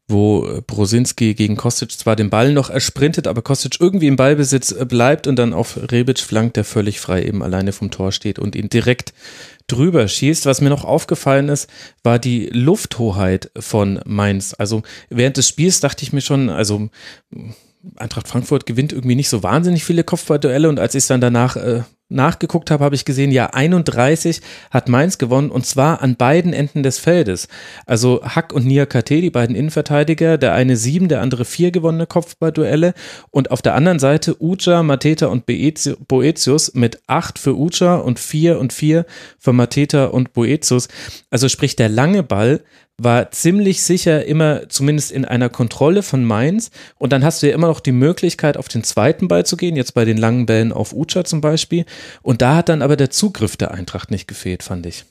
[0.08, 4.72] wo äh, Brosinski gegen Kostic zwar den Ball noch ersprintet, aber Kostic irgendwie im Ballbesitz
[4.72, 8.40] äh, bleibt und dann auf Rebic flankt, der völlig frei eben alleine vom Tor steht
[8.40, 9.14] und ihn direkt
[9.72, 10.46] drüber schießt.
[10.46, 11.70] Was mir noch aufgefallen ist,
[12.04, 14.54] war die Lufthoheit von Mainz.
[14.58, 16.90] Also während des Spiels dachte ich mir schon, also
[17.96, 21.56] Eintracht Frankfurt gewinnt irgendwie nicht so wahnsinnig viele Kopfballduelle und als ich es dann danach
[21.56, 21.82] äh,
[22.12, 26.84] nachgeguckt habe, habe ich gesehen, ja, 31 hat Mainz gewonnen und zwar an beiden Enden
[26.84, 27.48] des Feldes.
[27.86, 32.08] Also Hack und Nia KT, die beiden Innenverteidiger, der eine sieben, der andere vier gewonnene
[32.08, 32.94] Kopfballduelle
[33.30, 38.60] und auf der anderen Seite Ucha, Mateta und Boetius mit acht für Ucha und vier
[38.60, 39.06] und vier
[39.40, 40.88] für Mateta und Boetius.
[41.30, 42.62] Also sprich, der lange Ball
[42.98, 46.72] war ziemlich sicher immer zumindest in einer Kontrolle von Mainz.
[46.98, 49.76] Und dann hast du ja immer noch die Möglichkeit, auf den zweiten Ball zu gehen,
[49.76, 51.86] jetzt bei den langen Bällen auf Ucha zum Beispiel.
[52.22, 55.06] Und da hat dann aber der Zugriff der Eintracht nicht gefehlt, fand ich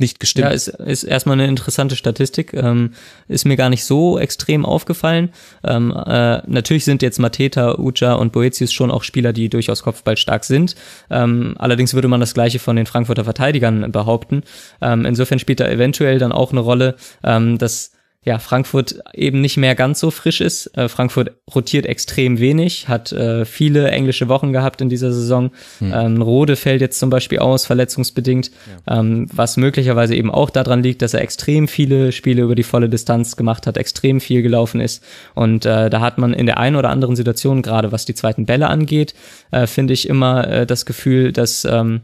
[0.00, 0.48] nicht gestimmt.
[0.48, 2.52] Ja, ist, ist erstmal eine interessante Statistik.
[2.54, 2.92] Ähm,
[3.28, 5.30] ist mir gar nicht so extrem aufgefallen.
[5.64, 10.44] Ähm, äh, natürlich sind jetzt Mateta, Uja und Boetius schon auch Spieler, die durchaus kopfballstark
[10.44, 10.74] sind.
[11.10, 14.42] Ähm, allerdings würde man das Gleiche von den Frankfurter Verteidigern behaupten.
[14.80, 17.92] Ähm, insofern spielt da eventuell dann auch eine Rolle, ähm, dass
[18.22, 20.76] ja, Frankfurt eben nicht mehr ganz so frisch ist.
[20.76, 25.52] Äh, Frankfurt rotiert extrem wenig, hat äh, viele englische Wochen gehabt in dieser Saison.
[25.78, 25.92] Hm.
[25.94, 28.50] Ähm, Rode fällt jetzt zum Beispiel aus, verletzungsbedingt,
[28.86, 29.00] ja.
[29.00, 32.90] ähm, was möglicherweise eben auch daran liegt, dass er extrem viele Spiele über die volle
[32.90, 35.02] Distanz gemacht hat, extrem viel gelaufen ist.
[35.34, 38.44] Und äh, da hat man in der einen oder anderen Situation, gerade was die zweiten
[38.44, 39.14] Bälle angeht,
[39.50, 42.02] äh, finde ich immer äh, das Gefühl, dass ähm,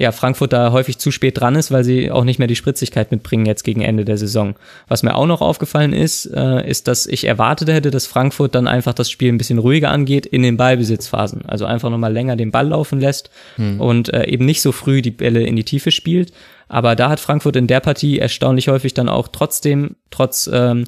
[0.00, 3.10] ja, Frankfurt da häufig zu spät dran ist, weil sie auch nicht mehr die Spritzigkeit
[3.10, 4.54] mitbringen jetzt gegen Ende der Saison.
[4.88, 8.66] Was mir auch noch aufgefallen ist, äh, ist, dass ich erwartet hätte, dass Frankfurt dann
[8.66, 11.44] einfach das Spiel ein bisschen ruhiger angeht in den Ballbesitzphasen.
[11.44, 13.78] Also einfach nochmal länger den Ball laufen lässt hm.
[13.78, 16.32] und äh, eben nicht so früh die Bälle in die Tiefe spielt.
[16.68, 20.84] Aber da hat Frankfurt in der Partie erstaunlich häufig dann auch trotzdem, trotz ähm,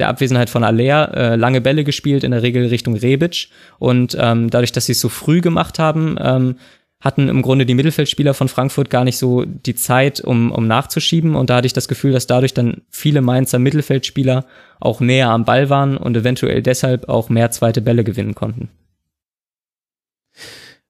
[0.00, 3.48] der Abwesenheit von Aller äh, lange Bälle gespielt, in der Regel Richtung Rebic.
[3.78, 6.56] Und ähm, dadurch, dass sie es so früh gemacht haben, ähm,
[7.00, 11.36] hatten im Grunde die Mittelfeldspieler von Frankfurt gar nicht so die Zeit, um, um nachzuschieben.
[11.36, 14.46] Und da hatte ich das Gefühl, dass dadurch dann viele Mainzer Mittelfeldspieler
[14.80, 18.70] auch näher am Ball waren und eventuell deshalb auch mehr zweite Bälle gewinnen konnten.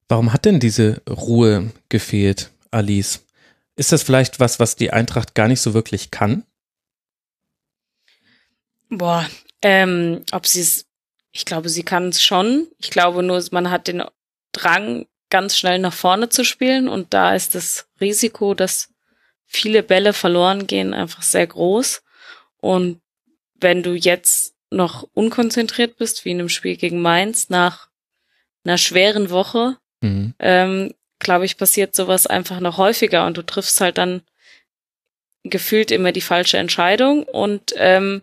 [0.09, 3.25] Warum hat denn diese Ruhe gefehlt, Alice?
[3.75, 6.45] Ist das vielleicht was, was die Eintracht gar nicht so wirklich kann?
[8.89, 9.27] Boah,
[9.63, 10.87] ähm, ob sie es,
[11.33, 12.69] ich glaube, sie kann es schon.
[12.79, 14.05] Ich glaube nur, man hat den
[14.53, 16.89] Drang, ganz schnell nach vorne zu spielen.
[16.89, 18.91] Und da ist das Risiko, dass
[19.47, 22.03] viele Bälle verloren gehen, einfach sehr groß.
[22.59, 23.01] Und
[23.55, 27.89] wenn du jetzt noch unkonzentriert bist, wie in einem Spiel gegen Mainz, nach
[28.65, 30.35] einer schweren Woche, mhm.
[30.39, 34.23] ähm, glaube ich, passiert sowas einfach noch häufiger und du triffst halt dann
[35.45, 38.23] gefühlt immer die falsche Entscheidung und ähm,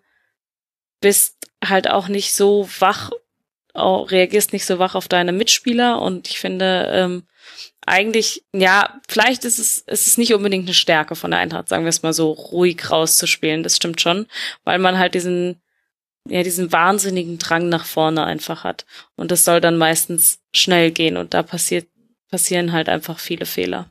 [0.99, 3.11] bist halt auch nicht so wach,
[3.73, 7.23] auch, reagierst nicht so wach auf deine Mitspieler und ich finde, ähm,
[7.85, 11.83] eigentlich, ja, vielleicht ist es, ist es nicht unbedingt eine Stärke von der Eintracht, sagen
[11.83, 14.27] wir es mal so, ruhig rauszuspielen, das stimmt schon,
[14.63, 15.61] weil man halt diesen,
[16.29, 18.85] ja, diesen wahnsinnigen Drang nach vorne einfach hat.
[19.15, 21.87] Und das soll dann meistens schnell gehen und da passiert,
[22.29, 23.89] passieren halt einfach viele Fehler.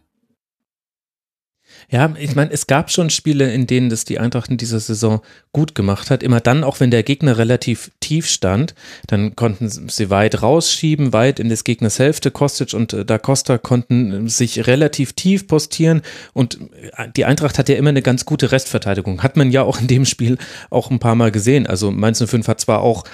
[1.93, 5.20] Ja, ich meine, es gab schon Spiele, in denen das die Eintracht in dieser Saison
[5.52, 6.23] gut gemacht hat.
[6.23, 8.74] Immer dann, auch wenn der Gegner relativ tief stand,
[9.09, 12.31] dann konnten sie weit rausschieben, weit in des Gegners Hälfte.
[12.31, 16.01] Kostic und äh, Da Costa konnten sich relativ tief postieren
[16.32, 16.60] und
[16.97, 19.23] äh, die Eintracht hat ja immer eine ganz gute Restverteidigung.
[19.23, 20.39] Hat man ja auch in dem Spiel
[20.70, 21.66] auch ein paar Mal gesehen.
[21.66, 23.05] Also Mainz 05 hat zwar auch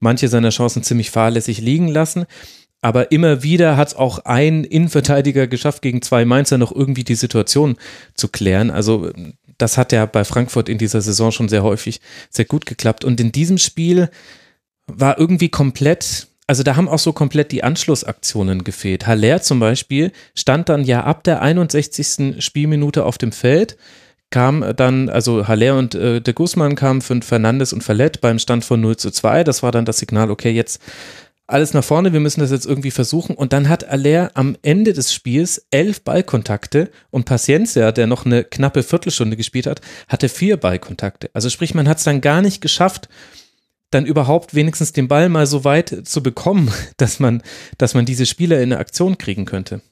[0.00, 2.26] manche seiner Chancen ziemlich fahrlässig liegen lassen,
[2.84, 7.14] aber immer wieder hat es auch ein Innenverteidiger geschafft, gegen zwei Mainzer noch irgendwie die
[7.14, 7.76] Situation
[8.12, 8.70] zu klären.
[8.70, 9.10] Also
[9.56, 13.02] das hat ja bei Frankfurt in dieser Saison schon sehr häufig sehr gut geklappt.
[13.02, 14.10] Und in diesem Spiel
[14.86, 19.06] war irgendwie komplett, also da haben auch so komplett die Anschlussaktionen gefehlt.
[19.06, 22.44] Haller zum Beispiel stand dann ja ab der 61.
[22.44, 23.78] Spielminute auf dem Feld
[24.34, 28.64] kam dann, also Haller und äh, de Guzman kamen für Fernandes und Verlet beim Stand
[28.64, 29.44] von 0 zu 2.
[29.44, 30.82] Das war dann das Signal, okay, jetzt
[31.46, 33.36] alles nach vorne, wir müssen das jetzt irgendwie versuchen.
[33.36, 38.44] Und dann hat Aller am Ende des Spiels elf Ballkontakte und Paciencia, der noch eine
[38.44, 41.30] knappe Viertelstunde gespielt hat, hatte vier Ballkontakte.
[41.34, 43.08] Also sprich, man hat es dann gar nicht geschafft,
[43.90, 47.42] dann überhaupt wenigstens den Ball mal so weit zu bekommen, dass man,
[47.78, 49.82] dass man diese Spieler in eine Aktion kriegen könnte.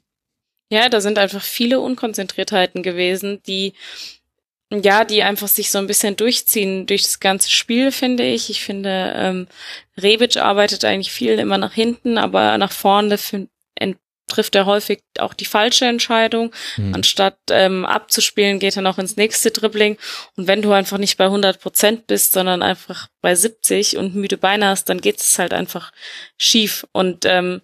[0.70, 3.74] Ja, da sind einfach viele Unkonzentriertheiten gewesen, die
[4.80, 8.48] ja, die einfach sich so ein bisschen durchziehen durch das ganze Spiel, finde ich.
[8.50, 9.48] Ich finde, ähm,
[10.00, 13.18] Rebic arbeitet eigentlich viel immer nach hinten, aber nach vorne
[14.32, 16.52] trifft er häufig auch die falsche Entscheidung.
[16.76, 16.94] Mhm.
[16.94, 19.98] Anstatt ähm, abzuspielen, geht er noch ins nächste Dribbling.
[20.36, 24.38] Und wenn du einfach nicht bei 100 Prozent bist, sondern einfach bei 70 und müde
[24.38, 25.92] Beine hast, dann geht es halt einfach
[26.36, 26.86] schief.
[26.92, 27.60] Und ähm,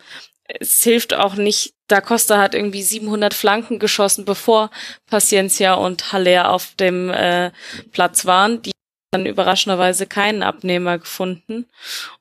[0.49, 4.71] es hilft auch nicht, Da Costa hat irgendwie 700 Flanken geschossen, bevor
[5.07, 7.51] Paciencia und Haller auf dem äh,
[7.93, 8.63] Platz waren.
[8.63, 8.73] Die
[9.11, 11.67] dann überraschenderweise keinen Abnehmer gefunden.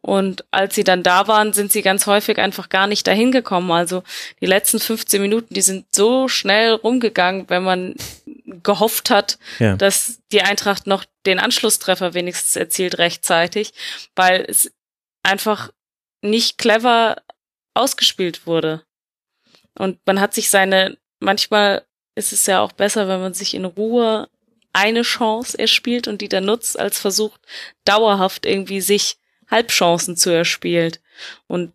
[0.02, 3.72] Und als sie dann da waren, sind sie ganz häufig einfach gar nicht dahin gekommen.
[3.72, 4.04] Also
[4.40, 7.96] die letzten 15 Minuten, die sind so schnell rumgegangen, wenn man
[8.46, 9.76] gehofft hat, ja.
[9.76, 13.74] dass die Eintracht noch den Anschlusstreffer wenigstens erzielt rechtzeitig,
[14.16, 14.72] weil es
[15.24, 15.72] einfach
[16.22, 17.18] nicht clever
[17.78, 18.84] ausgespielt wurde.
[19.78, 21.86] Und man hat sich seine, manchmal
[22.16, 24.30] ist es ja auch besser, wenn man sich in Ruhe
[24.74, 27.40] eine Chance erspielt und die dann nutzt, als versucht,
[27.86, 29.18] dauerhaft irgendwie sich
[29.50, 31.02] Halbchancen zu erspielt.
[31.48, 31.74] Und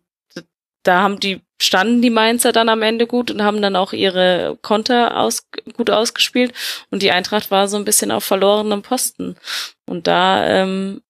[0.83, 4.57] da haben die, standen die Mainzer dann am Ende gut und haben dann auch ihre
[4.61, 6.53] Konter aus, gut ausgespielt
[6.91, 9.37] und die Eintracht war so ein bisschen auf verlorenem Posten.
[9.85, 11.01] Und da, ähm,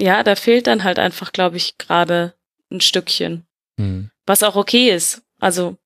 [0.00, 2.34] ja, da fehlt dann halt einfach, glaube ich, gerade
[2.74, 3.46] ein Stückchen.
[3.76, 4.10] Mhm.
[4.26, 5.22] Was auch okay ist.
[5.40, 5.76] Also,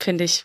[0.00, 0.44] finde ich.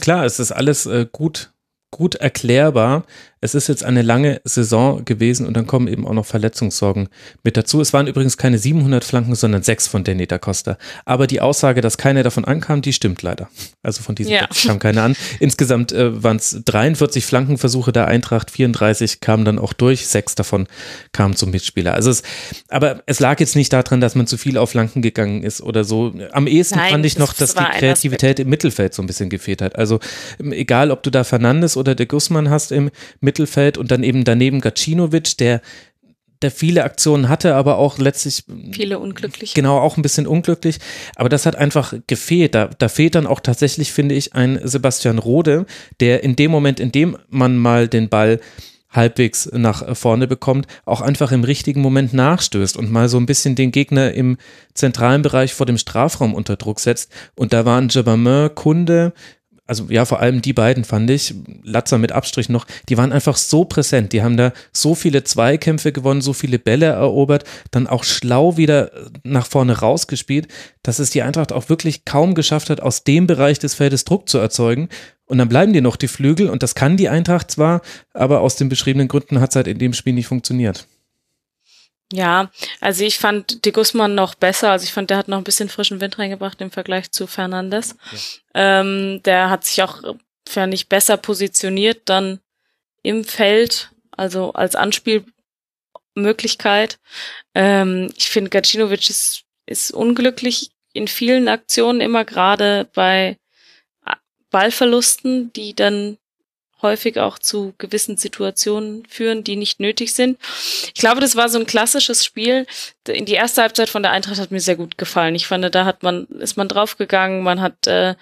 [0.00, 1.52] Klar, es ist alles äh, gut,
[1.90, 3.04] gut erklärbar
[3.44, 7.10] es ist jetzt eine lange Saison gewesen und dann kommen eben auch noch Verletzungssorgen
[7.42, 7.78] mit dazu.
[7.82, 10.78] Es waren übrigens keine 700 Flanken, sondern sechs von Danny da Costa.
[11.04, 13.50] Aber die Aussage, dass keiner davon ankam, die stimmt leider.
[13.82, 14.48] Also von diesen ja.
[14.66, 15.14] kam keiner an.
[15.40, 20.66] Insgesamt äh, waren es 43 Flankenversuche der Eintracht, 34 kamen dann auch durch, sechs davon
[21.12, 21.92] kamen zum Mitspieler.
[21.92, 22.22] Also es,
[22.70, 25.84] aber es lag jetzt nicht daran, dass man zu viel auf Flanken gegangen ist oder
[25.84, 26.14] so.
[26.32, 29.60] Am ehesten Nein, fand ich noch, dass die Kreativität im Mittelfeld so ein bisschen gefehlt
[29.60, 29.76] hat.
[29.76, 30.00] Also
[30.50, 32.90] egal, ob du da Fernandes oder der Guzman hast im
[33.20, 35.60] Mittelfeld, Mittelfeld und dann eben daneben Gacinovic, der
[36.42, 39.54] der viele Aktionen hatte, aber auch letztlich viele unglücklich.
[39.54, 40.78] Genau, auch ein bisschen unglücklich.
[41.16, 42.54] Aber das hat einfach gefehlt.
[42.54, 45.64] Da, da fehlt dann auch tatsächlich, finde ich, ein Sebastian Rode,
[46.00, 48.40] der in dem Moment, in dem man mal den Ball
[48.90, 53.54] halbwegs nach vorne bekommt, auch einfach im richtigen Moment nachstößt und mal so ein bisschen
[53.54, 54.36] den Gegner im
[54.74, 57.10] zentralen Bereich vor dem Strafraum unter Druck setzt.
[57.36, 59.14] Und da waren Jabamin, Kunde,
[59.66, 63.36] also ja, vor allem die beiden fand ich, Latzer mit Abstrich noch, die waren einfach
[63.36, 64.12] so präsent.
[64.12, 68.90] Die haben da so viele Zweikämpfe gewonnen, so viele Bälle erobert, dann auch schlau wieder
[69.22, 70.48] nach vorne rausgespielt,
[70.82, 74.28] dass es die Eintracht auch wirklich kaum geschafft hat, aus dem Bereich des Feldes Druck
[74.28, 74.88] zu erzeugen.
[75.26, 77.80] Und dann bleiben dir noch die Flügel und das kann die Eintracht zwar,
[78.12, 80.86] aber aus den beschriebenen Gründen hat es halt in dem Spiel nicht funktioniert.
[82.12, 82.50] Ja,
[82.80, 84.70] also ich fand De Guzman noch besser.
[84.70, 87.96] Also ich fand, der hat noch ein bisschen frischen Wind reingebracht im Vergleich zu Fernandes.
[88.54, 88.80] Ja.
[88.80, 90.02] Ähm, der hat sich auch
[90.48, 92.40] fand ich, besser positioniert dann
[93.02, 96.98] im Feld, also als Anspielmöglichkeit.
[97.54, 103.36] Ähm, ich finde, Gacinovic ist, ist unglücklich in vielen Aktionen, immer gerade bei
[104.50, 106.18] Ballverlusten, die dann
[106.84, 110.38] häufig auch zu gewissen Situationen führen, die nicht nötig sind.
[110.94, 112.66] Ich glaube, das war so ein klassisches Spiel.
[113.08, 115.34] In die erste Halbzeit von der Eintracht hat mir sehr gut gefallen.
[115.34, 118.14] Ich fand, da hat man, ist man draufgegangen, man hat äh,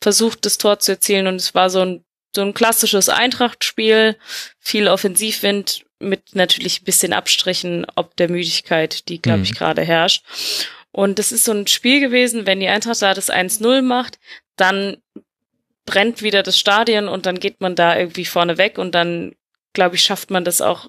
[0.00, 4.16] versucht, das Tor zu erzielen und es war so ein, so ein klassisches Eintracht-Spiel,
[4.60, 9.56] viel Offensivwind mit natürlich ein bisschen Abstrichen ob der Müdigkeit, die, glaube ich, mhm.
[9.56, 10.24] gerade herrscht.
[10.92, 14.18] Und das ist so ein Spiel gewesen, wenn die Eintracht da das 1-0 macht,
[14.56, 14.96] dann
[15.90, 19.34] brennt wieder das Stadion und dann geht man da irgendwie vorne weg und dann,
[19.72, 20.88] glaube ich, schafft man das auch,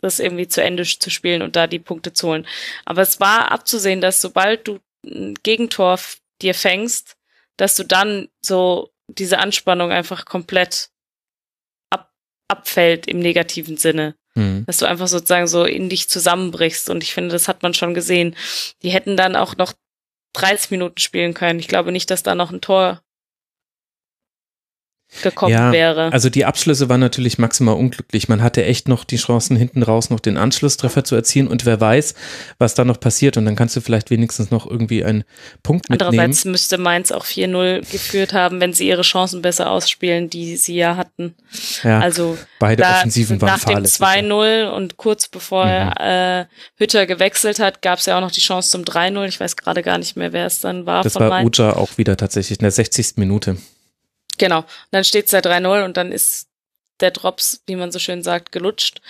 [0.00, 2.46] das irgendwie zu Ende zu spielen und da die Punkte zu holen.
[2.84, 6.00] Aber es war abzusehen, dass sobald du ein Gegentor
[6.42, 7.16] dir fängst,
[7.56, 10.90] dass du dann so diese Anspannung einfach komplett
[11.90, 12.12] ab,
[12.48, 14.16] abfällt im negativen Sinne.
[14.34, 14.64] Mhm.
[14.66, 16.90] Dass du einfach sozusagen so in dich zusammenbrichst.
[16.90, 18.34] Und ich finde, das hat man schon gesehen.
[18.82, 19.72] Die hätten dann auch noch
[20.32, 21.60] 30 Minuten spielen können.
[21.60, 23.00] Ich glaube nicht, dass da noch ein Tor
[25.22, 26.12] gekommen ja, wäre.
[26.12, 28.28] Also die Abschlüsse waren natürlich maximal unglücklich.
[28.28, 31.80] Man hatte echt noch die Chancen, hinten raus noch den Anschlusstreffer zu erzielen und wer
[31.80, 32.14] weiß,
[32.58, 35.24] was da noch passiert und dann kannst du vielleicht wenigstens noch irgendwie einen
[35.62, 36.10] Punkt mitnehmen.
[36.10, 40.76] Andererseits müsste Mainz auch 4-0 geführt haben, wenn sie ihre Chancen besser ausspielen, die sie
[40.76, 41.34] ja hatten.
[41.82, 45.92] Ja, also beide da, Offensiven waren Nach dem 2-0 und kurz bevor mhm.
[45.98, 46.44] äh,
[46.76, 49.26] Hütter gewechselt hat, gab es ja auch noch die Chance zum 3-0.
[49.28, 51.02] Ich weiß gerade gar nicht mehr, wer es dann war.
[51.02, 51.58] Das war Mainz.
[51.58, 53.14] Uja auch wieder tatsächlich in der 60.
[53.16, 53.56] Minute.
[54.38, 54.58] Genau.
[54.58, 56.48] Und dann steht's da 3-0 und dann ist
[57.00, 59.00] der Drops, wie man so schön sagt, gelutscht.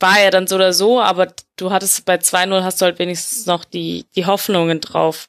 [0.00, 3.46] War ja dann so oder so, aber du hattest bei 2-0 hast du halt wenigstens
[3.46, 5.28] noch die, die Hoffnungen drauf.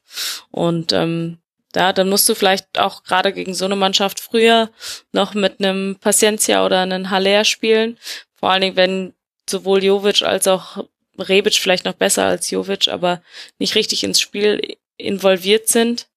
[0.50, 1.38] Und ähm,
[1.72, 4.70] da, dann musst du vielleicht auch gerade gegen so eine Mannschaft früher
[5.12, 7.98] noch mit einem Paciencia oder einem Haller spielen.
[8.34, 9.14] Vor allen Dingen, wenn
[9.48, 10.84] sowohl Jovic als auch
[11.18, 13.22] Rebic vielleicht noch besser als Jovic, aber
[13.58, 16.09] nicht richtig ins Spiel involviert sind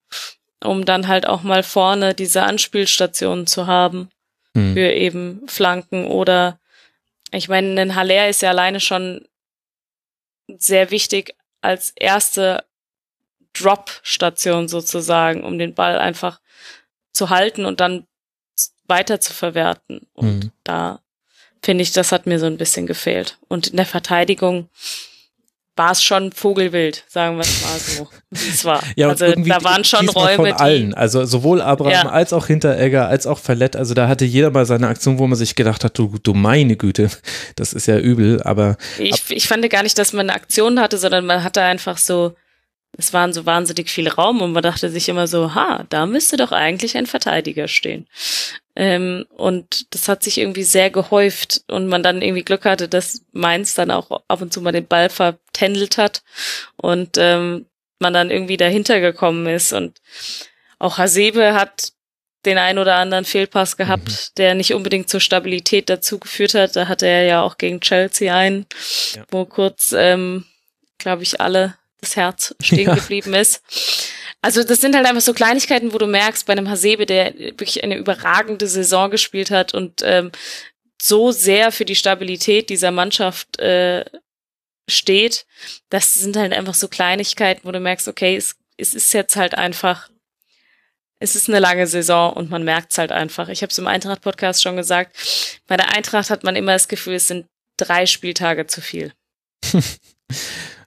[0.63, 4.09] um dann halt auch mal vorne diese Anspielstationen zu haben
[4.55, 4.73] hm.
[4.73, 6.59] für eben Flanken oder
[7.31, 9.27] ich meine, ein Haller ist ja alleine schon
[10.47, 12.63] sehr wichtig als erste
[13.53, 16.39] Drop-Station sozusagen, um den Ball einfach
[17.11, 18.07] zu halten und dann
[18.87, 20.07] weiter zu verwerten.
[20.13, 20.51] Und hm.
[20.63, 20.99] da
[21.61, 23.37] finde ich, das hat mir so ein bisschen gefehlt.
[23.47, 24.69] Und in der Verteidigung,
[25.75, 28.07] war es schon Vogelwild, sagen wir es mal so.
[28.31, 28.81] Es war.
[28.95, 30.35] ja, also da waren schon Räume.
[30.35, 30.93] Von allen.
[30.93, 32.09] Also sowohl Abraham ja.
[32.09, 33.75] als auch Hinteregger, als auch Verlett.
[33.75, 36.75] Also da hatte jeder mal seine Aktion, wo man sich gedacht hat, du, du meine
[36.75, 37.09] Güte,
[37.55, 38.77] das ist ja übel, aber.
[38.99, 42.35] Ich, ich fand gar nicht, dass man eine Aktion hatte, sondern man hatte einfach so,
[42.97, 46.37] es waren so wahnsinnig viel Raum und man dachte sich immer so, ha, da müsste
[46.37, 48.07] doch eigentlich ein Verteidiger stehen.
[48.75, 53.21] Ähm, und das hat sich irgendwie sehr gehäuft und man dann irgendwie Glück hatte, dass
[53.31, 56.23] Mainz dann auch ab und zu mal den Ball vertändelt hat
[56.75, 57.65] und ähm,
[57.99, 59.73] man dann irgendwie dahinter gekommen ist.
[59.73, 59.99] Und
[60.77, 61.93] auch Hasebe hat
[62.45, 64.35] den ein oder anderen Fehlpass gehabt, mhm.
[64.37, 66.75] der nicht unbedingt zur Stabilität dazu geführt hat.
[66.75, 68.65] Da hatte er ja auch gegen Chelsea einen,
[69.15, 69.23] ja.
[69.29, 70.45] wo kurz, ähm,
[70.97, 72.95] glaube ich, alle das Herz stehen ja.
[72.95, 73.61] geblieben ist.
[74.41, 77.83] Also das sind halt einfach so Kleinigkeiten, wo du merkst, bei einem Hasebe, der wirklich
[77.83, 80.31] eine überragende Saison gespielt hat und ähm,
[81.01, 84.05] so sehr für die Stabilität dieser Mannschaft äh,
[84.87, 85.45] steht,
[85.89, 89.55] das sind halt einfach so Kleinigkeiten, wo du merkst, okay, es, es ist jetzt halt
[89.55, 90.09] einfach,
[91.19, 93.49] es ist eine lange Saison und man merkt es halt einfach.
[93.49, 95.15] Ich habe es im Eintracht-Podcast schon gesagt,
[95.67, 97.47] bei der Eintracht hat man immer das Gefühl, es sind
[97.77, 99.13] drei Spieltage zu viel.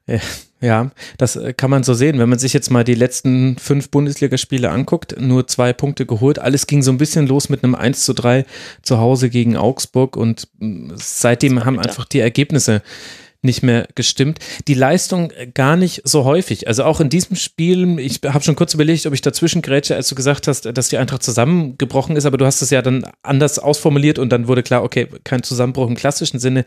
[0.08, 0.20] Ja,
[1.18, 2.18] das äh, kann man so sehen.
[2.18, 6.38] Wenn man sich jetzt mal die letzten fünf Bundesligaspiele anguckt, nur zwei Punkte geholt.
[6.38, 8.46] Alles ging so ein bisschen los mit einem 1 zu 3
[8.82, 12.82] zu Hause gegen Augsburg und mm, seitdem haben einfach die Ergebnisse
[13.46, 14.40] nicht mehr gestimmt.
[14.68, 16.68] Die Leistung gar nicht so häufig.
[16.68, 20.08] Also auch in diesem Spiel, ich habe schon kurz überlegt, ob ich dazwischen grätsche, als
[20.08, 23.58] du gesagt hast, dass die Eintracht zusammengebrochen ist, aber du hast es ja dann anders
[23.58, 26.64] ausformuliert und dann wurde klar, okay, kein Zusammenbruch im klassischen Sinne.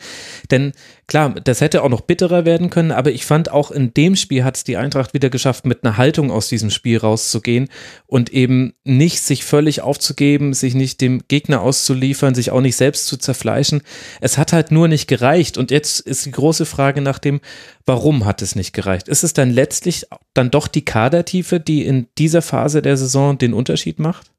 [0.49, 0.71] Denn
[1.07, 4.43] klar, das hätte auch noch bitterer werden können, aber ich fand auch in dem Spiel
[4.43, 7.69] hat es die Eintracht wieder geschafft, mit einer Haltung aus diesem Spiel rauszugehen
[8.07, 13.07] und eben nicht sich völlig aufzugeben, sich nicht dem Gegner auszuliefern, sich auch nicht selbst
[13.07, 13.81] zu zerfleischen.
[14.21, 17.41] Es hat halt nur nicht gereicht und jetzt ist die große Frage nach dem,
[17.85, 19.09] warum hat es nicht gereicht?
[19.09, 23.53] Ist es dann letztlich dann doch die Kadertiefe, die in dieser Phase der Saison den
[23.53, 24.31] Unterschied macht?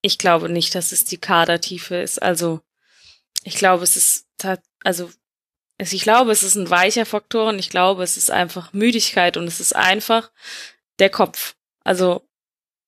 [0.00, 2.22] Ich glaube nicht, dass es die Kadertiefe ist.
[2.22, 2.60] Also,
[3.42, 4.26] ich glaube, es ist,
[4.82, 5.10] also,
[5.78, 9.46] ich glaube, es ist ein weicher Faktor und ich glaube, es ist einfach Müdigkeit und
[9.46, 10.30] es ist einfach
[10.98, 11.56] der Kopf.
[11.84, 12.26] Also,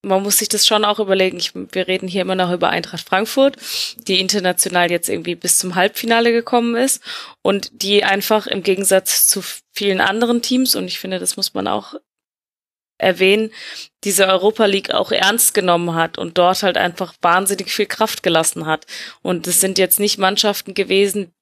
[0.06, 1.36] man muss sich das schon auch überlegen.
[1.36, 3.56] Ich, wir reden hier immer noch über Eintracht Frankfurt,
[3.96, 7.02] die international jetzt irgendwie bis zum Halbfinale gekommen ist
[7.42, 9.42] und die einfach im Gegensatz zu
[9.72, 11.94] vielen anderen Teams, und ich finde, das muss man auch
[12.98, 13.50] erwähnen,
[14.04, 18.64] diese Europa League auch ernst genommen hat und dort halt einfach wahnsinnig viel Kraft gelassen
[18.64, 18.86] hat.
[19.22, 21.32] Und es sind jetzt nicht Mannschaften gewesen,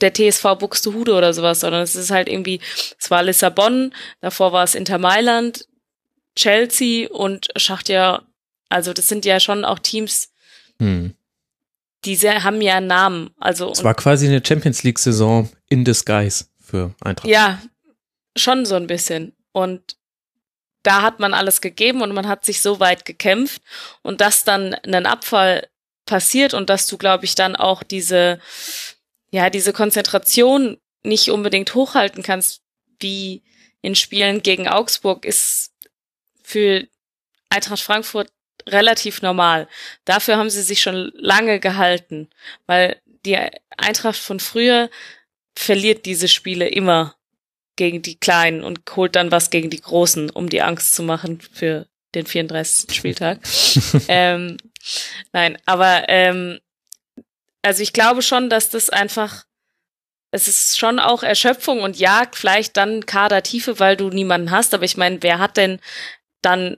[0.00, 2.60] der TSV Buxtehude oder sowas, sondern es ist halt irgendwie,
[2.98, 5.66] es war Lissabon, davor war es Inter Mailand,
[6.36, 8.22] Chelsea und Schachtja,
[8.68, 10.30] also das sind ja schon auch Teams,
[10.78, 11.14] hm.
[12.04, 13.30] die sehr, haben ja einen Namen.
[13.38, 17.28] Also es war quasi eine Champions League Saison in disguise für Eintracht.
[17.28, 17.60] Ja,
[18.36, 19.34] schon so ein bisschen.
[19.52, 19.96] Und
[20.82, 23.62] da hat man alles gegeben und man hat sich so weit gekämpft
[24.02, 25.68] und dass dann ein Abfall
[26.06, 28.40] passiert und dass du, glaube ich, dann auch diese,
[29.30, 32.62] ja, diese Konzentration nicht unbedingt hochhalten kannst,
[33.00, 33.42] wie
[33.80, 35.61] in Spielen gegen Augsburg, ist
[36.52, 36.86] für
[37.48, 38.30] Eintracht Frankfurt
[38.68, 39.68] relativ normal.
[40.04, 42.28] Dafür haben sie sich schon lange gehalten,
[42.66, 43.38] weil die
[43.76, 44.90] Eintracht von früher
[45.56, 47.16] verliert diese Spiele immer
[47.76, 51.40] gegen die Kleinen und holt dann was gegen die Großen, um die Angst zu machen
[51.40, 52.94] für den 34.
[52.94, 53.40] Spieltag.
[54.08, 54.58] ähm,
[55.32, 56.60] nein, aber ähm,
[57.62, 59.46] also ich glaube schon, dass das einfach
[60.32, 64.72] es ist schon auch Erschöpfung und ja, vielleicht dann Kadertiefe, weil du niemanden hast.
[64.72, 65.78] Aber ich meine, wer hat denn
[66.42, 66.76] dann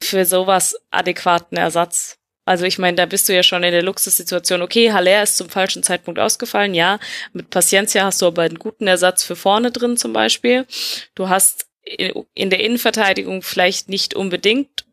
[0.00, 2.18] für sowas adäquaten Ersatz.
[2.44, 4.60] Also ich meine, da bist du ja schon in der Luxussituation.
[4.60, 6.98] Okay, Haller ist zum falschen Zeitpunkt ausgefallen, ja.
[7.32, 10.66] Mit Paciencia hast du aber einen guten Ersatz für vorne drin zum Beispiel.
[11.14, 14.84] Du hast in der Innenverteidigung vielleicht nicht unbedingt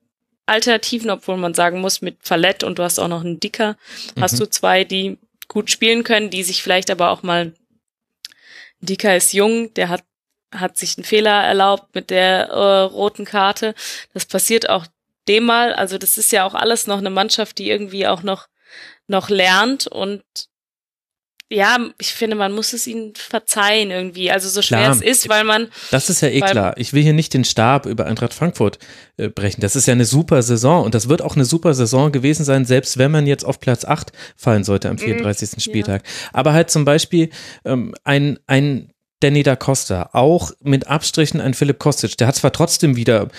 [0.45, 3.77] Alternativen, obwohl man sagen muss, mit Fallett und du hast auch noch einen Dicker,
[4.15, 4.21] mhm.
[4.21, 7.53] hast du zwei, die gut spielen können, die sich vielleicht aber auch mal
[8.81, 10.03] Dicker ist jung, der hat
[10.53, 13.73] hat sich einen Fehler erlaubt mit der äh, roten Karte.
[14.13, 14.85] Das passiert auch
[15.27, 15.73] dem mal.
[15.73, 18.47] Also das ist ja auch alles noch eine Mannschaft, die irgendwie auch noch
[19.07, 20.23] noch lernt und
[21.51, 24.31] ja, ich finde, man muss es ihnen verzeihen irgendwie.
[24.31, 24.95] Also so schwer klar.
[24.95, 25.67] es ist, weil man.
[25.91, 26.73] Das ist ja eh klar.
[26.77, 28.79] Ich will hier nicht den Stab über Eintracht Frankfurt
[29.17, 29.59] äh, brechen.
[29.59, 32.63] Das ist ja eine super Saison und das wird auch eine super Saison gewesen sein,
[32.63, 35.51] selbst wenn man jetzt auf Platz 8 fallen sollte am 34.
[35.51, 36.03] Mhm, Spieltag.
[36.05, 36.29] Ja.
[36.31, 37.31] Aber halt zum Beispiel
[37.65, 38.90] ähm, ein, ein
[39.21, 42.17] Danny da Costa, auch mit Abstrichen ein Philipp Kostic.
[42.17, 43.29] Der hat zwar trotzdem wieder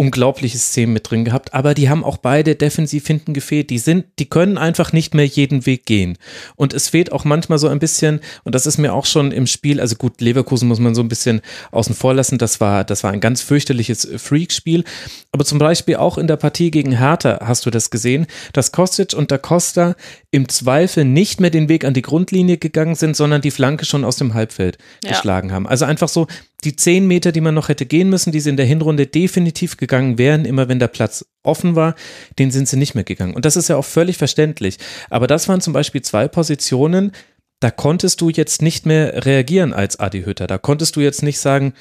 [0.00, 3.68] unglaubliche Szenen mit drin gehabt, aber die haben auch beide defensiv hinten gefehlt.
[3.68, 6.16] Die sind, die können einfach nicht mehr jeden Weg gehen.
[6.56, 9.46] Und es fehlt auch manchmal so ein bisschen, und das ist mir auch schon im
[9.46, 13.04] Spiel, also gut, Leverkusen muss man so ein bisschen außen vor lassen, das war, das
[13.04, 14.84] war ein ganz fürchterliches Freak-Spiel.
[15.32, 19.12] Aber zum Beispiel auch in der Partie gegen Hertha hast du das gesehen, dass Kostic
[19.12, 19.96] und da Costa
[20.30, 24.06] im Zweifel nicht mehr den Weg an die Grundlinie gegangen sind, sondern die Flanke schon
[24.06, 25.10] aus dem Halbfeld ja.
[25.10, 25.66] geschlagen haben.
[25.66, 26.26] Also einfach so,
[26.64, 29.76] die zehn Meter, die man noch hätte gehen müssen, die sie in der Hinrunde definitiv
[29.76, 31.94] gegangen wären, immer wenn der Platz offen war,
[32.38, 33.34] den sind sie nicht mehr gegangen.
[33.34, 34.78] Und das ist ja auch völlig verständlich.
[35.08, 37.12] Aber das waren zum Beispiel zwei Positionen,
[37.60, 40.46] da konntest du jetzt nicht mehr reagieren als Adi Hütter.
[40.46, 41.74] Da konntest du jetzt nicht sagen,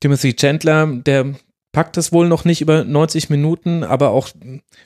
[0.00, 1.34] Timothy Chandler, der
[1.72, 4.28] packt es wohl noch nicht über 90 Minuten, aber auch,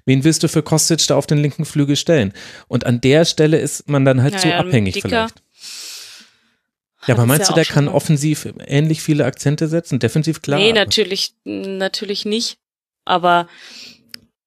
[0.04, 2.32] wen willst du für Kostic da auf den linken Flügel stellen?
[2.68, 5.42] Und an der Stelle ist man dann halt naja, so abhängig vielleicht.
[7.06, 9.98] Ja, aber meinst ja du, der kann offensiv ähnlich viele Akzente setzen?
[9.98, 10.58] Defensiv klar.
[10.58, 12.58] Nee, natürlich, natürlich nicht.
[13.04, 13.48] Aber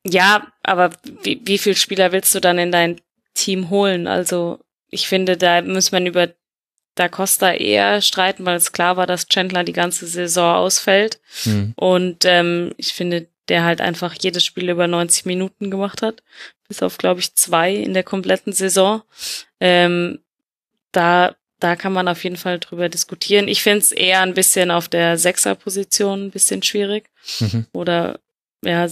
[0.05, 0.91] ja, aber
[1.23, 3.01] wie, wie viel Spieler willst du dann in dein
[3.33, 4.07] Team holen?
[4.07, 4.59] Also
[4.89, 6.29] ich finde, da muss man über
[6.95, 11.19] Da Costa eher streiten, weil es klar war, dass Chandler die ganze Saison ausfällt.
[11.43, 11.73] Hm.
[11.75, 16.23] Und ähm, ich finde, der halt einfach jedes Spiel über 90 Minuten gemacht hat.
[16.67, 19.01] Bis auf, glaube ich, zwei in der kompletten Saison.
[19.59, 20.19] Ähm,
[20.91, 23.47] da da kann man auf jeden Fall drüber diskutieren.
[23.47, 27.09] Ich finde es eher ein bisschen auf der Sechser-Position ein bisschen schwierig.
[27.39, 27.65] Mhm.
[27.73, 28.19] Oder
[28.63, 28.87] ja,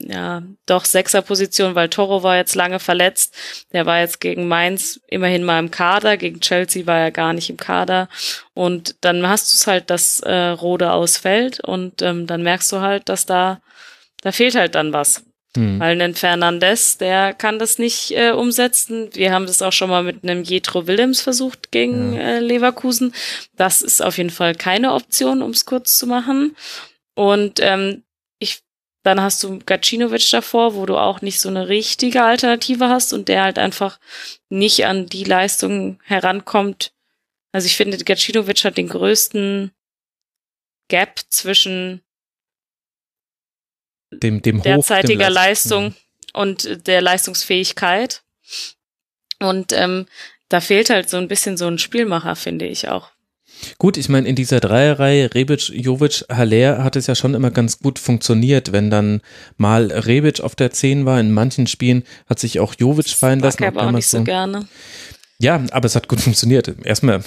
[0.00, 3.36] ja, doch Sechser-Position, weil Toro war jetzt lange verletzt.
[3.72, 7.48] Der war jetzt gegen Mainz immerhin mal im Kader, gegen Chelsea war er gar nicht
[7.48, 8.08] im Kader.
[8.54, 12.80] Und dann hast du es halt, dass äh, Rode ausfällt und ähm, dann merkst du
[12.80, 13.60] halt, dass da,
[14.22, 15.24] da fehlt halt dann was.
[15.56, 15.78] Mhm.
[15.78, 19.10] Weil ein Fernandes, der kann das nicht äh, umsetzen.
[19.14, 22.22] Wir haben das auch schon mal mit einem Jetro Willems versucht gegen ja.
[22.22, 23.14] äh, Leverkusen.
[23.56, 26.56] Das ist auf jeden Fall keine Option, um es kurz zu machen.
[27.14, 28.02] Und ähm,
[28.40, 28.62] ich,
[29.04, 33.28] dann hast du Gacinovic davor, wo du auch nicht so eine richtige Alternative hast und
[33.28, 34.00] der halt einfach
[34.48, 36.92] nicht an die Leistung herankommt.
[37.52, 39.70] Also ich finde, Gacinovic hat den größten
[40.88, 42.02] Gap zwischen
[44.22, 45.94] dem, dem derzeitiger dem Leistung
[46.32, 48.22] und der Leistungsfähigkeit.
[49.40, 50.06] Und ähm,
[50.48, 53.10] da fehlt halt so ein bisschen so ein Spielmacher, finde ich auch.
[53.78, 57.78] Gut, ich meine, in dieser Dreierreihe Rebic, Jovic, Haller hat es ja schon immer ganz
[57.78, 59.20] gut funktioniert, wenn dann
[59.56, 61.20] mal Rebic auf der 10 war.
[61.20, 63.62] In manchen Spielen hat sich auch Jovic fallen lassen.
[63.62, 64.66] Mag aber auch nicht so, so gerne.
[65.44, 66.74] Ja, aber es hat gut funktioniert.
[66.84, 67.22] Erstmal.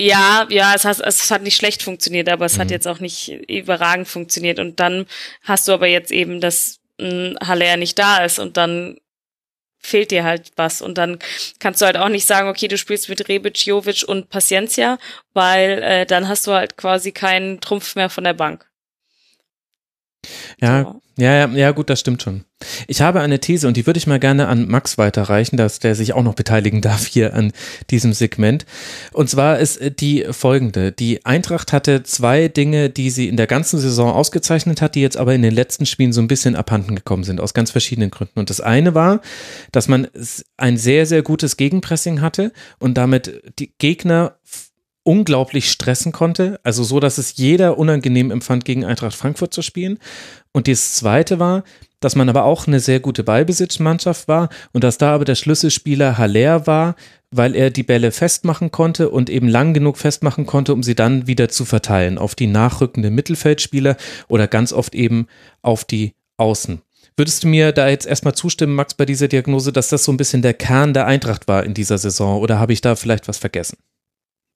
[0.00, 2.60] Ja, ja, es hat, es hat nicht schlecht funktioniert, aber es mhm.
[2.60, 4.60] hat jetzt auch nicht überragend funktioniert.
[4.60, 5.06] Und dann
[5.42, 8.98] hast du aber jetzt eben, dass ein Haller nicht da ist und dann
[9.80, 10.80] fehlt dir halt was.
[10.80, 11.18] Und dann
[11.58, 14.98] kannst du halt auch nicht sagen, okay, du spielst mit Rebic, Jovic und Paciencia,
[15.32, 18.70] weil äh, dann hast du halt quasi keinen Trumpf mehr von der Bank.
[20.60, 21.02] Ja, so.
[21.18, 22.44] Ja, ja, ja, gut, das stimmt schon.
[22.86, 25.96] Ich habe eine These und die würde ich mal gerne an Max weiterreichen, dass der
[25.96, 27.52] sich auch noch beteiligen darf hier an
[27.90, 28.66] diesem Segment.
[29.12, 30.92] Und zwar ist die folgende.
[30.92, 35.16] Die Eintracht hatte zwei Dinge, die sie in der ganzen Saison ausgezeichnet hat, die jetzt
[35.16, 38.38] aber in den letzten Spielen so ein bisschen abhanden gekommen sind, aus ganz verschiedenen Gründen.
[38.38, 39.20] Und das eine war,
[39.72, 40.06] dass man
[40.56, 44.36] ein sehr, sehr gutes Gegenpressing hatte und damit die Gegner
[45.08, 49.98] unglaublich stressen konnte, also so, dass es jeder unangenehm empfand, gegen Eintracht Frankfurt zu spielen.
[50.52, 51.64] Und das Zweite war,
[52.00, 56.18] dass man aber auch eine sehr gute Ballbesitzmannschaft war und dass da aber der Schlüsselspieler
[56.18, 56.94] Haller war,
[57.30, 61.26] weil er die Bälle festmachen konnte und eben lang genug festmachen konnte, um sie dann
[61.26, 63.96] wieder zu verteilen auf die nachrückenden Mittelfeldspieler
[64.28, 65.26] oder ganz oft eben
[65.62, 66.82] auf die Außen.
[67.16, 70.18] Würdest du mir da jetzt erstmal zustimmen, Max, bei dieser Diagnose, dass das so ein
[70.18, 73.38] bisschen der Kern der Eintracht war in dieser Saison oder habe ich da vielleicht was
[73.38, 73.78] vergessen?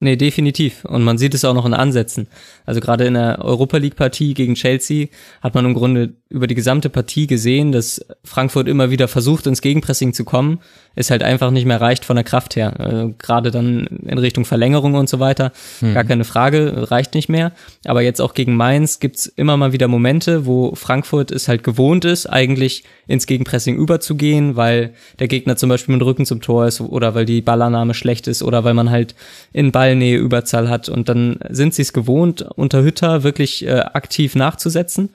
[0.02, 0.84] Nee, definitiv.
[0.84, 2.26] Und man sieht es auch noch in Ansätzen.
[2.66, 5.06] Also gerade in der Europa League Partie gegen Chelsea
[5.40, 9.62] hat man im Grunde über die gesamte Partie gesehen, dass Frankfurt immer wieder versucht, ins
[9.62, 10.58] Gegenpressing zu kommen,
[10.94, 12.80] es halt einfach nicht mehr reicht von der Kraft her.
[12.80, 15.94] Also gerade dann in Richtung Verlängerung und so weiter, mhm.
[15.94, 17.52] gar keine Frage, reicht nicht mehr.
[17.84, 22.04] Aber jetzt auch gegen Mainz gibt's immer mal wieder Momente, wo Frankfurt es halt gewohnt
[22.04, 26.66] ist, eigentlich ins Gegenpressing überzugehen, weil der Gegner zum Beispiel mit dem Rücken zum Tor
[26.66, 29.14] ist oder weil die Ballannahme schlecht ist oder weil man halt
[29.52, 30.88] in Ballnähe Überzahl hat.
[30.88, 35.10] Und dann sind sie es gewohnt, unter Hütter wirklich äh, aktiv nachzusetzen.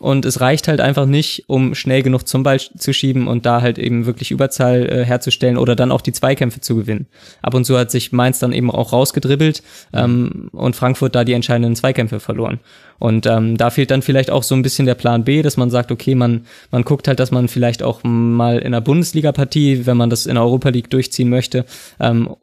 [0.00, 3.60] Und es reicht halt einfach nicht, um schnell genug zum Ball zu schieben und da
[3.60, 7.06] halt eben wirklich Überzahl äh, herzustellen oder dann auch die Zweikämpfe zu gewinnen.
[7.40, 11.34] Ab und zu hat sich Mainz dann eben auch rausgedribbelt ähm, und Frankfurt da die
[11.34, 12.58] entscheidenden Zweikämpfe verloren.
[12.98, 15.70] Und ähm, da fehlt dann vielleicht auch so ein bisschen der Plan B, dass man
[15.70, 19.96] sagt, okay, man, man guckt halt, dass man vielleicht auch mal in einer Bundesliga-Partie, wenn
[19.96, 21.64] man das in der Europa League durchziehen möchte,
[22.00, 22.34] ähm,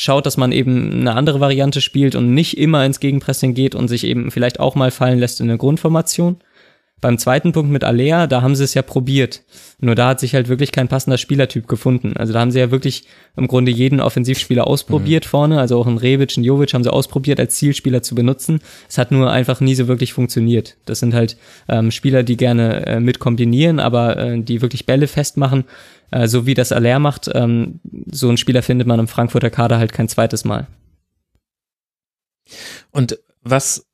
[0.00, 3.88] schaut, dass man eben eine andere Variante spielt und nicht immer ins Gegenpressing geht und
[3.88, 6.38] sich eben vielleicht auch mal fallen lässt in eine Grundformation.
[7.00, 9.42] Beim zweiten Punkt mit Alea, da haben sie es ja probiert.
[9.78, 12.14] Nur da hat sich halt wirklich kein passender Spielertyp gefunden.
[12.18, 13.04] Also da haben sie ja wirklich
[13.36, 15.28] im Grunde jeden Offensivspieler ausprobiert mhm.
[15.30, 15.60] vorne.
[15.60, 18.60] Also auch einen Revic, einen Jovic haben sie ausprobiert, als Zielspieler zu benutzen.
[18.86, 20.76] Es hat nur einfach nie so wirklich funktioniert.
[20.84, 21.38] Das sind halt
[21.70, 25.64] ähm, Spieler, die gerne äh, mit kombinieren, aber äh, die wirklich Bälle festmachen.
[26.10, 27.30] Äh, so wie das Aller macht.
[27.32, 27.80] Ähm,
[28.10, 30.66] so einen Spieler findet man im Frankfurter Kader halt kein zweites Mal.
[32.90, 33.86] Und was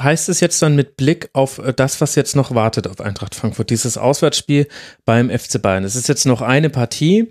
[0.00, 3.34] heißt es jetzt dann mit Blick auf äh, das, was jetzt noch wartet auf Eintracht
[3.34, 4.68] Frankfurt, dieses Auswärtsspiel
[5.04, 5.84] beim FC Bayern?
[5.84, 7.28] Es ist jetzt noch eine Partie.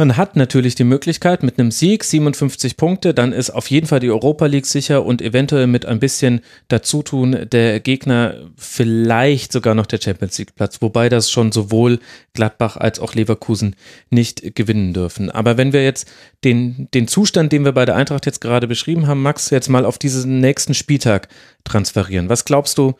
[0.00, 3.98] Man hat natürlich die Möglichkeit mit einem Sieg, 57 Punkte, dann ist auf jeden Fall
[3.98, 9.86] die Europa League sicher und eventuell mit ein bisschen Dazutun der Gegner vielleicht sogar noch
[9.86, 11.98] der Champions League Platz, wobei das schon sowohl
[12.32, 13.74] Gladbach als auch Leverkusen
[14.08, 15.32] nicht gewinnen dürfen.
[15.32, 16.06] Aber wenn wir jetzt
[16.44, 19.84] den, den Zustand, den wir bei der Eintracht jetzt gerade beschrieben haben, Max, jetzt mal
[19.84, 21.26] auf diesen nächsten Spieltag
[21.64, 22.28] transferieren.
[22.28, 22.94] Was glaubst du,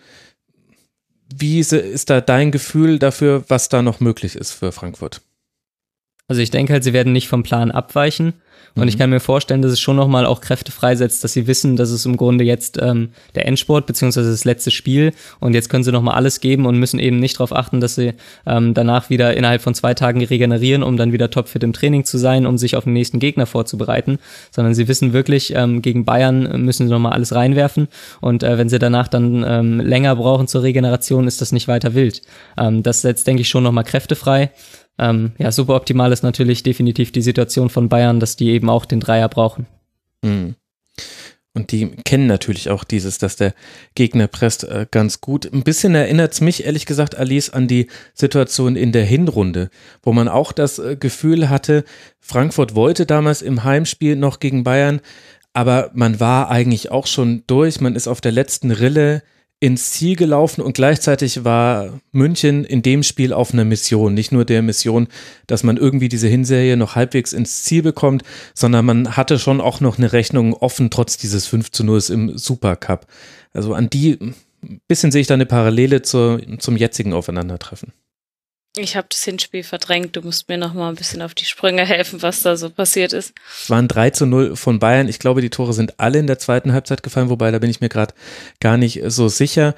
[1.32, 5.20] wie ist da dein Gefühl dafür, was da noch möglich ist für Frankfurt?
[6.28, 8.34] Also ich denke halt, sie werden nicht vom Plan abweichen.
[8.74, 8.88] Und mhm.
[8.88, 11.90] ich kann mir vorstellen, dass es schon nochmal auch Kräfte freisetzt, dass sie wissen, dass
[11.90, 15.90] es im Grunde jetzt ähm, der Endsport beziehungsweise das letzte Spiel und jetzt können sie
[15.90, 18.12] nochmal alles geben und müssen eben nicht darauf achten, dass sie
[18.46, 22.18] ähm, danach wieder innerhalb von zwei Tagen regenerieren, um dann wieder topfit im Training zu
[22.18, 24.18] sein, um sich auf den nächsten Gegner vorzubereiten,
[24.50, 27.88] sondern sie wissen wirklich, ähm, gegen Bayern müssen sie nochmal alles reinwerfen
[28.20, 31.94] und äh, wenn sie danach dann ähm, länger brauchen zur Regeneration, ist das nicht weiter
[31.94, 32.22] wild.
[32.58, 34.50] Ähm, das setzt, denke ich, schon nochmal Kräfte frei
[34.98, 38.84] ähm, ja, super optimal ist natürlich definitiv die Situation von Bayern, dass die eben auch
[38.84, 39.66] den Dreier brauchen.
[40.22, 40.54] Mhm.
[41.54, 43.52] Und die kennen natürlich auch dieses, dass der
[43.94, 45.52] Gegner presst, äh, ganz gut.
[45.52, 49.70] Ein bisschen erinnert es mich, ehrlich gesagt, Alice, an die Situation in der Hinrunde,
[50.02, 51.84] wo man auch das äh, Gefühl hatte,
[52.20, 55.00] Frankfurt wollte damals im Heimspiel noch gegen Bayern,
[55.52, 57.80] aber man war eigentlich auch schon durch.
[57.80, 59.22] Man ist auf der letzten Rille
[59.60, 64.14] ins Ziel gelaufen und gleichzeitig war München in dem Spiel auf einer Mission.
[64.14, 65.08] Nicht nur der Mission,
[65.48, 68.22] dass man irgendwie diese Hinserie noch halbwegs ins Ziel bekommt,
[68.54, 72.38] sondern man hatte schon auch noch eine Rechnung offen, trotz dieses 5 zu 0 im
[72.38, 73.06] Supercup.
[73.52, 74.18] Also an die
[74.86, 77.92] bisschen sehe ich da eine Parallele zur, zum jetzigen Aufeinandertreffen.
[78.76, 80.16] Ich habe das Hinspiel verdrängt.
[80.16, 83.12] Du musst mir noch mal ein bisschen auf die Sprünge helfen, was da so passiert
[83.12, 83.32] ist.
[83.62, 85.08] Es waren 3 zu 0 von Bayern.
[85.08, 87.80] Ich glaube, die Tore sind alle in der zweiten Halbzeit gefallen, wobei da bin ich
[87.80, 88.14] mir gerade
[88.60, 89.74] gar nicht so sicher.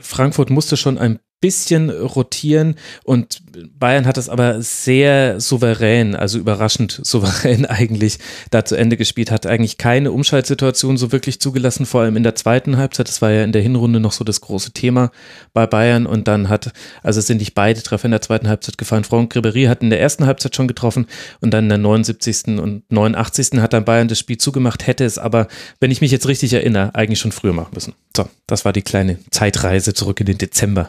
[0.00, 3.40] Frankfurt musste schon ein bisschen rotieren und
[3.78, 8.18] Bayern hat es aber sehr souverän, also überraschend souverän eigentlich
[8.50, 12.34] da zu Ende gespielt, hat eigentlich keine Umschaltsituation so wirklich zugelassen, vor allem in der
[12.34, 13.08] zweiten Halbzeit.
[13.08, 15.10] Das war ja in der Hinrunde noch so das große Thema
[15.52, 16.72] bei Bayern und dann hat,
[17.02, 19.04] also sind nicht beide Treffer in der zweiten Halbzeit gefallen.
[19.04, 21.06] Franck Ribéry hat in der ersten Halbzeit schon getroffen
[21.40, 22.58] und dann in der 79.
[22.58, 23.60] und 89.
[23.60, 25.48] hat dann Bayern das Spiel zugemacht, hätte es aber,
[25.80, 27.94] wenn ich mich jetzt richtig erinnere, eigentlich schon früher machen müssen.
[28.16, 30.88] So, das war die kleine Zeitreise zurück in den Dezember.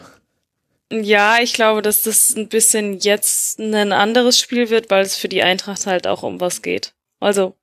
[1.00, 5.28] Ja, ich glaube, dass das ein bisschen jetzt ein anderes Spiel wird, weil es für
[5.28, 6.92] die Eintracht halt auch um was geht.
[7.18, 7.56] Also,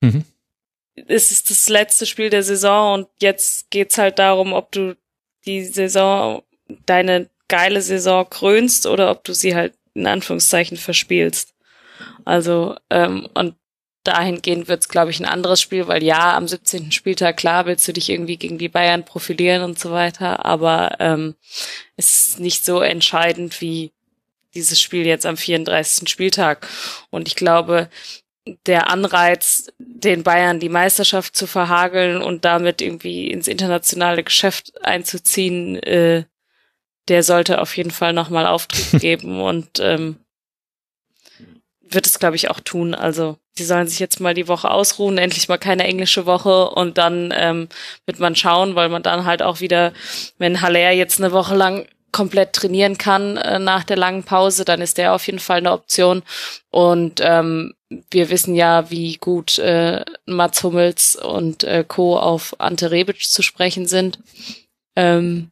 [0.00, 0.24] mhm.
[1.06, 4.96] es ist das letzte Spiel der Saison und jetzt geht's halt darum, ob du
[5.46, 6.42] die Saison,
[6.86, 11.54] deine geile Saison krönst oder ob du sie halt in Anführungszeichen verspielst.
[12.24, 13.54] Also, ähm, und
[14.04, 16.92] dahingehend wird es, glaube ich, ein anderes Spiel, weil ja, am 17.
[16.92, 21.34] Spieltag, klar, willst du dich irgendwie gegen die Bayern profilieren und so weiter, aber ähm,
[21.96, 23.92] es ist nicht so entscheidend wie
[24.54, 26.08] dieses Spiel jetzt am 34.
[26.08, 26.66] Spieltag.
[27.10, 27.88] Und ich glaube,
[28.66, 35.76] der Anreiz, den Bayern die Meisterschaft zu verhageln und damit irgendwie ins internationale Geschäft einzuziehen,
[35.82, 36.24] äh,
[37.08, 40.16] der sollte auf jeden Fall nochmal Auftrieb geben und ähm,
[41.90, 42.94] wird es, glaube ich, auch tun.
[42.94, 46.98] Also die sollen sich jetzt mal die Woche ausruhen, endlich mal keine englische Woche und
[46.98, 47.68] dann ähm,
[48.06, 49.92] wird man schauen, weil man dann halt auch wieder,
[50.38, 54.80] wenn Haller jetzt eine Woche lang komplett trainieren kann äh, nach der langen Pause, dann
[54.80, 56.22] ist der auf jeden Fall eine Option.
[56.70, 57.74] Und ähm,
[58.10, 62.18] wir wissen ja, wie gut äh, Mats Hummels und äh, Co.
[62.18, 64.18] auf Ante Rebic zu sprechen sind.
[64.96, 65.50] Ähm,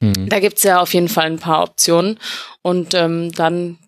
[0.00, 0.28] mhm.
[0.28, 2.18] Da gibt's ja auf jeden Fall ein paar Optionen.
[2.62, 3.78] Und ähm, dann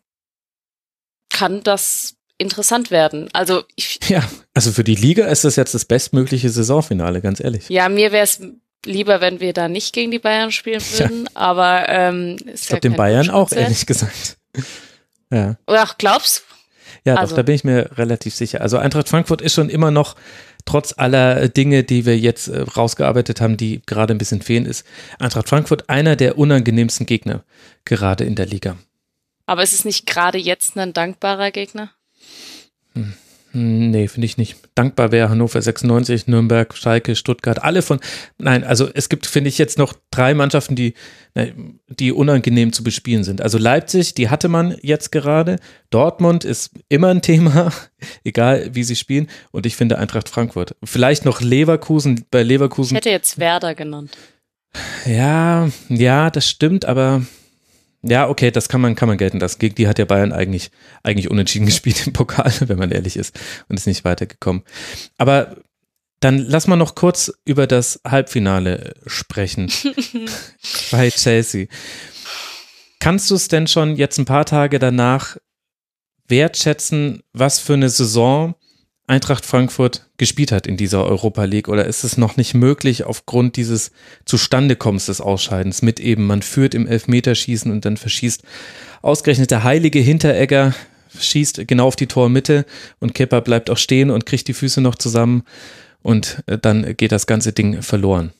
[1.30, 3.28] kann das interessant werden.
[3.32, 4.22] Also ich, ja,
[4.54, 7.68] also für die Liga ist das jetzt das bestmögliche Saisonfinale, ganz ehrlich.
[7.68, 8.40] Ja, mir wäre es
[8.84, 11.30] lieber, wenn wir da nicht gegen die Bayern spielen würden, ja.
[11.34, 14.38] aber ähm, ist ich glaube ja den Bayern auch ehrlich gesagt.
[15.30, 15.56] ja.
[15.66, 16.44] Ach, glaubst?
[17.04, 17.30] Ja, also.
[17.30, 18.60] doch, da bin ich mir relativ sicher.
[18.60, 20.16] Also Eintracht Frankfurt ist schon immer noch
[20.64, 24.84] trotz aller Dinge, die wir jetzt äh, rausgearbeitet haben, die gerade ein bisschen fehlen, ist
[25.18, 27.44] Eintracht Frankfurt einer der unangenehmsten Gegner
[27.84, 28.76] gerade in der Liga.
[29.50, 31.90] Aber ist es nicht gerade jetzt ein dankbarer Gegner?
[32.94, 33.14] Hm.
[33.52, 34.58] Nee, finde ich nicht.
[34.76, 37.98] Dankbar wäre Hannover 96, Nürnberg, Schalke, Stuttgart, alle von.
[38.38, 40.94] Nein, also es gibt, finde ich, jetzt noch drei Mannschaften, die,
[41.88, 43.42] die unangenehm zu bespielen sind.
[43.42, 45.56] Also Leipzig, die hatte man jetzt gerade.
[45.90, 47.72] Dortmund ist immer ein Thema,
[48.22, 49.26] egal wie sie spielen.
[49.50, 50.76] Und ich finde Eintracht Frankfurt.
[50.84, 52.94] Vielleicht noch Leverkusen, bei Leverkusen.
[52.94, 54.16] Ich hätte jetzt Werder genannt.
[55.06, 57.22] Ja, ja, das stimmt, aber
[58.02, 59.58] ja, okay, das kann man, kann man gelten lassen.
[59.58, 60.70] Gegen die hat ja Bayern eigentlich,
[61.02, 64.62] eigentlich unentschieden gespielt im Pokal, wenn man ehrlich ist, und ist nicht weitergekommen.
[65.18, 65.56] Aber
[66.20, 69.72] dann lass mal noch kurz über das Halbfinale sprechen
[70.90, 71.66] bei Chelsea.
[72.98, 75.38] Kannst du es denn schon jetzt ein paar Tage danach
[76.28, 78.54] wertschätzen, was für eine Saison
[79.10, 83.56] Eintracht Frankfurt gespielt hat in dieser Europa League oder ist es noch nicht möglich aufgrund
[83.56, 83.90] dieses
[84.24, 88.44] Zustandekommens des Ausscheidens mit eben, man führt im Elfmeterschießen und dann verschießt
[89.02, 90.74] ausgerechnet der heilige Hinteregger,
[91.18, 92.64] schießt genau auf die Tormitte
[93.00, 95.42] und Kepper bleibt auch stehen und kriegt die Füße noch zusammen
[96.02, 98.32] und äh, dann geht das ganze Ding verloren.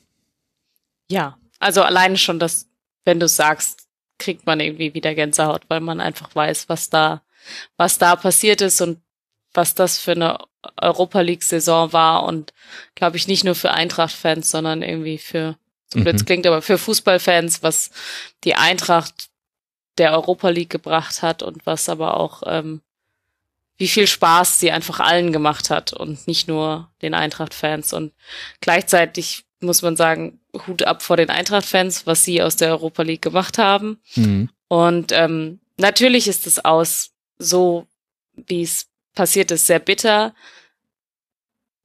[1.09, 2.67] Ja, also alleine schon das,
[3.03, 3.87] wenn du sagst,
[4.17, 7.23] kriegt man irgendwie wieder Gänsehaut, weil man einfach weiß, was da,
[7.75, 8.99] was da passiert ist und
[9.53, 10.37] was das für eine
[10.79, 12.53] Europa League-Saison war und
[12.95, 15.57] glaube ich nicht nur für Eintracht-Fans, sondern irgendwie für,
[15.91, 16.25] so blöd mhm.
[16.25, 17.91] klingt, aber für Fußballfans, was
[18.43, 19.29] die Eintracht
[19.97, 22.81] der Europa League gebracht hat und was aber auch, ähm,
[23.77, 27.93] wie viel Spaß sie einfach allen gemacht hat und nicht nur den Eintracht-Fans.
[27.93, 28.13] Und
[28.61, 33.21] gleichzeitig muss man sagen, Hut ab vor den Eintracht-Fans, was sie aus der Europa League
[33.21, 33.99] gemacht haben.
[34.15, 34.49] Mhm.
[34.67, 37.87] Und ähm, natürlich ist es aus so,
[38.35, 40.33] wie es passiert ist, sehr bitter.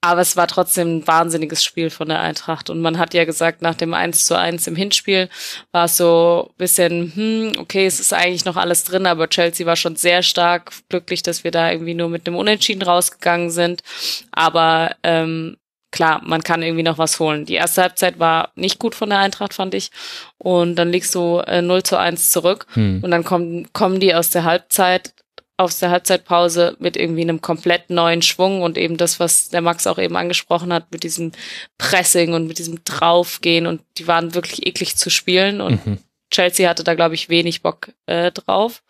[0.03, 2.70] Aber es war trotzdem ein wahnsinniges Spiel von der Eintracht.
[2.70, 5.28] Und man hat ja gesagt, nach dem 1 zu 1 im Hinspiel
[5.73, 9.66] war es so ein bisschen, hm, okay, es ist eigentlich noch alles drin, aber Chelsea
[9.66, 13.82] war schon sehr stark glücklich, dass wir da irgendwie nur mit einem Unentschieden rausgegangen sind.
[14.31, 15.57] Aber ähm,
[15.90, 17.47] klar, man kann irgendwie noch was holen.
[17.47, 19.90] Die erste Halbzeit war nicht gut von der Eintracht, fand ich.
[20.39, 22.66] Und dann liegst du äh, 0 zu 1 zurück.
[22.74, 23.01] Hm.
[23.03, 25.15] Und dann kommen, kommen die aus der Halbzeit
[25.56, 29.86] aus der Halbzeitpause mit irgendwie einem komplett neuen Schwung und eben das, was der Max
[29.86, 31.32] auch eben angesprochen hat, mit diesem
[31.78, 35.98] Pressing und mit diesem Draufgehen und die waren wirklich eklig zu spielen und mhm.
[36.30, 38.82] Chelsea hatte da, glaube ich, wenig Bock äh, drauf.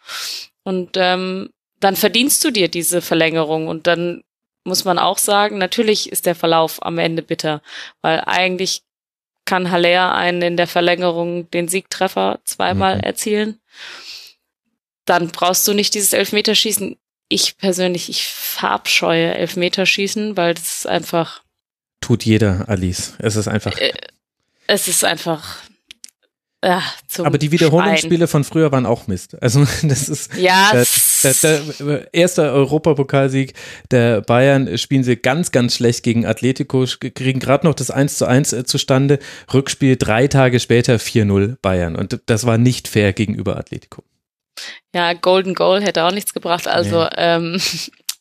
[0.64, 4.24] Und ähm, dann verdienst du dir diese Verlängerung und dann
[4.64, 7.62] muss man auch sagen, natürlich ist der Verlauf am Ende bitter,
[8.02, 8.82] weil eigentlich
[9.44, 13.02] kann Haller einen in der Verlängerung den Siegtreffer zweimal mhm.
[13.02, 13.60] erzielen.
[15.06, 16.96] Dann brauchst du nicht dieses Elfmeterschießen.
[17.28, 21.42] Ich persönlich, ich verabscheue Elfmeterschießen, weil das ist einfach.
[22.00, 23.14] Tut jeder, Alice.
[23.18, 23.76] Es ist einfach.
[23.78, 23.92] Äh,
[24.66, 25.62] es ist einfach
[26.66, 26.82] ja,
[27.18, 28.28] Aber die Wiederholungsspiele Schwein.
[28.28, 29.40] von früher waren auch Mist.
[29.40, 33.52] Also das ist ja, der, der, der erste Europapokalsieg
[33.90, 38.26] der Bayern spielen sie ganz, ganz schlecht gegen Atletico, kriegen gerade noch das 1 zu
[38.26, 39.20] 1 äh, zustande.
[39.54, 41.94] Rückspiel drei Tage später 4-0 Bayern.
[41.94, 44.02] Und das war nicht fair gegenüber Atletico.
[44.94, 46.66] Ja, Golden Goal hätte auch nichts gebracht.
[46.68, 47.10] Also nee.
[47.16, 47.60] ähm,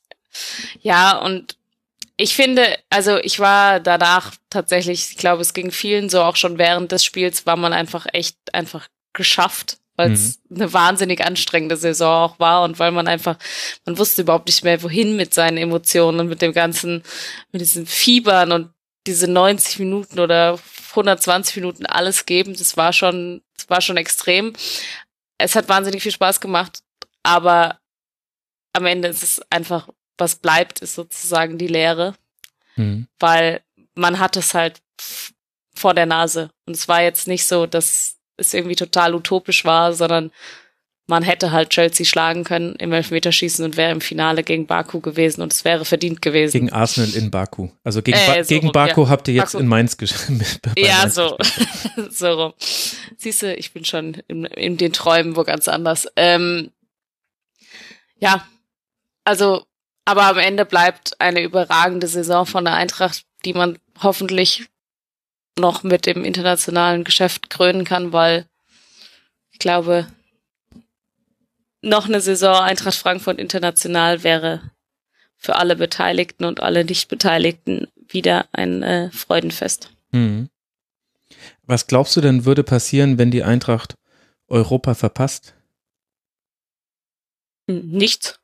[0.82, 1.57] ja, und
[2.18, 6.57] ich finde, also ich war danach tatsächlich, ich glaube, es ging vielen so auch schon
[6.57, 10.62] während des Spiels, war man einfach echt einfach geschafft, weil es mhm.
[10.62, 13.38] eine wahnsinnig anstrengende Saison auch war und weil man einfach,
[13.86, 17.03] man wusste überhaupt nicht mehr, wohin mit seinen Emotionen und mit dem ganzen,
[17.52, 18.70] mit diesen Fiebern und
[19.07, 20.60] diese 90 Minuten oder
[20.91, 24.53] 120 Minuten alles geben, das war schon, das war schon extrem.
[25.38, 26.80] Es hat wahnsinnig viel Spaß gemacht,
[27.24, 27.80] aber
[28.74, 32.16] am Ende ist es einfach was bleibt, ist sozusagen die Lehre.
[32.76, 33.07] Mhm.
[33.20, 33.62] Weil
[33.95, 34.82] man hat es halt
[35.76, 36.52] vor der Nase.
[36.66, 40.32] Und es war jetzt nicht so, dass es irgendwie total utopisch war, sondern
[41.07, 45.41] man hätte halt Chelsea schlagen können im Elfmeterschießen und wäre im Finale gegen Baku gewesen
[45.41, 46.53] und es wäre verdient gewesen.
[46.53, 47.69] Gegen Arsenal in Baku.
[47.84, 49.10] Also gegen, äh, ba so gegen rum, Baku ja.
[49.10, 49.64] habt ihr jetzt Baku.
[49.64, 50.60] in Mainz gespielt.
[50.77, 51.38] Ja, Mainz so.
[52.10, 52.53] so rum.
[53.18, 56.07] Siehst du, ich bin schon in, in den Träumen wo ganz anders.
[56.15, 56.72] Ähm,
[58.19, 58.48] ja,
[59.23, 59.65] also
[60.06, 64.68] aber am Ende bleibt eine überragende Saison von der Eintracht, die man hoffentlich
[65.57, 68.45] noch mit dem internationalen Geschäft krönen kann, weil
[69.52, 70.07] ich glaube,
[71.86, 74.72] noch eine Saison Eintracht Frankfurt international wäre
[75.38, 79.91] für alle Beteiligten und alle Nicht-Beteiligten wieder ein äh, Freudenfest.
[80.12, 80.49] Mhm.
[81.64, 83.95] Was glaubst du denn würde passieren, wenn die Eintracht
[84.48, 85.53] Europa verpasst?
[87.68, 88.40] Nichts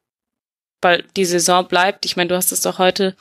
[0.81, 2.05] weil die Saison bleibt.
[2.05, 3.15] Ich meine, du hast es doch heute,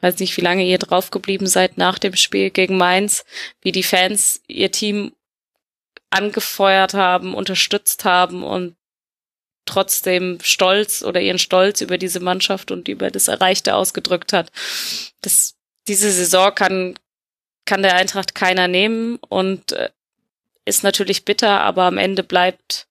[0.00, 3.24] weiß nicht, wie lange ihr draufgeblieben seid nach dem Spiel gegen Mainz,
[3.62, 5.12] wie die Fans ihr Team
[6.10, 8.76] angefeuert haben, unterstützt haben und
[9.68, 14.50] trotzdem stolz oder ihren Stolz über diese Mannschaft und über das Erreichte ausgedrückt hat.
[15.20, 15.54] Das,
[15.86, 16.94] diese Saison kann,
[17.66, 19.90] kann der Eintracht keiner nehmen und äh,
[20.64, 22.86] ist natürlich bitter, aber am Ende bleibt,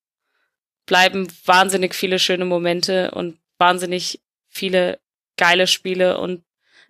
[0.86, 4.98] bleiben wahnsinnig viele schöne Momente und wahnsinnig viele
[5.36, 6.44] geile Spiele und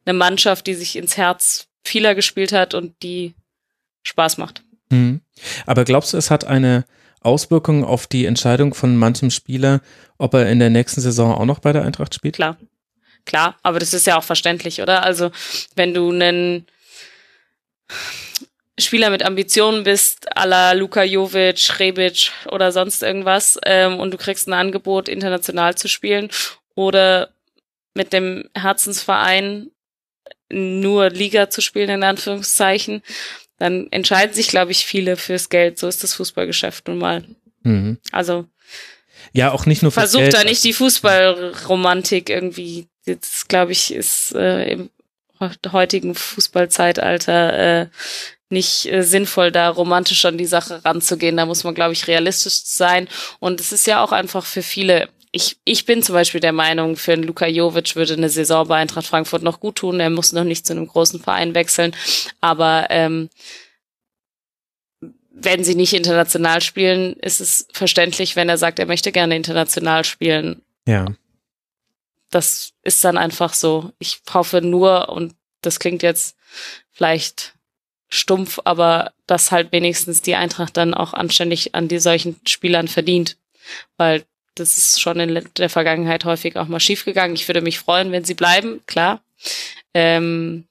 [0.05, 3.35] eine Mannschaft, die sich ins Herz vieler gespielt hat und die
[4.03, 4.63] Spaß macht.
[4.91, 5.21] Mhm.
[5.67, 6.85] Aber glaubst du, es hat eine
[7.21, 9.81] Auswirkung auf die Entscheidung von manchem Spieler,
[10.19, 12.35] ob er in der nächsten Saison auch noch bei der Eintracht spielt?
[12.35, 12.57] Klar.
[13.25, 15.03] Klar, aber das ist ja auch verständlich, oder?
[15.03, 15.31] Also,
[15.75, 16.67] wenn du einen
[18.79, 24.17] Spieler mit Ambitionen bist, à la Luka Jovic, Rebic oder sonst irgendwas, ähm, und du
[24.17, 26.31] kriegst ein Angebot, international zu spielen
[26.75, 27.31] oder
[27.93, 29.71] mit dem Herzensverein
[30.51, 33.03] nur Liga zu spielen, in Anführungszeichen,
[33.59, 35.79] dann entscheiden sich, glaube ich, viele fürs Geld.
[35.79, 37.25] So ist das Fußballgeschäft nun mal.
[37.63, 37.99] Mhm.
[38.13, 38.47] Also
[39.33, 42.89] ja, auch nicht nur versucht da nicht die Fußballromantik irgendwie.
[43.05, 44.91] Das glaube ich ist äh, im
[45.71, 47.87] heutigen Fußballzeitalter äh,
[48.51, 51.37] nicht äh, sinnvoll, da romantisch an die Sache ranzugehen.
[51.37, 53.09] Da muss man, glaube ich, realistisch sein.
[53.41, 56.97] Und es ist ja auch einfach für viele ich, ich bin zum Beispiel der Meinung,
[56.97, 60.01] für einen Luka Jovic würde eine Saison bei Eintracht Frankfurt noch gut tun.
[60.01, 61.95] Er muss noch nicht zu einem großen Verein wechseln.
[62.41, 63.29] Aber ähm,
[65.31, 70.05] wenn sie nicht international spielen, ist es verständlich, wenn er sagt, er möchte gerne international
[70.05, 70.63] spielen.
[70.87, 71.07] Ja.
[72.31, 73.93] Das ist dann einfach so.
[73.99, 76.37] Ich hoffe nur, und das klingt jetzt
[76.91, 77.55] vielleicht
[78.09, 83.37] stumpf, aber dass halt wenigstens die Eintracht dann auch anständig an die solchen Spielern verdient.
[83.99, 84.25] Weil
[84.61, 87.37] das ist schon in der Vergangenheit häufig auch mal schiefgegangen.
[87.37, 89.23] Ich würde mich freuen, wenn sie bleiben, klar.
[89.95, 90.65] Ähm,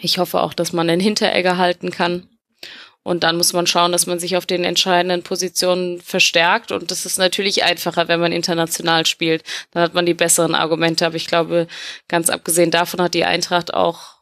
[0.00, 2.28] ich hoffe auch, dass man den Hinteregger halten kann.
[3.04, 6.70] Und dann muss man schauen, dass man sich auf den entscheidenden Positionen verstärkt.
[6.70, 9.42] Und das ist natürlich einfacher, wenn man international spielt.
[9.72, 11.04] Dann hat man die besseren Argumente.
[11.04, 11.66] Aber ich glaube,
[12.08, 14.18] ganz abgesehen davon hat die Eintracht auch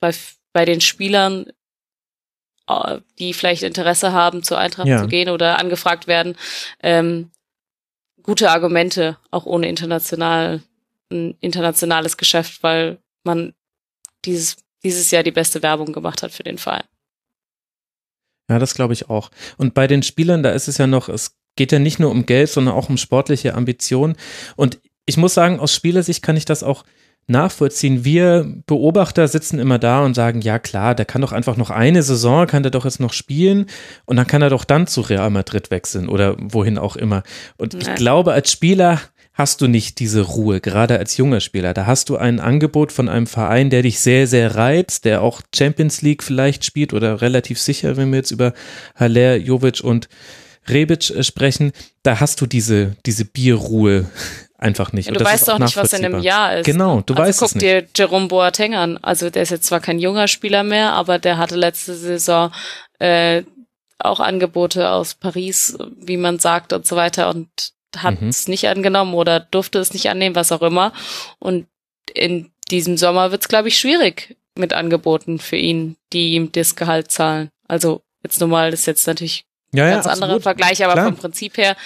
[0.00, 0.12] bei,
[0.52, 1.46] bei den Spielern,
[2.68, 5.00] äh, die vielleicht Interesse haben, zur Eintracht ja.
[5.00, 6.36] zu gehen oder angefragt werden,
[6.82, 7.30] ähm,
[8.24, 10.62] gute Argumente, auch ohne international,
[11.12, 13.54] ein internationales Geschäft, weil man
[14.24, 16.84] dieses, dieses Jahr die beste Werbung gemacht hat für den Verein.
[18.50, 19.30] Ja, das glaube ich auch.
[19.56, 22.26] Und bei den Spielern, da ist es ja noch, es geht ja nicht nur um
[22.26, 24.16] Geld, sondern auch um sportliche Ambitionen.
[24.56, 26.84] Und ich muss sagen, aus Spielersicht kann ich das auch
[27.26, 28.04] nachvollziehen.
[28.04, 32.02] Wir Beobachter sitzen immer da und sagen, ja klar, der kann doch einfach noch eine
[32.02, 33.66] Saison, kann der doch jetzt noch spielen
[34.04, 37.22] und dann kann er doch dann zu Real Madrid wechseln oder wohin auch immer.
[37.56, 39.00] Und ich glaube, als Spieler
[39.34, 41.74] hast du nicht diese Ruhe, gerade als junger Spieler.
[41.74, 45.42] Da hast du ein Angebot von einem Verein, der dich sehr, sehr reizt, der auch
[45.54, 48.54] Champions League vielleicht spielt oder relativ sicher, wenn wir jetzt über
[48.94, 50.08] Haller, Jovic und
[50.68, 51.72] Rebic äh, sprechen.
[52.02, 54.06] Da hast du diese, diese Bierruhe
[54.58, 55.06] einfach nicht.
[55.06, 56.66] Ja, du weißt auch nicht, was in einem Jahr ist.
[56.66, 57.62] Genau, du also weißt guck es nicht.
[57.64, 58.98] dir Jerome Boateng an.
[58.98, 62.52] Also der ist jetzt zwar kein junger Spieler mehr, aber der hatte letzte Saison
[62.98, 63.42] äh,
[63.98, 67.48] auch Angebote aus Paris, wie man sagt und so weiter und
[67.96, 68.28] hat Mhm.
[68.28, 70.92] es nicht angenommen oder durfte es nicht annehmen, was auch immer.
[71.38, 71.66] Und
[72.12, 76.74] in diesem Sommer wird es, glaube ich, schwierig mit Angeboten für ihn, die ihm das
[76.76, 77.50] Gehalt zahlen.
[77.68, 80.42] Also jetzt normal, das ist jetzt natürlich Ja, ein ja, ganz anderer absolut.
[80.42, 81.04] Vergleich, aber Klar.
[81.06, 81.76] vom Prinzip her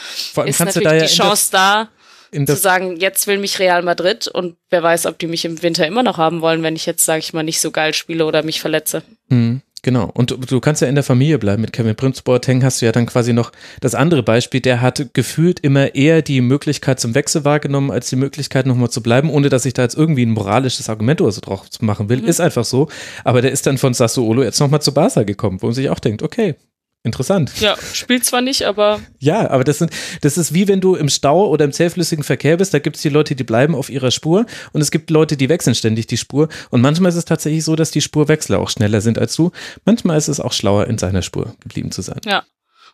[0.46, 1.88] ist natürlich die Chance da,
[2.32, 5.86] zu sagen, jetzt will mich Real Madrid und wer weiß, ob die mich im Winter
[5.86, 8.42] immer noch haben wollen, wenn ich jetzt, sage ich mal, nicht so geil spiele oder
[8.42, 9.02] mich verletze.
[9.28, 10.10] Mhm, Genau.
[10.12, 11.62] Und du, du kannst ja in der Familie bleiben.
[11.62, 14.60] Mit Kevin Prince Boateng hast du ja dann quasi noch das andere Beispiel.
[14.60, 19.02] Der hat gefühlt immer eher die Möglichkeit zum Wechsel wahrgenommen, als die Möglichkeit nochmal zu
[19.02, 22.24] bleiben, ohne dass ich da jetzt irgendwie ein moralisches Argument oder so drauf machen will.
[22.24, 22.88] Ist einfach so.
[23.24, 26.00] Aber der ist dann von Sassuolo jetzt nochmal zu Barca gekommen, wo man sich auch
[26.00, 26.56] denkt, okay,
[27.08, 27.50] interessant.
[27.60, 29.90] Ja, spielt zwar nicht, aber Ja, aber das sind,
[30.20, 33.02] das ist wie wenn du im Stau oder im zähflüssigen Verkehr bist, da gibt es
[33.02, 36.16] die Leute, die bleiben auf ihrer Spur und es gibt Leute, die wechseln ständig die
[36.16, 39.50] Spur und manchmal ist es tatsächlich so, dass die Spurwechsler auch schneller sind als du.
[39.84, 42.20] Manchmal ist es auch schlauer, in seiner Spur geblieben zu sein.
[42.24, 42.44] ja.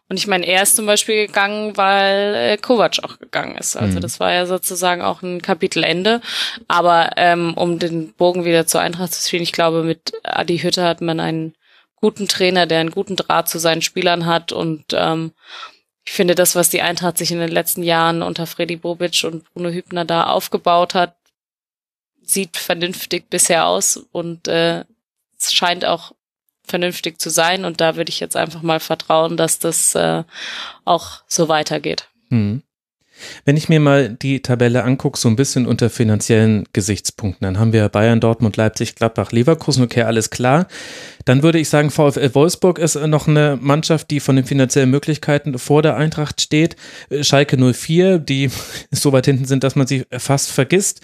[0.07, 3.75] Und ich meine, er ist zum Beispiel gegangen, weil äh, Kovac auch gegangen ist.
[3.75, 4.03] Also Mhm.
[4.03, 6.21] das war ja sozusagen auch ein Kapitelende.
[6.69, 10.85] Aber ähm, um den Bogen wieder zur Eintracht zu spielen, ich glaube, mit Adi Hütte
[10.85, 11.55] hat man einen
[12.05, 14.53] guten Trainer, der einen guten Draht zu seinen Spielern hat.
[14.53, 15.33] Und ähm,
[16.05, 19.51] ich finde, das, was die Eintracht sich in den letzten Jahren unter Freddy Bobic und
[19.55, 21.17] Bruno Hübner da aufgebaut hat,
[22.23, 24.85] sieht vernünftig bisher aus und äh,
[25.39, 26.13] es scheint auch
[26.63, 27.65] vernünftig zu sein.
[27.65, 30.25] Und da würde ich jetzt einfach mal vertrauen, dass das äh,
[30.85, 32.11] auch so weitergeht.
[32.29, 32.63] Hm.
[33.47, 37.73] Wenn ich mir mal die Tabelle angucke, so ein bisschen unter finanziellen Gesichtspunkten, dann haben
[37.73, 40.67] wir Bayern, Dortmund, Leipzig, Gladbach, Leverkusen, okay, alles klar.
[41.25, 45.59] Dann würde ich sagen, VfL Wolfsburg ist noch eine Mannschaft, die von den finanziellen Möglichkeiten
[45.59, 46.77] vor der Eintracht steht.
[47.23, 48.51] Schalke 04, die
[48.91, 51.01] so weit hinten sind, dass man sie fast vergisst.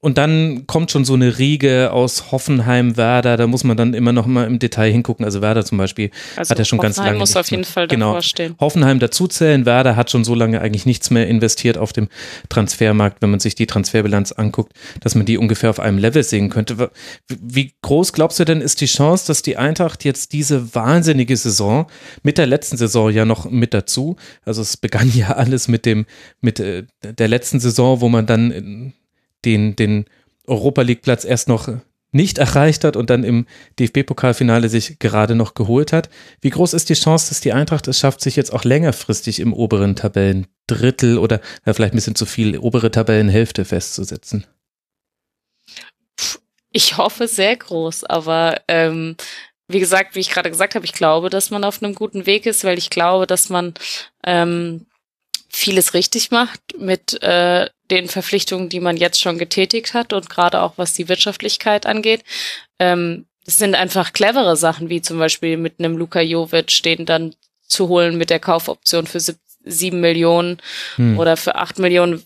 [0.00, 4.12] Und dann kommt schon so eine Riege aus Hoffenheim, Werder, da muss man dann immer
[4.12, 5.24] noch mal im Detail hingucken.
[5.24, 7.64] Also Werder zum Beispiel Also hat ja schon ganz Hoffenheim lange muss nichts auf jeden.
[7.64, 8.06] Fall genau.
[8.08, 8.56] davor stehen.
[8.60, 9.66] Hoffenheim dazuzählen.
[9.66, 12.08] Werder hat schon so lange eigentlich nichts mehr investiert auf dem
[12.48, 16.50] Transfermarkt, wenn man sich die Transferbilanz anguckt, dass man die ungefähr auf einem Level sehen
[16.50, 16.90] könnte.
[17.28, 21.86] Wie groß glaubst du denn ist die Chance, dass die Eintracht jetzt diese wahnsinnige Saison
[22.22, 26.06] mit der letzten Saison ja noch mit dazu, also es begann ja alles mit dem,
[26.40, 28.92] mit äh, der letzten Saison, wo man dann äh,
[29.44, 30.04] den, den
[30.46, 31.68] Europa League Platz erst noch
[32.14, 33.46] nicht erreicht hat und dann im
[33.80, 36.08] DFB-Pokalfinale sich gerade noch geholt hat.
[36.40, 39.52] Wie groß ist die Chance, dass die Eintracht es schafft, sich jetzt auch längerfristig im
[39.52, 44.46] oberen Tabellendrittel oder ja, vielleicht ein bisschen zu viel obere Tabellenhälfte festzusetzen?
[46.76, 49.16] Ich hoffe sehr groß, aber ähm,
[49.68, 52.46] wie gesagt, wie ich gerade gesagt habe, ich glaube, dass man auf einem guten Weg
[52.46, 53.74] ist, weil ich glaube, dass man
[54.24, 54.86] ähm,
[55.48, 60.60] vieles richtig macht mit äh, den Verpflichtungen, die man jetzt schon getätigt hat und gerade
[60.62, 62.24] auch was die Wirtschaftlichkeit angeht.
[62.80, 67.36] Ähm, es sind einfach clevere Sachen, wie zum Beispiel mit einem Luka Jovic, den dann
[67.68, 70.60] zu holen mit der Kaufoption für sieb- sieben Millionen
[70.96, 71.20] Hm.
[71.20, 72.22] oder für acht Millionen,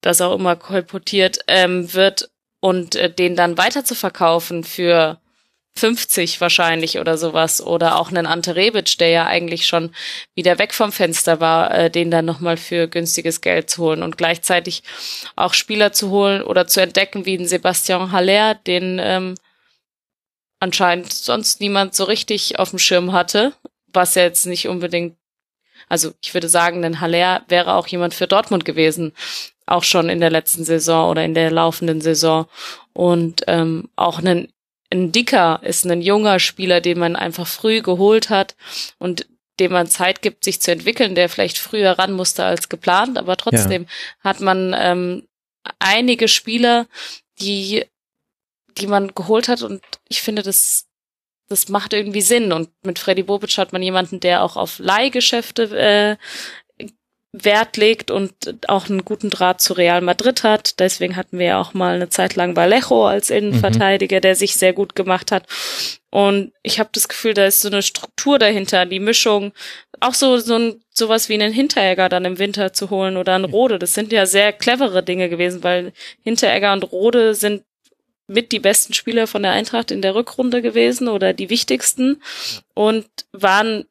[0.00, 2.28] das auch immer kolportiert ähm, wird
[2.64, 5.20] und äh, den dann weiter zu verkaufen für
[5.76, 9.94] 50 wahrscheinlich oder sowas oder auch einen Ante Rebic, der ja eigentlich schon
[10.34, 14.16] wieder weg vom Fenster war, äh, den dann nochmal für günstiges Geld zu holen und
[14.16, 14.82] gleichzeitig
[15.36, 19.34] auch Spieler zu holen oder zu entdecken wie den Sebastian Haller, den ähm,
[20.58, 23.52] anscheinend sonst niemand so richtig auf dem Schirm hatte,
[23.88, 25.18] was ja jetzt nicht unbedingt,
[25.90, 29.12] also ich würde sagen, denn Haller wäre auch jemand für Dortmund gewesen,
[29.66, 32.46] auch schon in der letzten Saison oder in der laufenden Saison.
[32.92, 34.48] Und ähm, auch einen
[34.92, 38.54] ein Dicker ist ein junger Spieler, den man einfach früh geholt hat
[38.98, 39.26] und
[39.60, 43.36] dem man Zeit gibt, sich zu entwickeln, der vielleicht früher ran musste als geplant, aber
[43.36, 43.86] trotzdem
[44.20, 45.28] hat man ähm,
[45.78, 46.86] einige Spieler,
[47.40, 47.84] die,
[48.78, 49.62] die man geholt hat.
[49.62, 50.86] Und ich finde, das,
[51.48, 52.52] das macht irgendwie Sinn.
[52.52, 56.16] Und mit Freddy Bobic hat man jemanden, der auch auf Leihgeschäfte äh,
[57.36, 58.32] Wert legt und
[58.68, 60.78] auch einen guten Draht zu Real Madrid hat.
[60.78, 64.72] Deswegen hatten wir ja auch mal eine Zeit lang Vallejo als Innenverteidiger, der sich sehr
[64.72, 65.46] gut gemacht hat.
[66.10, 69.52] Und ich habe das Gefühl, da ist so eine Struktur dahinter, die Mischung,
[69.98, 73.46] auch so so ein sowas wie einen Hinteregger dann im Winter zu holen oder einen
[73.46, 73.80] Rode.
[73.80, 75.92] Das sind ja sehr clevere Dinge gewesen, weil
[76.22, 77.64] Hinteregger und Rode sind
[78.28, 82.22] mit die besten Spieler von der Eintracht in der Rückrunde gewesen oder die wichtigsten
[82.74, 83.86] und waren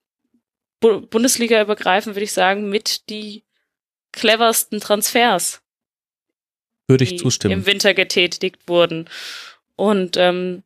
[0.83, 3.43] Bu Bundesliga übergreifend, würde ich sagen, mit die
[4.11, 5.61] cleversten Transfers.
[6.87, 7.53] Würde ich zustimmen.
[7.53, 9.09] Im Winter getätigt wurden.
[9.77, 10.63] Und ähm,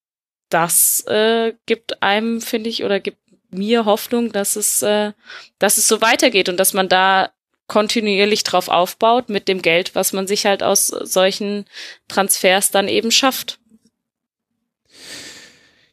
[0.50, 3.20] das äh, gibt einem, finde ich, oder gibt
[3.52, 5.14] mir Hoffnung, dass es, äh,
[5.60, 7.32] dass es so weitergeht und dass man da
[7.68, 11.66] kontinuierlich drauf aufbaut mit dem Geld, was man sich halt aus solchen
[12.08, 13.60] Transfers dann eben schafft.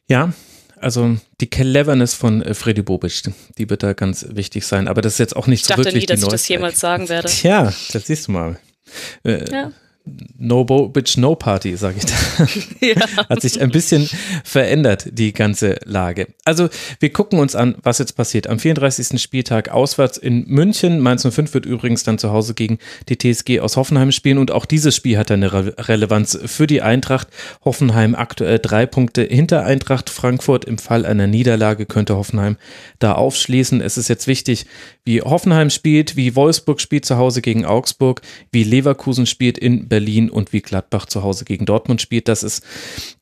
[0.07, 0.33] Ja,
[0.85, 3.23] also die Cleverness von äh, Freddy Bobic,
[3.57, 4.87] die wird da ganz wichtig sein.
[4.87, 6.79] Aber das ist jetzt auch nicht ich so wirklich nie, dass die ich das jemals
[6.79, 7.27] sagen werde.
[7.27, 8.59] Tja, das siehst du mal.
[9.23, 9.71] Äh, ja.
[10.37, 12.15] No Bo Bitch No Party, sage ich da.
[12.85, 13.27] Ja.
[13.29, 14.07] Hat sich ein bisschen
[14.43, 16.27] verändert, die ganze Lage.
[16.43, 16.69] Also,
[16.99, 18.47] wir gucken uns an, was jetzt passiert.
[18.47, 19.19] Am 34.
[19.19, 20.99] Spieltag auswärts in München.
[20.99, 22.77] Mainz 05 wird übrigens dann zu Hause gegen
[23.09, 24.37] die TSG aus Hoffenheim spielen.
[24.37, 27.27] Und auch dieses Spiel hat eine Re Relevanz für die Eintracht.
[27.63, 30.65] Hoffenheim aktuell drei Punkte hinter Eintracht Frankfurt.
[30.65, 32.57] Im Fall einer Niederlage könnte Hoffenheim
[32.99, 33.81] da aufschließen.
[33.81, 34.67] Es ist jetzt wichtig,
[35.05, 38.21] wie Hoffenheim spielt, wie Wolfsburg spielt zu Hause gegen Augsburg,
[38.51, 42.27] wie Leverkusen spielt in Berlin und wie Gladbach zu Hause gegen Dortmund spielt.
[42.27, 42.65] Das ist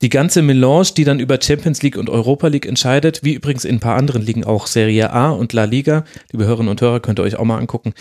[0.02, 3.76] die ganze Melange, die dann über Champions League und Europa League entscheidet, wie übrigens in
[3.76, 6.06] ein paar anderen Ligen auch Serie A und La Liga.
[6.32, 7.94] Liebe Hörerinnen und Hörer, könnt ihr euch auch mal angucken.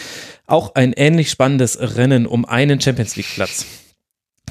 [0.46, 3.66] Auch ein ähnlich spannendes Rennen um einen Champions League Platz.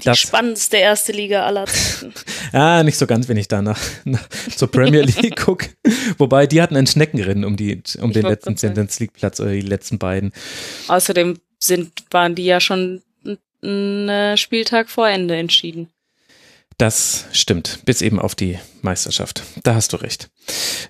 [0.02, 2.14] Die das, spannendste erste Liga aller Zeiten.
[2.54, 5.70] ah, nicht so ganz, wenn ich da nach, nach zur Premier League gucke.
[6.18, 9.62] Wobei, die hatten ein Schneckenrennen um, die, um den letzten Champions League Platz oder die
[9.62, 10.32] letzten beiden.
[10.88, 13.02] Außerdem sind, waren die ja schon
[13.64, 15.90] einen Spieltag vor Ende entschieden.
[16.82, 19.44] Das stimmt, bis eben auf die Meisterschaft.
[19.62, 20.32] Da hast du recht.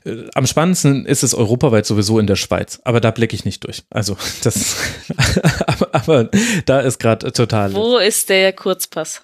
[0.06, 3.66] Äh, am spannendsten ist es europaweit sowieso in der Schweiz, aber da blicke ich nicht
[3.66, 3.84] durch.
[3.90, 4.78] Also das,
[5.68, 6.30] aber, aber
[6.66, 7.74] da ist gerade total.
[7.74, 9.22] Wo ist der Kurzpass?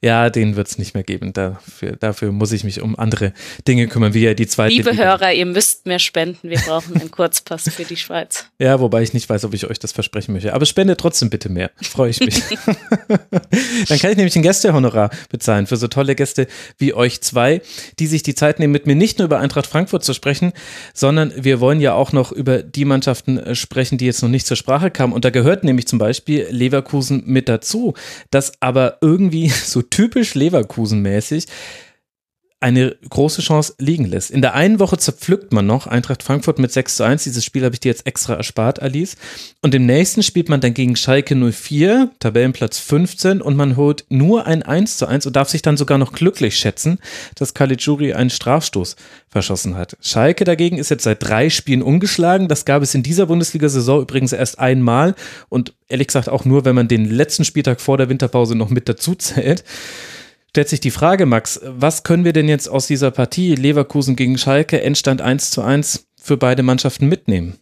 [0.00, 1.32] Ja, den wird es nicht mehr geben.
[1.32, 3.32] Dafür, dafür muss ich mich um andere
[3.66, 4.74] Dinge kümmern, wie ja die zweite.
[4.74, 5.04] Liebe Liga.
[5.04, 6.48] Hörer, ihr müsst mehr spenden.
[6.48, 8.46] Wir brauchen einen Kurzpass für die Schweiz.
[8.60, 10.52] Ja, wobei ich nicht weiß, ob ich euch das versprechen möchte.
[10.52, 11.70] Aber spende trotzdem bitte mehr.
[11.80, 12.42] Freue ich mich.
[13.88, 16.46] Dann kann ich nämlich ein Gästehonorar bezahlen für so tolle Gäste
[16.76, 17.62] wie euch zwei,
[17.98, 20.52] die sich die Zeit nehmen, mit mir nicht nur über Eintracht Frankfurt zu sprechen,
[20.92, 24.46] sondern wir wollen ja auch noch über die Mannschaften äh, sprechen, die jetzt noch nicht
[24.46, 25.14] zur Sprache kamen.
[25.14, 27.94] Und da gehört nämlich zum Beispiel Leverkusen mit dazu,
[28.30, 31.46] das aber irgendwie so typisch Leverkusen-mäßig
[32.60, 34.30] eine große Chance liegen lässt.
[34.30, 37.24] In der einen Woche zerpflückt man noch Eintracht Frankfurt mit 6 zu 1.
[37.24, 39.16] Dieses Spiel habe ich dir jetzt extra erspart, Alice.
[39.62, 44.46] Und im nächsten spielt man dann gegen Schalke 04, Tabellenplatz 15, und man holt nur
[44.46, 46.98] ein 1 zu 1 und darf sich dann sogar noch glücklich schätzen,
[47.34, 48.96] dass Caligiuri einen Strafstoß
[49.28, 49.96] verschossen hat.
[50.02, 52.48] Schalke dagegen ist jetzt seit drei Spielen ungeschlagen.
[52.48, 55.14] Das gab es in dieser Bundesliga-Saison übrigens erst einmal
[55.48, 58.86] und ehrlich gesagt auch nur, wenn man den letzten Spieltag vor der Winterpause noch mit
[58.86, 59.64] dazu zählt
[60.50, 64.36] stellt sich die Frage, Max, was können wir denn jetzt aus dieser Partie Leverkusen gegen
[64.36, 67.60] Schalke, Endstand 1 zu 1 für beide Mannschaften mitnehmen?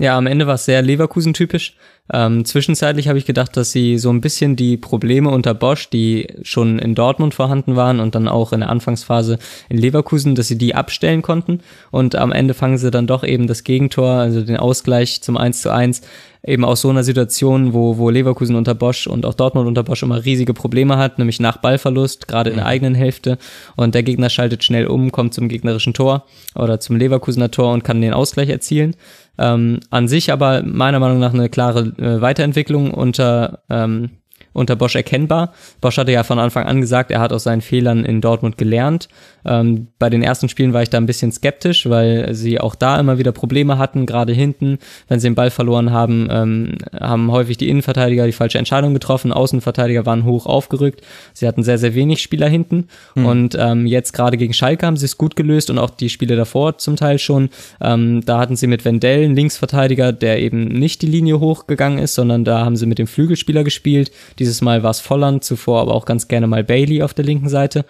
[0.00, 1.74] Ja, am Ende war es sehr Leverkusen-typisch.
[2.12, 6.28] Ähm, zwischenzeitlich habe ich gedacht, dass sie so ein bisschen die Probleme unter Bosch, die
[6.42, 9.38] schon in Dortmund vorhanden waren und dann auch in der Anfangsphase
[9.68, 11.60] in Leverkusen, dass sie die abstellen konnten.
[11.90, 15.62] Und am Ende fangen sie dann doch eben das Gegentor, also den Ausgleich zum 1
[15.62, 16.02] zu 1
[16.46, 20.02] eben aus so einer Situation, wo, wo Leverkusen unter Bosch und auch Dortmund unter Bosch
[20.02, 22.70] immer riesige Probleme hat, nämlich nach Ballverlust, gerade in der mhm.
[22.70, 23.38] eigenen Hälfte.
[23.76, 27.84] Und der Gegner schaltet schnell um, kommt zum gegnerischen Tor oder zum Leverkusener Tor und
[27.84, 28.94] kann den Ausgleich erzielen.
[29.38, 34.10] Ähm, an sich aber meiner Meinung nach eine klare äh, Weiterentwicklung unter ähm,
[34.52, 35.52] unter Bosch erkennbar.
[35.80, 39.08] Bosch hatte ja von Anfang an gesagt, er hat aus seinen Fehlern in Dortmund gelernt.
[39.44, 42.98] Ähm, bei den ersten Spielen war ich da ein bisschen skeptisch, weil sie auch da
[42.98, 47.56] immer wieder Probleme hatten, gerade hinten, wenn sie den Ball verloren haben, ähm, haben häufig
[47.56, 51.02] die Innenverteidiger die falsche Entscheidung getroffen, Außenverteidiger waren hoch aufgerückt,
[51.32, 53.26] sie hatten sehr, sehr wenig Spieler hinten mhm.
[53.26, 56.36] und ähm, jetzt gerade gegen Schalke haben sie es gut gelöst und auch die Spiele
[56.36, 57.50] davor zum Teil schon.
[57.80, 62.14] Ähm, da hatten sie mit Wendell einen Linksverteidiger, der eben nicht die Linie hochgegangen ist,
[62.14, 64.10] sondern da haben sie mit dem Flügelspieler gespielt.
[64.38, 67.48] Dieses Mal war es Volland, zuvor aber auch ganz gerne mal Bailey auf der linken
[67.48, 67.84] Seite.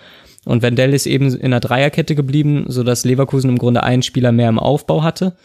[0.44, 4.32] Und Wendell ist eben in der Dreierkette geblieben, so dass Leverkusen im Grunde einen Spieler
[4.32, 5.36] mehr im Aufbau hatte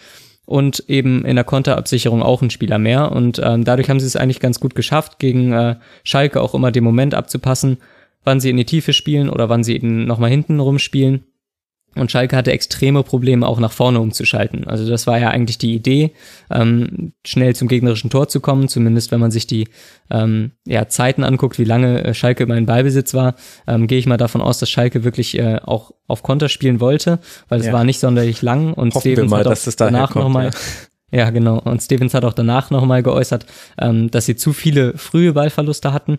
[0.45, 3.11] und eben in der Konterabsicherung auch einen Spieler mehr.
[3.11, 6.71] Und ähm, dadurch haben sie es eigentlich ganz gut geschafft, gegen äh, Schalke auch immer
[6.71, 7.77] den Moment abzupassen,
[8.23, 11.23] wann sie in die Tiefe spielen oder wann sie eben nochmal hinten rumspielen.
[11.95, 14.67] Und Schalke hatte extreme Probleme, auch nach vorne umzuschalten.
[14.67, 16.11] Also das war ja eigentlich die Idee,
[16.49, 18.67] ähm, schnell zum gegnerischen Tor zu kommen.
[18.67, 19.67] Zumindest wenn man sich die
[20.09, 23.35] ähm, ja, Zeiten anguckt, wie lange äh, Schalke immer in Ballbesitz war,
[23.67, 27.19] ähm, gehe ich mal davon aus, dass Schalke wirklich äh, auch auf Konter spielen wollte,
[27.49, 27.73] weil es ja.
[27.73, 28.73] war nicht sonderlich lang.
[28.73, 30.51] Und Hoffen Stevens mal, hat auch dass es danach kommt, noch mal,
[31.11, 31.19] ja.
[31.25, 31.29] ja.
[31.29, 31.59] genau.
[31.59, 33.45] Und Stevens hat auch danach nochmal geäußert,
[33.79, 36.17] ähm, dass sie zu viele frühe Ballverluste hatten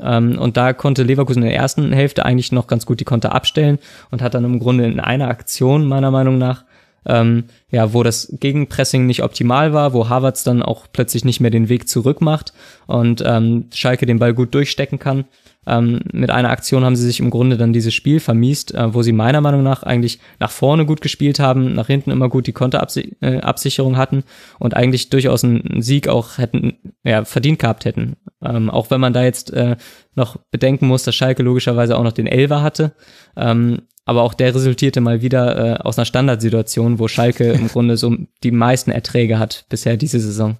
[0.00, 3.34] ähm, und da konnte Leverkusen in der ersten Hälfte eigentlich noch ganz gut die Konter
[3.34, 3.78] abstellen
[4.10, 6.64] und hat dann im Grunde in einer Aktion meiner Meinung nach
[7.06, 11.50] ähm, ja, wo das Gegenpressing nicht optimal war, wo Havertz dann auch plötzlich nicht mehr
[11.50, 12.52] den Weg zurück macht
[12.86, 15.24] und ähm, Schalke den Ball gut durchstecken kann,
[15.66, 19.02] ähm, mit einer Aktion haben sie sich im Grunde dann dieses Spiel vermiest, äh, wo
[19.02, 22.52] sie meiner Meinung nach eigentlich nach vorne gut gespielt haben, nach hinten immer gut die
[22.52, 24.24] Konterabsicherung äh, hatten
[24.58, 28.16] und eigentlich durchaus einen Sieg auch hätten, ja, verdient gehabt hätten.
[28.44, 29.76] Ähm, auch wenn man da jetzt äh,
[30.16, 32.92] noch bedenken muss, dass Schalke logischerweise auch noch den Elver hatte.
[33.36, 37.96] Ähm, aber auch der resultierte mal wieder äh, aus einer Standardsituation, wo Schalke im Grunde
[37.96, 40.58] so die meisten Erträge hat bisher diese Saison.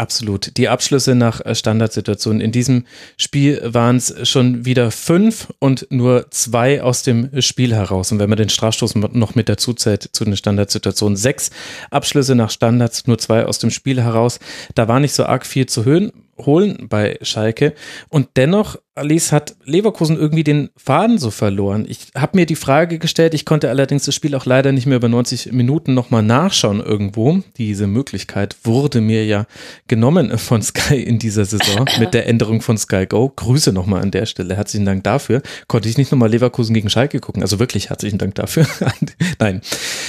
[0.00, 0.56] Absolut.
[0.56, 2.40] Die Abschlüsse nach äh, Standardsituationen.
[2.40, 2.86] In diesem
[3.18, 8.10] Spiel waren es schon wieder fünf und nur zwei aus dem Spiel heraus.
[8.10, 11.50] Und wenn man den Strafstoß noch mit dazu zählt zu den Standardsituationen, sechs
[11.90, 14.40] Abschlüsse nach Standards, nur zwei aus dem Spiel heraus.
[14.74, 16.12] Da war nicht so arg viel zu hören
[16.46, 17.74] holen bei Schalke.
[18.08, 21.86] Und dennoch, Alice, hat Leverkusen irgendwie den Faden so verloren.
[21.88, 24.96] Ich habe mir die Frage gestellt, ich konnte allerdings das Spiel auch leider nicht mehr
[24.96, 27.40] über 90 Minuten nochmal nachschauen irgendwo.
[27.56, 29.46] Diese Möglichkeit wurde mir ja
[29.88, 33.32] genommen von Sky in dieser Saison mit der Änderung von Sky Go.
[33.34, 34.54] Grüße nochmal an der Stelle.
[34.56, 35.40] Herzlichen Dank dafür.
[35.66, 37.42] Konnte ich nicht nochmal Leverkusen gegen Schalke gucken.
[37.42, 38.66] Also wirklich herzlichen Dank dafür.
[39.38, 39.62] Nein.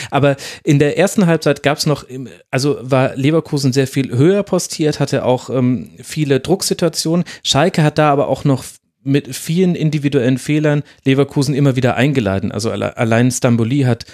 [0.10, 2.06] Aber in der ersten Halbzeit gab es noch,
[2.50, 7.26] also war Leverkusen sehr viel höher postiert, hatte auch ähm, viel viele Drucksituationen.
[7.44, 8.64] Schalke hat da aber auch noch
[9.04, 12.52] mit vielen individuellen Fehlern Leverkusen immer wieder eingeladen.
[12.52, 14.06] Also allein Stamboli hat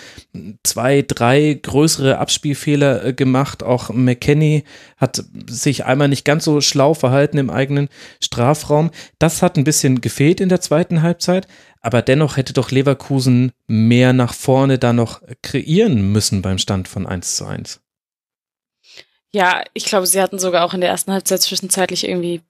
[0.63, 3.63] zwei, drei größere Abspielfehler äh, gemacht.
[3.63, 4.63] Auch McKenny
[4.95, 7.89] hat sich einmal nicht ganz so schlau verhalten im eigenen
[8.23, 8.91] Strafraum.
[9.19, 11.49] Das hat ein bisschen gefehlt in der zweiten Halbzeit.
[11.81, 17.05] Aber dennoch hätte doch Leverkusen mehr nach vorne da noch kreieren müssen beim Stand von
[17.05, 17.81] 1 zu 1.
[19.37, 22.41] Ja, ich glaube, sie hatten sogar auch in der ersten Halbzeit zwischenzeitlich irgendwie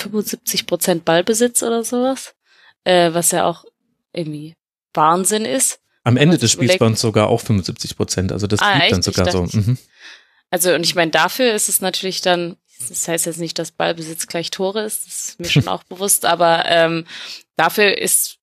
[0.00, 2.34] 75 Prozent Ballbesitz oder sowas,
[2.82, 3.64] äh, was ja auch
[4.12, 4.56] irgendwie
[4.92, 5.78] Wahnsinn ist.
[6.02, 9.02] Am Ende des Spiels waren es sogar auch 75 Prozent, also das ah, blieb dann
[9.02, 9.44] sogar so.
[9.44, 9.78] Mhm.
[10.50, 12.56] Also und ich meine, dafür ist es natürlich dann,
[12.88, 16.24] das heißt jetzt nicht, dass Ballbesitz gleich Tore ist, das ist mir schon auch bewusst,
[16.24, 17.06] aber ähm,
[17.54, 18.38] dafür ist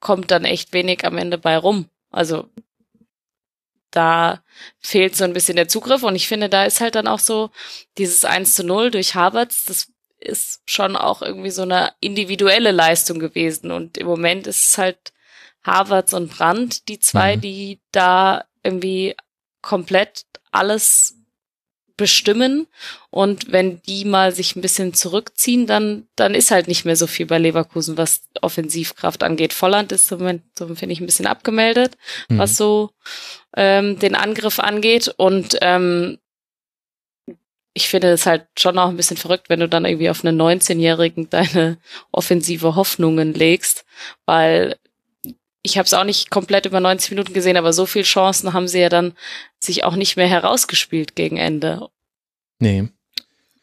[0.00, 1.88] kommt dann echt wenig am Ende bei rum.
[2.10, 2.48] Also
[3.94, 4.42] da
[4.80, 7.50] fehlt so ein bisschen der Zugriff und ich finde, da ist halt dann auch so
[7.98, 9.88] dieses 1 zu 0 durch Harvards, das
[10.18, 15.12] ist schon auch irgendwie so eine individuelle Leistung gewesen und im Moment ist es halt
[15.62, 17.40] Harvards und Brandt, die zwei, mhm.
[17.40, 19.14] die da irgendwie
[19.62, 21.16] komplett alles
[21.96, 22.66] bestimmen.
[23.10, 27.06] Und wenn die mal sich ein bisschen zurückziehen, dann, dann ist halt nicht mehr so
[27.06, 29.52] viel bei Leverkusen, was Offensivkraft angeht.
[29.52, 31.96] Volland ist im Moment, so finde ich, ein bisschen abgemeldet,
[32.28, 32.38] mhm.
[32.38, 32.90] was so
[33.56, 35.12] ähm, den Angriff angeht.
[35.16, 36.18] Und ähm,
[37.74, 40.40] ich finde es halt schon auch ein bisschen verrückt, wenn du dann irgendwie auf einen
[40.40, 41.78] 19-Jährigen deine
[42.12, 43.84] offensive Hoffnungen legst,
[44.26, 44.76] weil
[45.64, 48.68] ich habe es auch nicht komplett über 90 Minuten gesehen, aber so viel Chancen haben
[48.68, 49.16] sie ja dann
[49.58, 51.88] sich auch nicht mehr herausgespielt gegen Ende.
[52.58, 52.88] Nee.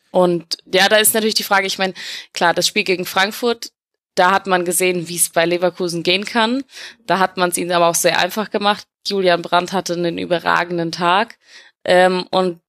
[0.09, 1.93] Und ja, da ist natürlich die Frage, ich meine,
[2.33, 3.71] klar, das Spiel gegen Frankfurt,
[4.15, 6.63] da hat man gesehen, wie es bei Leverkusen gehen kann.
[7.05, 8.87] Da hat man es ihnen aber auch sehr einfach gemacht.
[9.07, 11.37] Julian Brandt hatte einen überragenden Tag.
[11.85, 12.59] Ähm, und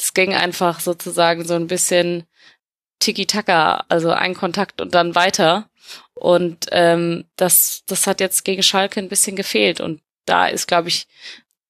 [0.00, 2.24] es ging einfach sozusagen so ein bisschen
[2.98, 5.68] Tiki-Taka, also ein Kontakt und dann weiter.
[6.24, 9.78] Und ähm, das, das hat jetzt gegen Schalke ein bisschen gefehlt.
[9.78, 11.06] Und da ist, glaube ich,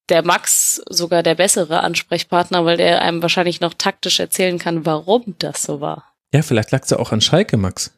[0.07, 5.35] der Max sogar der bessere Ansprechpartner, weil der einem wahrscheinlich noch taktisch erzählen kann, warum
[5.39, 6.15] das so war.
[6.33, 7.91] Ja, vielleicht lag es ja auch an Schalke, Max.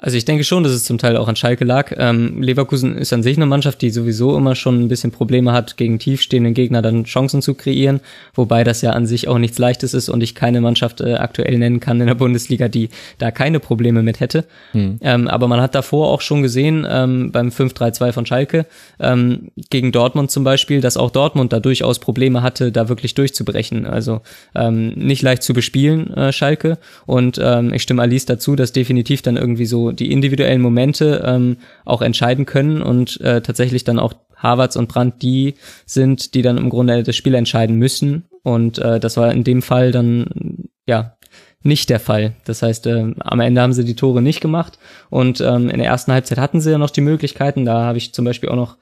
[0.00, 1.92] Also ich denke schon, dass es zum Teil auch an Schalke lag.
[1.96, 5.76] Ähm, Leverkusen ist an sich eine Mannschaft, die sowieso immer schon ein bisschen Probleme hat,
[5.76, 8.00] gegen tiefstehenden Gegner dann Chancen zu kreieren,
[8.34, 11.58] wobei das ja an sich auch nichts Leichtes ist und ich keine Mannschaft äh, aktuell
[11.58, 14.44] nennen kann in der Bundesliga, die da keine Probleme mit hätte.
[14.72, 14.98] Hm.
[15.02, 18.66] Ähm, aber man hat davor auch schon gesehen, ähm, beim 5-3-2 von Schalke,
[18.98, 23.86] ähm, gegen Dortmund zum Beispiel, dass auch Dortmund da durchaus Probleme hatte, da wirklich durchzubrechen.
[23.86, 24.22] Also
[24.54, 26.78] ähm, nicht leicht zu bespielen, äh, Schalke.
[27.06, 31.58] Und ähm, ich stimme Alice dazu, dass definitiv dann irgendwie so die individuellen Momente ähm,
[31.84, 35.54] auch entscheiden können und äh, tatsächlich dann auch Harvards und Brandt die
[35.86, 38.24] sind, die dann im Grunde das Spiel entscheiden müssen.
[38.42, 41.16] Und äh, das war in dem Fall dann ja
[41.62, 42.32] nicht der Fall.
[42.44, 44.78] Das heißt, äh, am Ende haben sie die Tore nicht gemacht
[45.10, 47.64] und ähm, in der ersten Halbzeit hatten sie ja noch die Möglichkeiten.
[47.64, 48.76] Da habe ich zum Beispiel auch noch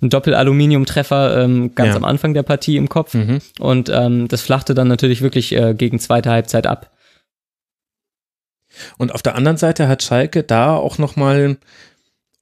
[0.00, 1.96] einen Doppel-Aluminium-Treffer ähm, ganz ja.
[1.96, 3.40] am Anfang der Partie im Kopf mhm.
[3.58, 6.90] und ähm, das flachte dann natürlich wirklich äh, gegen zweite Halbzeit ab.
[8.98, 11.58] Und auf der anderen Seite hat Schalke da auch nochmal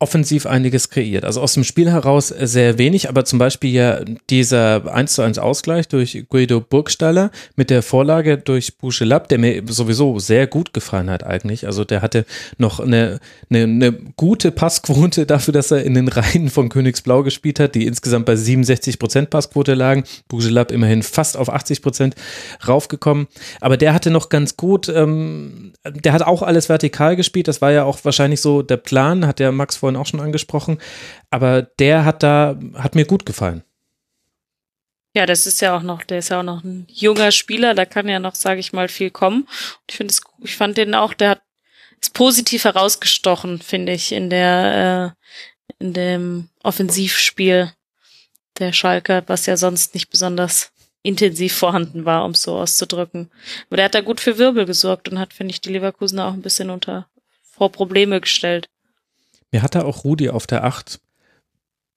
[0.00, 1.24] offensiv einiges kreiert.
[1.24, 4.00] Also aus dem Spiel heraus sehr wenig, aber zum Beispiel ja
[4.30, 9.62] dieser 1 zu 1 Ausgleich durch Guido Burgstaller mit der Vorlage durch Bouchelab, der mir
[9.66, 11.66] sowieso sehr gut gefallen hat eigentlich.
[11.66, 12.26] Also der hatte
[12.58, 13.18] noch eine,
[13.50, 17.86] eine, eine gute Passquote dafür, dass er in den Reihen von Königsblau gespielt hat, die
[17.86, 20.04] insgesamt bei 67 Prozent Passquote lagen.
[20.28, 22.14] Bouchelab immerhin fast auf 80 Prozent
[22.68, 23.26] raufgekommen.
[23.60, 27.48] Aber der hatte noch ganz gut, ähm, der hat auch alles vertikal gespielt.
[27.48, 30.20] Das war ja auch wahrscheinlich so der Plan, hat der Max vor vorhin auch schon
[30.20, 30.78] angesprochen.
[31.30, 33.62] Aber der hat da, hat mir gut gefallen.
[35.14, 37.84] Ja, das ist ja auch noch, der ist ja auch noch ein junger Spieler, da
[37.86, 39.48] kann ja noch, sage ich mal, viel kommen.
[39.88, 41.42] Ich finde es, ich fand den auch, der hat
[42.00, 47.72] ist positiv herausgestochen, finde ich, in der, äh, in dem Offensivspiel
[48.58, 50.70] der Schalke, was ja sonst nicht besonders
[51.02, 53.30] intensiv vorhanden war, um es so auszudrücken.
[53.68, 56.32] Aber der hat da gut für Wirbel gesorgt und hat, finde ich, die Leverkusener auch
[56.32, 57.06] ein bisschen unter
[57.42, 58.68] vor Probleme gestellt.
[59.50, 61.00] Mir hatte auch Rudi auf der 8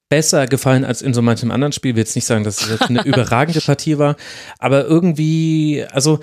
[0.09, 1.91] besser gefallen als in so manchem anderen Spiel.
[1.91, 4.17] Ich will jetzt nicht sagen, dass es jetzt eine überragende Partie war,
[4.59, 6.19] aber irgendwie, also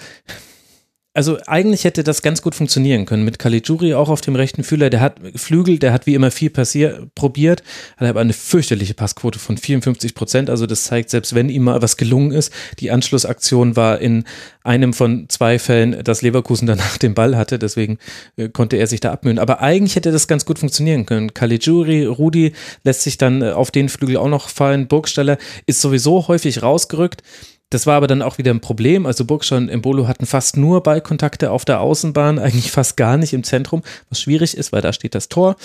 [1.19, 4.89] also eigentlich hätte das ganz gut funktionieren können mit Caligiuri auch auf dem rechten Fühler.
[4.89, 7.65] Der hat Flügel, der hat wie immer viel passiert, probiert,
[7.97, 10.49] hat aber eine fürchterliche Passquote von 54 Prozent.
[10.49, 14.23] Also das zeigt, selbst wenn ihm mal was gelungen ist, die Anschlussaktion war in
[14.63, 17.59] einem von zwei Fällen, dass Leverkusen danach den Ball hatte.
[17.59, 17.99] Deswegen
[18.37, 19.41] äh, konnte er sich da abmühen.
[19.41, 21.35] Aber eigentlich hätte das ganz gut funktionieren können.
[21.35, 22.53] Caligiuri, Rudi
[22.85, 24.87] lässt sich dann äh, auf den Flügel auch noch fallen.
[24.87, 25.37] Burgstaller
[25.67, 27.25] ist sowieso häufig rausgerückt.
[27.71, 29.05] Das war aber dann auch wieder ein Problem.
[29.05, 33.33] Also Burgschau und Embolo hatten fast nur Ballkontakte auf der Außenbahn, eigentlich fast gar nicht
[33.33, 35.57] im Zentrum, was schwierig ist, weil da steht das Tor.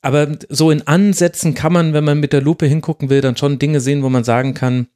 [0.00, 3.58] Aber so in Ansätzen kann man, wenn man mit der Lupe hingucken will, dann schon
[3.58, 4.88] Dinge sehen, wo man sagen kann,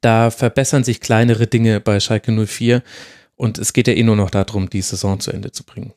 [0.00, 2.82] da verbessern sich kleinere Dinge bei Schalke 04
[3.34, 5.92] und es geht ja eh nur noch darum, die Saison zu Ende zu bringen.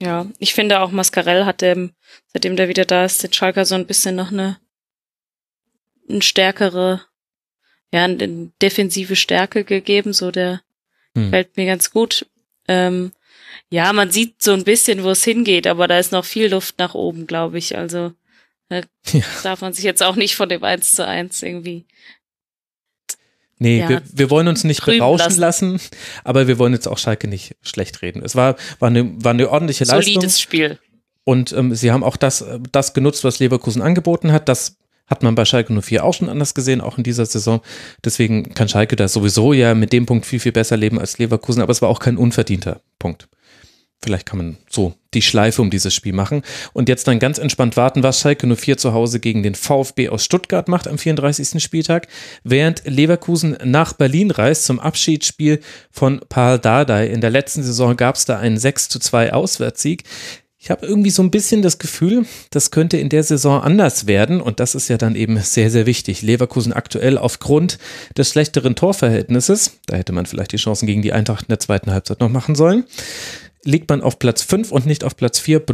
[0.00, 1.92] Ja, ich finde auch Mascarell hat dem,
[2.28, 4.58] seitdem der wieder da ist, den Schalker so ein bisschen noch eine,
[6.08, 7.02] eine stärkere
[7.92, 10.62] ja, eine defensive Stärke gegeben, so der
[11.16, 11.30] hm.
[11.30, 12.26] fällt mir ganz gut.
[12.68, 13.12] Ähm,
[13.70, 16.78] ja, man sieht so ein bisschen, wo es hingeht, aber da ist noch viel Luft
[16.78, 17.76] nach oben, glaube ich.
[17.76, 18.12] Also
[18.68, 19.22] äh, ja.
[19.42, 21.86] darf man sich jetzt auch nicht von dem 1 zu 1 irgendwie.
[23.58, 25.72] Nee, ja, wir, wir wollen uns nicht berauschen lassen.
[25.72, 25.80] lassen.
[26.24, 28.22] aber wir wollen jetzt auch Schalke nicht schlecht reden.
[28.24, 30.14] Es war, war, eine, war eine ordentliche Leistung.
[30.14, 30.78] Solides Spiel.
[31.24, 32.42] Und ähm, sie haben auch das,
[32.72, 34.48] das genutzt, was Leverkusen angeboten hat.
[34.48, 34.78] Das
[35.10, 37.60] hat man bei Schalke 04 auch schon anders gesehen, auch in dieser Saison.
[38.04, 41.60] Deswegen kann Schalke da sowieso ja mit dem Punkt viel, viel besser leben als Leverkusen,
[41.60, 43.28] aber es war auch kein unverdienter Punkt.
[44.02, 46.40] Vielleicht kann man so die Schleife um dieses Spiel machen
[46.72, 50.24] und jetzt dann ganz entspannt warten, was Schalke 04 zu Hause gegen den VfB aus
[50.24, 51.62] Stuttgart macht am 34.
[51.62, 52.08] Spieltag,
[52.42, 55.60] während Leverkusen nach Berlin reist zum Abschiedsspiel
[55.90, 57.08] von Paul Dardai.
[57.08, 60.04] In der letzten Saison gab es da einen 6 zu 2 Auswärtssieg.
[60.62, 64.42] Ich habe irgendwie so ein bisschen das Gefühl, das könnte in der Saison anders werden
[64.42, 66.20] und das ist ja dann eben sehr, sehr wichtig.
[66.20, 67.78] Leverkusen aktuell aufgrund
[68.18, 71.90] des schlechteren Torverhältnisses, da hätte man vielleicht die Chancen gegen die Eintracht in der zweiten
[71.90, 72.84] Halbzeit noch machen sollen,
[73.64, 75.64] liegt man auf Platz 5 und nicht auf Platz 4,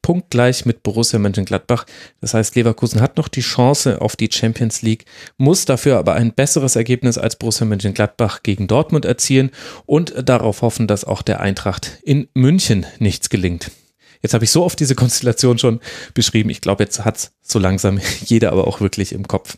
[0.00, 1.84] punktgleich mit Borussia Mönchengladbach.
[2.20, 5.06] Das heißt, Leverkusen hat noch die Chance auf die Champions League,
[5.38, 9.50] muss dafür aber ein besseres Ergebnis als Borussia Mönchengladbach gegen Dortmund erzielen
[9.86, 13.72] und darauf hoffen, dass auch der Eintracht in München nichts gelingt.
[14.22, 15.80] Jetzt habe ich so oft diese Konstellation schon
[16.14, 16.50] beschrieben.
[16.50, 19.56] Ich glaube, jetzt hat es so langsam jeder aber auch wirklich im Kopf.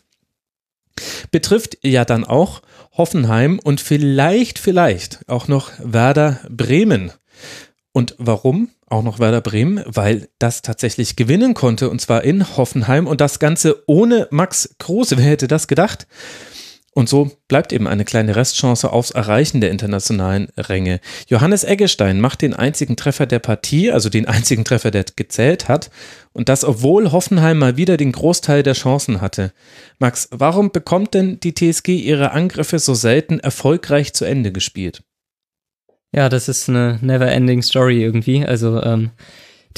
[1.31, 2.61] Betrifft ja dann auch
[2.93, 7.11] Hoffenheim und vielleicht, vielleicht auch noch Werder Bremen.
[7.91, 9.83] Und warum auch noch Werder Bremen?
[9.85, 15.17] Weil das tatsächlich gewinnen konnte und zwar in Hoffenheim und das Ganze ohne Max Kruse.
[15.17, 16.07] Wer hätte das gedacht?
[16.93, 20.99] Und so bleibt eben eine kleine Restchance aufs Erreichen der internationalen Ränge.
[21.27, 25.91] Johannes Eggestein macht den einzigen Treffer der Partie, also den einzigen Treffer, der gezählt hat.
[26.33, 29.53] Und das, obwohl Hoffenheim mal wieder den Großteil der Chancen hatte.
[29.99, 35.03] Max, warum bekommt denn die TSG ihre Angriffe so selten erfolgreich zu Ende gespielt?
[36.11, 38.43] Ja, das ist eine never-ending Story irgendwie.
[38.43, 39.11] Also ähm,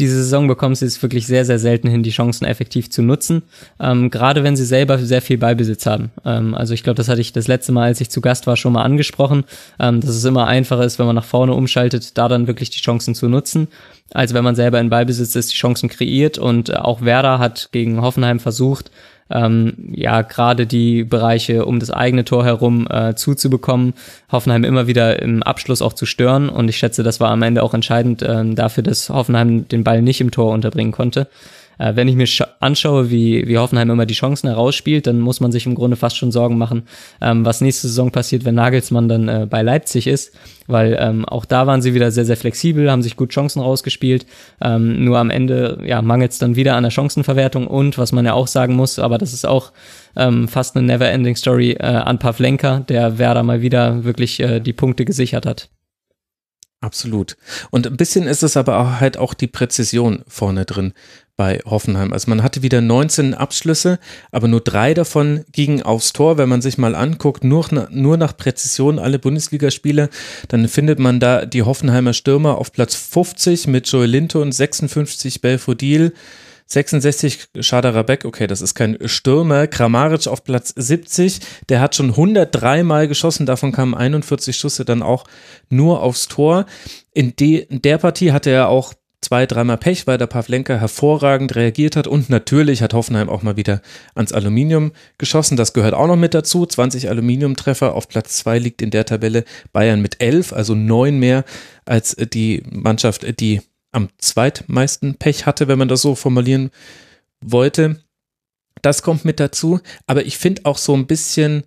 [0.01, 3.43] diese Saison bekommen sie es wirklich sehr, sehr selten hin, die Chancen effektiv zu nutzen.
[3.79, 6.09] Ähm, gerade wenn sie selber sehr viel Beibesitz haben.
[6.25, 8.57] Ähm, also ich glaube, das hatte ich das letzte Mal, als ich zu Gast war,
[8.57, 9.43] schon mal angesprochen,
[9.79, 12.79] ähm, dass es immer einfacher ist, wenn man nach vorne umschaltet, da dann wirklich die
[12.79, 13.67] Chancen zu nutzen,
[14.11, 16.39] als wenn man selber in Beibesitz ist, die Chancen kreiert.
[16.39, 18.89] Und auch Werder hat gegen Hoffenheim versucht,
[19.31, 23.93] ähm, ja gerade die Bereiche um das eigene Tor herum äh, zuzubekommen,
[24.31, 27.63] Hoffenheim immer wieder im Abschluss auch zu stören und ich schätze, das war am Ende
[27.63, 31.27] auch entscheidend äh, dafür, dass Hoffenheim den Ball nicht im Tor unterbringen konnte.
[31.81, 32.27] Äh, wenn ich mir
[32.59, 36.15] anschaue, wie, wie Hoffenheim immer die Chancen herausspielt, dann muss man sich im Grunde fast
[36.15, 36.83] schon Sorgen machen,
[37.21, 40.33] ähm, was nächste Saison passiert, wenn Nagelsmann dann äh, bei Leipzig ist,
[40.67, 44.27] weil ähm, auch da waren sie wieder sehr, sehr flexibel, haben sich gut Chancen rausgespielt.
[44.61, 48.25] Ähm, nur am Ende ja, mangelt es dann wieder an der Chancenverwertung und was man
[48.25, 49.71] ja auch sagen muss, aber das ist auch
[50.15, 54.73] ähm, fast eine Never-Ending Story äh, an Pavlenka, der Werder mal wieder wirklich äh, die
[54.73, 55.69] Punkte gesichert hat.
[56.81, 57.37] Absolut.
[57.69, 60.93] Und ein bisschen ist es aber auch halt auch die Präzision vorne drin
[61.37, 62.11] bei Hoffenheim.
[62.11, 63.99] Also man hatte wieder 19 Abschlüsse,
[64.31, 66.39] aber nur drei davon gingen aufs Tor.
[66.39, 70.09] Wenn man sich mal anguckt, nur, nur nach Präzision alle Bundesligaspiele,
[70.47, 76.13] dann findet man da die Hoffenheimer Stürmer auf Platz 50 mit Joel Linton, 56 Belfodil,
[76.71, 79.67] 66 Schaderabek, okay, das ist kein Stürmer.
[79.67, 81.39] Kramaric auf Platz 70,
[81.69, 85.25] der hat schon 103 Mal geschossen, davon kamen 41 Schüsse dann auch
[85.69, 86.65] nur aufs Tor.
[87.13, 91.55] In, de, in der Partie hatte er auch zwei, dreimal Pech, weil der Pavlenka hervorragend
[91.55, 93.81] reagiert hat und natürlich hat Hoffenheim auch mal wieder
[94.15, 95.57] ans Aluminium geschossen.
[95.57, 96.65] Das gehört auch noch mit dazu.
[96.65, 97.93] 20 Aluminiumtreffer.
[97.93, 99.43] Auf Platz zwei liegt in der Tabelle
[99.73, 101.43] Bayern mit elf, also neun mehr
[101.85, 103.61] als die Mannschaft, die
[103.91, 106.71] am zweitmeisten Pech hatte, wenn man das so formulieren
[107.41, 108.01] wollte.
[108.81, 109.79] Das kommt mit dazu.
[110.07, 111.63] Aber ich finde auch so ein bisschen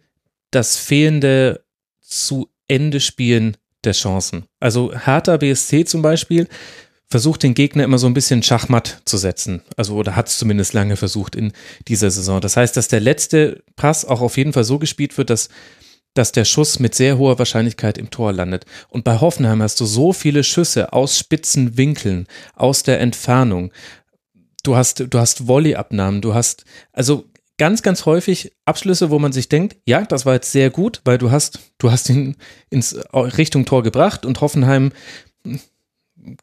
[0.51, 1.64] das fehlende
[2.01, 4.44] zu Ende spielen der Chancen.
[4.60, 6.48] Also Hertha BSC zum Beispiel
[7.09, 9.62] versucht den Gegner immer so ein bisschen Schachmatt zu setzen.
[9.76, 11.52] Also oder hat es zumindest lange versucht in
[11.86, 12.40] dieser Saison.
[12.40, 15.48] Das heißt, dass der letzte Pass auch auf jeden Fall so gespielt wird, dass
[16.14, 18.64] dass der Schuss mit sehr hoher Wahrscheinlichkeit im Tor landet.
[18.88, 23.72] Und bei Hoffenheim hast du so viele Schüsse aus spitzen Winkeln, aus der Entfernung.
[24.62, 27.24] Du hast, du hast Volleyabnahmen, du hast, also
[27.58, 31.18] ganz, ganz häufig Abschlüsse, wo man sich denkt, ja, das war jetzt sehr gut, weil
[31.18, 32.36] du hast, du hast ihn
[32.70, 34.92] ins Richtung Tor gebracht und Hoffenheim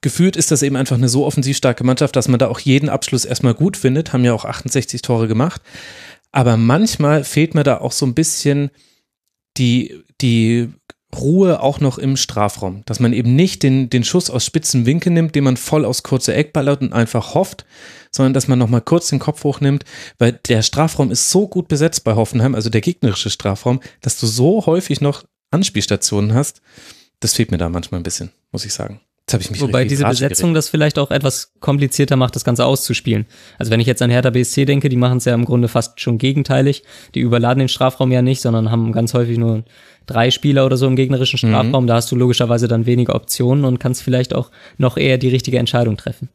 [0.02, 2.89] gefühlt ist das eben einfach eine so offensiv starke Mannschaft, dass man da auch jeden
[2.89, 5.61] Abschluss erstmal gut findet, haben ja auch 68 Tore gemacht.
[6.31, 8.69] Aber manchmal fehlt mir da auch so ein bisschen
[9.57, 10.69] die, die
[11.15, 15.11] Ruhe auch noch im Strafraum, dass man eben nicht den, den Schuss aus spitzen Winkel
[15.11, 17.65] nimmt, den man voll aus kurzer Eck ballert und einfach hofft,
[18.11, 19.84] sondern dass man nochmal kurz den Kopf hochnimmt,
[20.19, 24.28] weil der Strafraum ist so gut besetzt bei Hoffenheim, also der gegnerische Strafraum, dass du
[24.28, 26.61] so häufig noch Anspielstationen hast.
[27.19, 29.02] Das fehlt mir da manchmal ein bisschen, muss ich sagen.
[29.32, 30.58] Jetzt habe ich mich Wobei diese Besetzung geredet.
[30.58, 33.26] das vielleicht auch etwas komplizierter macht, das Ganze auszuspielen.
[33.58, 36.02] Also wenn ich jetzt an Hertha BSC denke, die machen es ja im Grunde fast
[36.02, 36.84] schon gegenteilig.
[37.16, 39.64] Die überladen den Strafraum ja nicht, sondern haben ganz häufig nur
[40.06, 41.53] drei Spieler oder so im gegnerischen mhm.
[41.53, 41.86] Strafraum.
[41.86, 41.88] Mhm.
[41.88, 45.60] Da hast du logischerweise dann weniger Optionen und kannst vielleicht auch noch eher die richtige
[45.60, 46.28] Entscheidung treffen.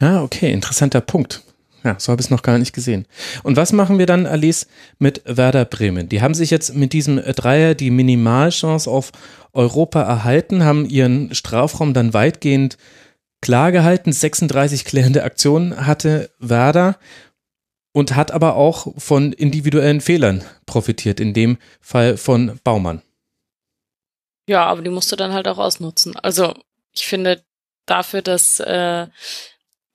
[0.00, 1.42] Ja, okay, interessanter Punkt.
[1.84, 3.06] Ja, so habe ich es noch gar nicht gesehen.
[3.42, 4.66] Und was machen wir dann, Alice,
[4.98, 6.08] mit Werder Bremen?
[6.08, 9.12] Die haben sich jetzt mit diesem Dreier die Minimalchance auf
[9.52, 12.78] Europa erhalten, haben ihren Strafraum dann weitgehend
[13.42, 14.12] klar gehalten.
[14.12, 16.96] 36 klärende Aktionen hatte Werder
[17.92, 23.02] und hat aber auch von individuellen Fehlern profitiert, in dem Fall von Baumann.
[24.48, 26.16] Ja, aber die musst du dann halt auch ausnutzen.
[26.16, 26.54] Also
[26.92, 27.42] ich finde
[27.86, 29.06] dafür, dass äh,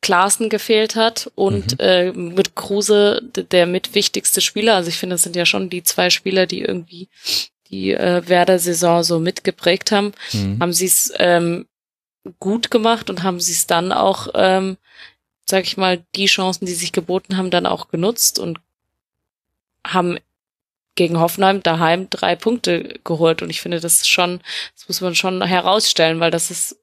[0.02, 1.80] Klaassen gefehlt hat und mhm.
[1.80, 3.22] äh, mit Kruse
[3.52, 4.76] der mitwichtigste Spieler.
[4.76, 7.10] Also ich finde, das sind ja schon die zwei Spieler, die irgendwie
[7.70, 10.14] die äh, Werder-Saison so mitgeprägt haben.
[10.34, 10.60] Mhm.
[10.60, 11.68] Haben sie es ähm,
[12.40, 14.78] gut gemacht und haben sie es dann auch, ähm,
[15.46, 18.60] sag ich mal, die Chancen, die sich geboten haben, dann auch genutzt und
[19.86, 20.18] haben
[20.96, 23.42] gegen Hoffenheim daheim drei Punkte geholt.
[23.42, 24.42] Und ich finde, das ist schon,
[24.76, 26.79] das muss man schon herausstellen, weil das ist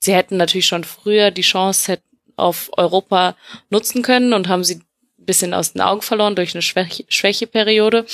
[0.00, 1.98] sie hätten natürlich schon früher die Chance
[2.36, 3.36] auf Europa
[3.70, 8.06] nutzen können und haben sie ein bisschen aus den Augen verloren durch eine Schwäche, Schwächeperiode.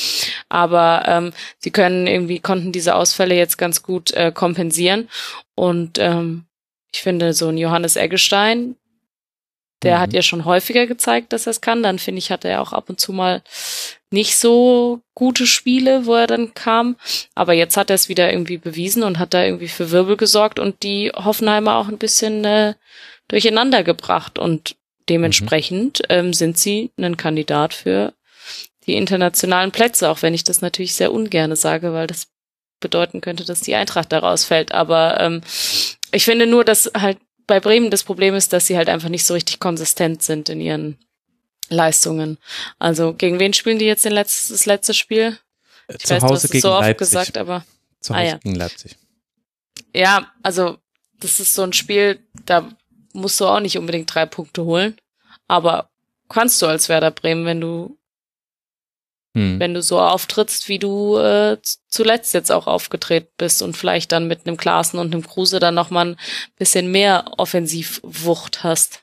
[0.49, 5.09] Aber ähm, sie können irgendwie, konnten diese Ausfälle jetzt ganz gut äh, kompensieren.
[5.55, 6.45] Und ähm,
[6.93, 8.77] ich finde, so ein Johannes Eggestein,
[9.83, 10.01] der mhm.
[10.01, 11.83] hat ja schon häufiger gezeigt, dass er es kann.
[11.83, 13.43] Dann finde ich, hat er auch ab und zu mal
[14.11, 16.97] nicht so gute Spiele, wo er dann kam.
[17.35, 20.59] Aber jetzt hat er es wieder irgendwie bewiesen und hat da irgendwie für Wirbel gesorgt
[20.59, 22.75] und die Hoffenheimer auch ein bisschen äh,
[23.29, 24.39] durcheinander gebracht.
[24.39, 24.77] Und
[25.09, 26.07] dementsprechend mhm.
[26.09, 28.13] ähm, sind sie ein Kandidat für
[28.87, 32.29] die internationalen Plätze, auch wenn ich das natürlich sehr ungerne sage, weil das
[32.81, 34.73] bedeuten könnte, dass die Eintracht daraus fällt.
[34.73, 35.41] Aber ähm,
[36.11, 39.25] ich finde nur, dass halt bei Bremen das Problem ist, dass sie halt einfach nicht
[39.27, 40.99] so richtig konsistent sind in ihren
[41.69, 42.39] Leistungen.
[42.79, 45.39] Also gegen wen spielen die jetzt letztes, das letzte Spiel?
[45.89, 46.99] Ich Zu weiß, Hause du hast so oft Leipzig.
[46.99, 47.65] gesagt, aber
[48.01, 48.37] Zu Hause ah, ja.
[48.39, 48.97] gegen Leipzig.
[49.95, 50.79] Ja, also
[51.19, 52.69] das ist so ein Spiel, da
[53.13, 54.97] musst du auch nicht unbedingt drei Punkte holen,
[55.49, 55.91] aber
[56.29, 57.99] kannst du als Werder Bremen, wenn du
[59.35, 59.59] hm.
[59.61, 64.29] wenn du so auftrittst, wie du äh, zuletzt jetzt auch aufgetreten bist und vielleicht dann
[64.29, 66.17] mit einem Klaassen und einem Kruse dann noch mal ein
[66.59, 69.03] bisschen mehr Offensivwucht hast.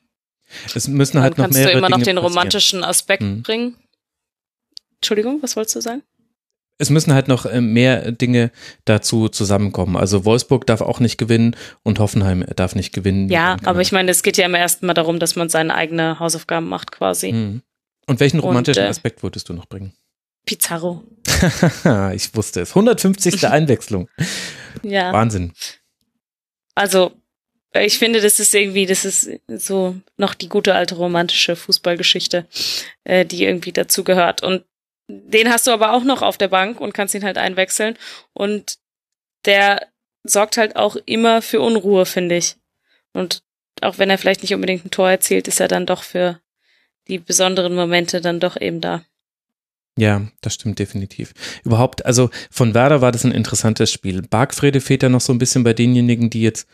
[0.73, 3.43] Es müssen halt dann noch kannst du immer Dinge noch den romantischen Aspekt hm.
[3.43, 3.76] bringen.
[4.95, 6.03] Entschuldigung, was wolltest du sagen?
[6.80, 8.51] es müssen halt noch äh, mehr Dinge
[8.85, 9.97] dazu zusammenkommen.
[9.97, 13.30] Also Wolfsburg darf auch nicht gewinnen und Hoffenheim darf nicht gewinnen.
[13.30, 16.19] Ja, aber ich meine, es geht ja immer erst mal darum, dass man seine eigene
[16.19, 17.34] Hausaufgaben macht quasi.
[17.34, 17.61] Mhm.
[18.07, 19.93] Und welchen romantischen und, äh, Aspekt würdest du noch bringen?
[20.49, 21.03] Pizarro.
[22.15, 22.71] ich wusste es.
[22.71, 23.47] 150.
[23.47, 24.09] Einwechslung.
[24.81, 25.13] Ja.
[25.13, 25.53] Wahnsinn.
[26.73, 27.11] Also,
[27.76, 32.47] ich finde, das ist irgendwie, das ist so noch die gute alte romantische Fußballgeschichte,
[33.03, 34.41] äh, die irgendwie dazu gehört.
[34.41, 34.65] Und
[35.07, 37.95] den hast du aber auch noch auf der Bank und kannst ihn halt einwechseln.
[38.34, 38.80] Und
[39.45, 39.85] der
[40.23, 42.55] sorgt halt auch immer für Unruhe, finde ich.
[43.13, 43.43] Und
[43.81, 46.41] auch wenn er vielleicht nicht unbedingt ein Tor erzielt, ist er dann doch für
[47.07, 49.05] die besonderen Momente dann doch eben da.
[49.99, 51.34] Ja, das stimmt definitiv.
[51.65, 54.21] Überhaupt, also von Werder war das ein interessantes Spiel.
[54.21, 56.67] Bargfrede fehlt ja noch so ein bisschen bei denjenigen, die jetzt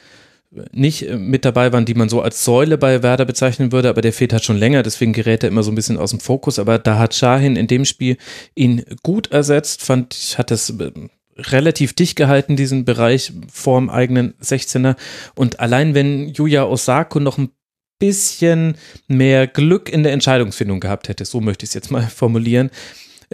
[0.71, 4.01] nicht äh, mit dabei waren, die man so als Säule bei Werder bezeichnen würde, aber
[4.01, 6.59] der fehlt halt schon länger, deswegen gerät er immer so ein bisschen aus dem Fokus.
[6.59, 8.17] Aber da hat Shahin in dem Spiel
[8.53, 10.91] ihn gut ersetzt, fand ich, hat das äh,
[11.37, 14.97] relativ dicht gehalten, diesen Bereich vorm eigenen 16er.
[15.33, 17.49] Und allein wenn Yuya Osako noch ein
[17.97, 18.75] bisschen
[19.07, 22.69] mehr Glück in der Entscheidungsfindung gehabt hätte, so möchte ich es jetzt mal formulieren,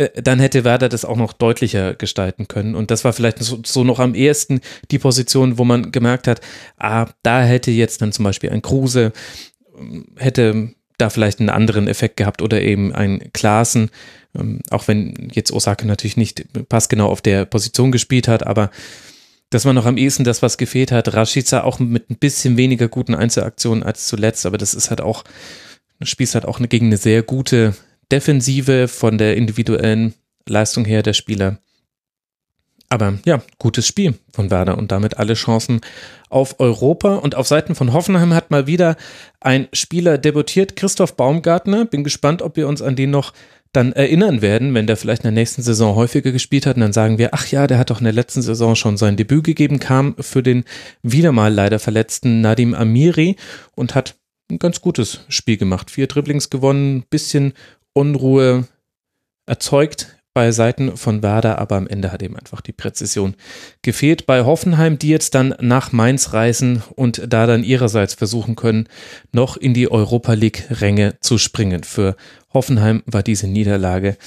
[0.10, 2.76] dann hätte Werder das auch noch deutlicher gestalten können.
[2.76, 4.62] Und das war vielleicht so, so, noch am ehesten
[4.92, 6.42] die Position, wo man gemerkt hat,
[6.78, 9.14] ah, da hätte jetzt dann zum Beispiel ein Kruse,
[9.78, 13.90] ähm, hätte da vielleicht einen anderen Effekt gehabt oder eben ein Klaassen,
[14.38, 18.70] ähm, auch wenn jetzt Osaka natürlich nicht passgenau auf der Position gespielt hat, aber
[19.50, 21.14] das war noch am ehesten das, was gefehlt hat.
[21.14, 25.24] Rashica auch mit ein bisschen weniger guten Einzelaktionen als zuletzt, aber das ist halt auch,
[26.00, 27.76] du spielst halt auch gegen eine sehr gute
[28.12, 30.14] Defensive, von der individuellen
[30.48, 31.60] Leistung her der Spieler.
[32.92, 35.80] Aber ja, gutes Spiel von Werder und damit alle Chancen
[36.30, 37.16] auf Europa.
[37.16, 38.98] Und auf Seiten von Hoffenheim hat mal wieder
[39.40, 41.86] ein Spieler debütiert, Christoph Baumgartner.
[41.86, 43.32] Bin gespannt, ob wir uns an den noch
[43.72, 46.76] dann erinnern werden, wenn der vielleicht in der nächsten Saison häufiger gespielt hat.
[46.76, 49.16] Und dann sagen wir, ach ja, der hat doch in der letzten Saison schon sein
[49.16, 50.66] Debüt gegeben, kam für den
[51.02, 53.38] wieder mal leider verletzten Nadim Amiri
[53.74, 54.16] und hat
[54.50, 55.90] ein ganz gutes Spiel gemacht.
[55.90, 57.54] Vier Dribblings gewonnen, bisschen
[57.94, 58.68] Unruhe
[59.46, 63.36] erzeugt bei Seiten von Werder, aber am Ende hat eben einfach die Präzision
[63.82, 64.26] gefehlt.
[64.26, 68.88] Bei Hoffenheim, die jetzt dann nach Mainz reisen und da dann ihrerseits versuchen können,
[69.34, 71.84] noch in die Europa League-Ränge zu springen.
[71.84, 72.16] Für
[72.54, 74.18] Hoffenheim war diese Niederlage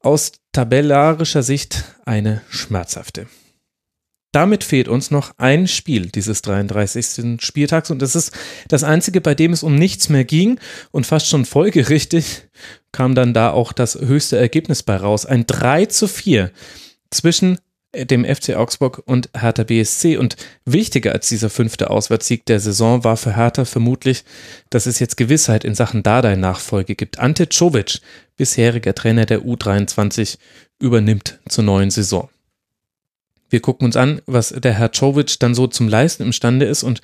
[0.00, 3.26] aus tabellarischer Sicht eine schmerzhafte.
[4.32, 7.40] Damit fehlt uns noch ein Spiel dieses 33.
[7.40, 8.32] Spieltags und das ist
[8.68, 10.58] das einzige, bei dem es um nichts mehr ging
[10.90, 12.48] und fast schon folgerichtig
[12.92, 15.26] kam dann da auch das höchste Ergebnis bei raus.
[15.26, 16.50] Ein 3 zu 4
[17.10, 17.58] zwischen
[17.94, 20.16] dem FC Augsburg und Hertha BSC.
[20.16, 24.24] Und wichtiger als dieser fünfte Auswärtssieg der Saison war für Hertha vermutlich,
[24.70, 27.18] dass es jetzt Gewissheit in Sachen Dardai-Nachfolge gibt.
[27.18, 28.00] Ante Czovic,
[28.36, 30.38] bisheriger Trainer der U23,
[30.80, 32.28] übernimmt zur neuen Saison.
[33.52, 37.02] Wir gucken uns an, was der Herr Czovic dann so zum Leisten imstande ist und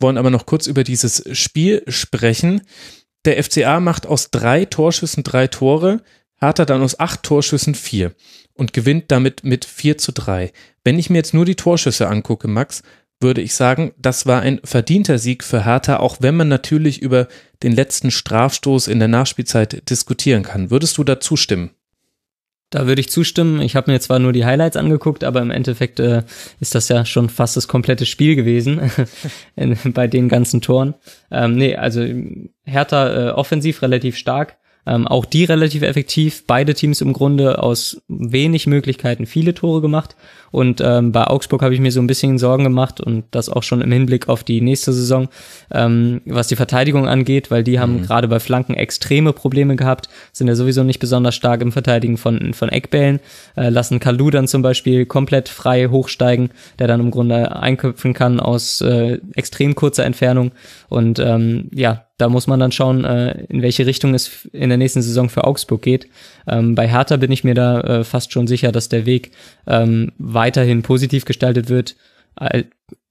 [0.00, 2.60] wollen aber noch kurz über dieses Spiel sprechen.
[3.24, 6.02] Der FCA macht aus drei Torschüssen drei Tore,
[6.36, 8.12] Hertha dann aus acht Torschüssen vier
[8.52, 10.52] und gewinnt damit mit vier zu drei.
[10.84, 12.82] Wenn ich mir jetzt nur die Torschüsse angucke, Max,
[13.18, 17.28] würde ich sagen, das war ein verdienter Sieg für Hertha, auch wenn man natürlich über
[17.62, 20.70] den letzten Strafstoß in der Nachspielzeit diskutieren kann.
[20.70, 21.70] Würdest du da zustimmen?
[22.70, 23.62] Da würde ich zustimmen.
[23.62, 26.22] Ich habe mir zwar nur die Highlights angeguckt, aber im Endeffekt äh,
[26.60, 28.90] ist das ja schon fast das komplette Spiel gewesen
[29.94, 30.94] bei den ganzen Toren.
[31.30, 32.06] Ähm, nee, also
[32.64, 34.58] Hertha äh, offensiv relativ stark.
[34.86, 36.46] Ähm, auch die relativ effektiv.
[36.46, 40.16] Beide Teams im Grunde aus wenig Möglichkeiten viele Tore gemacht.
[40.50, 43.62] Und ähm, bei Augsburg habe ich mir so ein bisschen Sorgen gemacht und das auch
[43.62, 45.28] schon im Hinblick auf die nächste Saison,
[45.72, 48.02] ähm, was die Verteidigung angeht, weil die haben mhm.
[48.02, 52.54] gerade bei Flanken extreme Probleme gehabt, sind ja sowieso nicht besonders stark im Verteidigen von,
[52.54, 53.20] von Eckbällen,
[53.56, 58.40] äh, lassen Kalu dann zum Beispiel komplett frei hochsteigen, der dann im Grunde einköpfen kann
[58.40, 60.52] aus äh, extrem kurzer Entfernung.
[60.88, 64.78] Und ähm, ja, da muss man dann schauen, äh, in welche Richtung es in der
[64.78, 66.08] nächsten Saison für Augsburg geht.
[66.48, 69.30] Ähm, bei Hertha bin ich mir da äh, fast schon sicher, dass der Weg
[69.68, 71.96] ähm, weiterhin positiv gestaltet wird.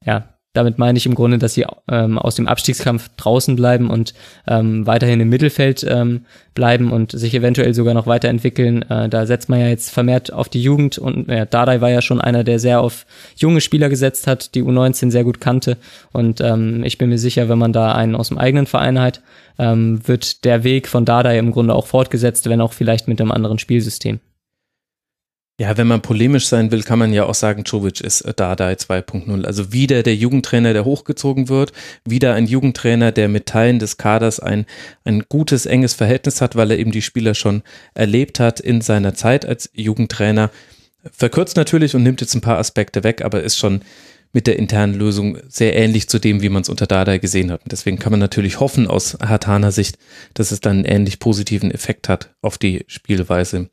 [0.05, 4.15] Ja, damit meine ich im Grunde, dass sie ähm, aus dem Abstiegskampf draußen bleiben und
[4.47, 6.25] ähm, weiterhin im Mittelfeld ähm,
[6.55, 8.81] bleiben und sich eventuell sogar noch weiterentwickeln.
[8.89, 12.01] Äh, da setzt man ja jetzt vermehrt auf die Jugend und ja, Dardai war ja
[12.01, 13.05] schon einer, der sehr auf
[13.35, 15.77] junge Spieler gesetzt hat, die U19 sehr gut kannte.
[16.11, 19.21] Und ähm, ich bin mir sicher, wenn man da einen aus dem eigenen Verein hat,
[19.59, 23.31] ähm, wird der Weg von Dardai im Grunde auch fortgesetzt, wenn auch vielleicht mit einem
[23.31, 24.19] anderen Spielsystem.
[25.59, 29.43] Ja, wenn man polemisch sein will, kann man ja auch sagen, Jovic ist Dardai 2.0.
[29.43, 31.73] Also wieder der Jugendtrainer, der hochgezogen wird,
[32.05, 34.67] wieder ein Jugendtrainer, der mit Teilen des Kaders ein,
[35.03, 37.63] ein gutes, enges Verhältnis hat, weil er eben die Spieler schon
[37.95, 40.51] erlebt hat in seiner Zeit als Jugendtrainer.
[41.11, 43.81] Verkürzt natürlich und nimmt jetzt ein paar Aspekte weg, aber ist schon
[44.33, 47.63] mit der internen Lösung sehr ähnlich zu dem, wie man es unter Dardai gesehen hat.
[47.63, 49.97] Und deswegen kann man natürlich hoffen aus Hartaner Sicht,
[50.33, 53.69] dass es dann einen ähnlich positiven Effekt hat auf die Spielweise.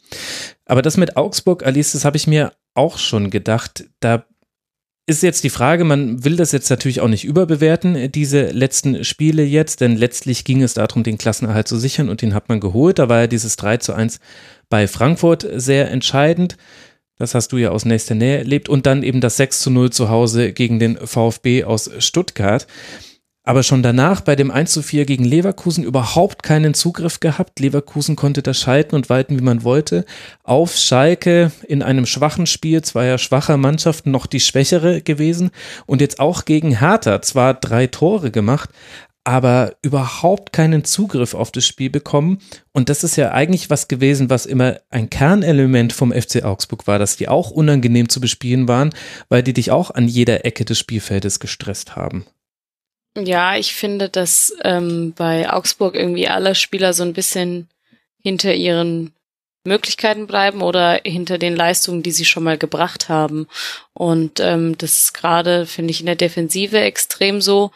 [0.67, 3.85] Aber das mit Augsburg, Alice, das habe ich mir auch schon gedacht.
[4.01, 4.25] Da
[5.07, 9.43] ist jetzt die Frage, man will das jetzt natürlich auch nicht überbewerten, diese letzten Spiele
[9.43, 12.99] jetzt, denn letztlich ging es darum, den Klassenerhalt zu sichern und den hat man geholt.
[12.99, 14.19] Da war ja dieses 3 zu 1
[14.71, 16.57] bei Frankfurt sehr entscheidend.
[17.17, 18.69] Das hast du ja aus nächster Nähe erlebt.
[18.69, 22.67] Und dann eben das 6 zu 0 zu Hause gegen den VfB aus Stuttgart.
[23.47, 27.61] Aber schon danach bei dem 1 zu 4 gegen Leverkusen überhaupt keinen Zugriff gehabt.
[27.61, 30.07] Leverkusen konnte das schalten und walten, wie man wollte.
[30.45, 35.51] Auf Schalke in einem schwachen Spiel, zweier schwacher Mannschaften, noch die schwächere gewesen.
[35.85, 38.71] Und jetzt auch gegen Hertha zwar drei Tore gemacht,
[39.25, 42.39] aber überhaupt keinen Zugriff auf das Spiel bekommen.
[42.73, 46.99] Und das ist ja eigentlich was gewesen, was immer ein Kernelement vom FC Augsburg war,
[46.99, 48.91] dass die auch unangenehm zu bespielen waren,
[49.31, 52.27] weil die dich auch an jeder Ecke des Spielfeldes gestresst haben.
[53.17, 57.69] Ja, ich finde, dass ähm, bei Augsburg irgendwie alle Spieler so ein bisschen
[58.21, 59.13] hinter ihren
[59.67, 63.49] Möglichkeiten bleiben oder hinter den Leistungen, die sie schon mal gebracht haben.
[63.95, 67.71] Und ähm, das ist gerade, finde ich, in der Defensive extrem so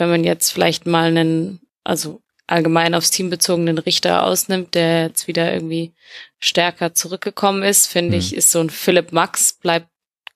[0.00, 5.28] wenn man jetzt vielleicht mal einen, also allgemein aufs Team bezogenen Richter ausnimmt, der jetzt
[5.28, 5.92] wieder irgendwie
[6.40, 8.18] stärker zurückgekommen ist, finde mhm.
[8.18, 9.86] ich, ist so ein Philipp Max bleibt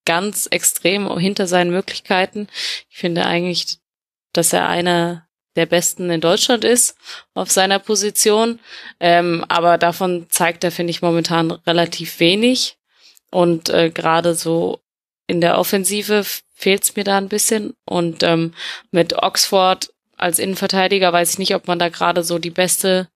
[0.05, 2.47] ganz extrem hinter seinen Möglichkeiten.
[2.91, 3.78] Ich finde eigentlich,
[4.32, 5.27] dass er einer
[5.57, 6.97] der Besten in Deutschland ist
[7.32, 8.61] auf seiner Position.
[9.01, 12.77] Ähm, aber davon zeigt er, finde ich, momentan relativ wenig.
[13.31, 14.81] Und äh, gerade so
[15.27, 16.24] in der Offensive
[16.55, 17.74] fehlt's mir da ein bisschen.
[17.85, 18.55] Und ähm,
[18.90, 23.09] mit Oxford als Innenverteidiger weiß ich nicht, ob man da gerade so die beste,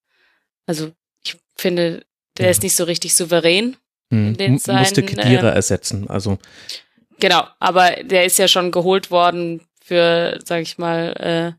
[0.67, 0.91] also
[1.25, 2.05] ich finde,
[2.37, 2.51] der ja.
[2.51, 3.77] ist nicht so richtig souverän.
[4.11, 4.29] Hm.
[4.29, 6.39] In den seinen, musste Kedira äh, ersetzen, also.
[7.21, 11.53] Genau, aber der ist ja schon geholt worden für, sag ich mal, äh,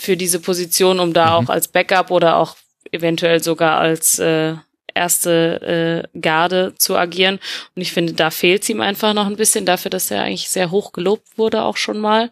[0.00, 1.46] für diese Position, um da mhm.
[1.46, 2.56] auch als Backup oder auch
[2.90, 4.54] eventuell sogar als äh,
[4.94, 7.38] erste äh, Garde zu agieren.
[7.74, 10.48] Und ich finde, da fehlt es ihm einfach noch ein bisschen dafür, dass er eigentlich
[10.48, 12.30] sehr hoch gelobt wurde auch schon mal.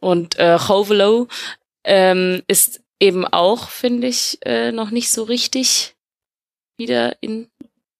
[0.00, 1.28] Und äh, Hovelo
[1.84, 5.94] ähm, ist eben auch, finde ich, äh, noch nicht so richtig
[6.76, 7.48] wieder in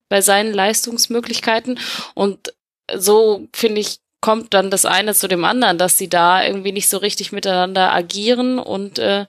[0.09, 1.79] bei seinen Leistungsmöglichkeiten.
[2.15, 2.55] Und
[2.95, 6.89] so, finde ich, kommt dann das eine zu dem anderen, dass sie da irgendwie nicht
[6.89, 9.27] so richtig miteinander agieren und äh,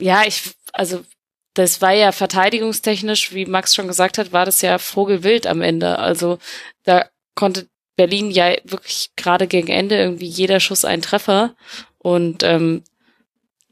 [0.00, 1.04] ja, ich, also
[1.54, 5.98] das war ja verteidigungstechnisch, wie Max schon gesagt hat, war das ja Vogelwild am Ende.
[5.98, 6.38] Also
[6.84, 7.66] da konnte
[7.96, 11.54] Berlin ja wirklich gerade gegen Ende irgendwie jeder Schuss ein Treffer
[11.98, 12.82] und ähm,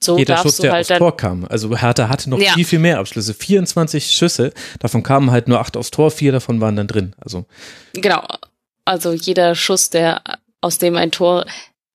[0.02, 1.44] so Jeder Schuss, der halt aufs Tor kam.
[1.44, 2.55] Also Hertha hatte noch ja.
[2.55, 3.35] viel, viel mehr Abschlüsse.
[3.35, 7.15] 24 Schüsse, davon kamen halt nur acht aufs Tor, vier davon waren dann drin.
[7.20, 7.44] Also
[7.93, 8.27] Genau.
[8.86, 10.23] Also jeder Schuss, der
[10.62, 11.44] aus dem ein Tor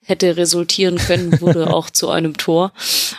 [0.06, 2.72] hätte resultieren können, wurde auch zu einem Tor.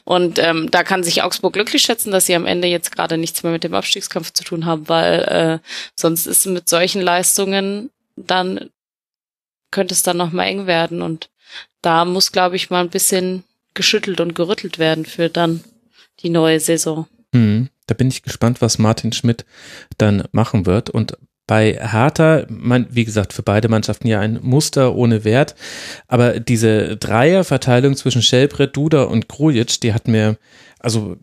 [0.04, 3.42] Und ähm, da kann sich Augsburg glücklich schätzen, dass sie am Ende jetzt gerade nichts
[3.42, 8.70] mehr mit dem Abstiegskampf zu tun haben, weil äh, sonst ist mit solchen Leistungen dann
[9.70, 11.30] könnte es dann noch mal eng werden und
[11.82, 13.44] da muss, glaube ich, mal ein bisschen
[13.74, 15.62] geschüttelt und gerüttelt werden für dann
[16.20, 17.06] die neue Saison.
[17.34, 19.44] Hm, da bin ich gespannt, was Martin Schmidt
[19.98, 20.90] dann machen wird.
[20.90, 25.54] Und bei Hertha, man, wie gesagt, für beide Mannschaften ja ein Muster ohne Wert.
[26.08, 30.38] Aber diese Dreierverteilung zwischen Schelbrett, Duda und Grujic, die hat mir,
[30.80, 31.16] also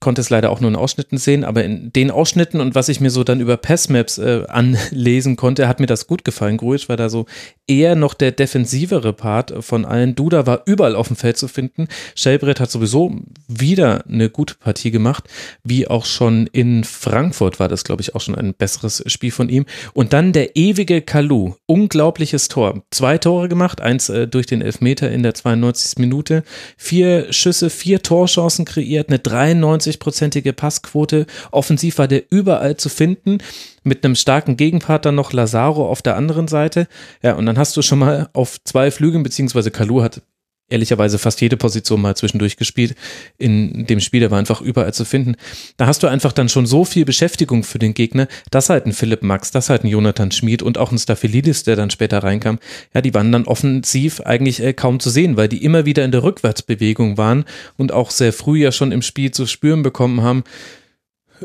[0.00, 3.00] konnte es leider auch nur in Ausschnitten sehen, aber in den Ausschnitten und was ich
[3.00, 6.56] mir so dann über Passmaps äh, anlesen konnte, hat mir das gut gefallen.
[6.56, 7.26] Grujic war da so
[7.66, 10.14] eher noch der defensivere Part von allen.
[10.14, 11.88] Duda war überall auf dem Feld zu finden.
[12.14, 13.14] Schellbrett hat sowieso
[13.46, 15.24] wieder eine gute Partie gemacht,
[15.64, 19.48] wie auch schon in Frankfurt war das, glaube ich, auch schon ein besseres Spiel von
[19.48, 19.66] ihm.
[19.94, 22.82] Und dann der ewige Kalu, unglaubliches Tor.
[22.90, 25.98] Zwei Tore gemacht, eins äh, durch den Elfmeter in der 92.
[25.98, 26.44] Minute,
[26.76, 31.26] vier Schüsse, vier Torchancen kreiert, eine 93 95-prozentige Passquote.
[31.50, 33.38] Offensiv war der überall zu finden.
[33.82, 36.88] Mit einem starken Gegenpart dann noch Lazaro auf der anderen Seite.
[37.22, 40.22] Ja, und dann hast du schon mal auf zwei Flügeln, beziehungsweise Kalu hat
[40.68, 42.94] ehrlicherweise fast jede Position mal zwischendurch gespielt.
[43.38, 45.36] In dem Spiel, der war einfach überall zu finden.
[45.76, 48.92] Da hast du einfach dann schon so viel Beschäftigung für den Gegner, dass halt ein
[48.92, 52.58] Philipp Max, dass halt ein Jonathan Schmid und auch ein Staphylidis, der dann später reinkam,
[52.94, 56.12] ja, die waren dann offensiv eigentlich äh, kaum zu sehen, weil die immer wieder in
[56.12, 57.44] der Rückwärtsbewegung waren
[57.76, 60.44] und auch sehr früh ja schon im Spiel zu spüren bekommen haben,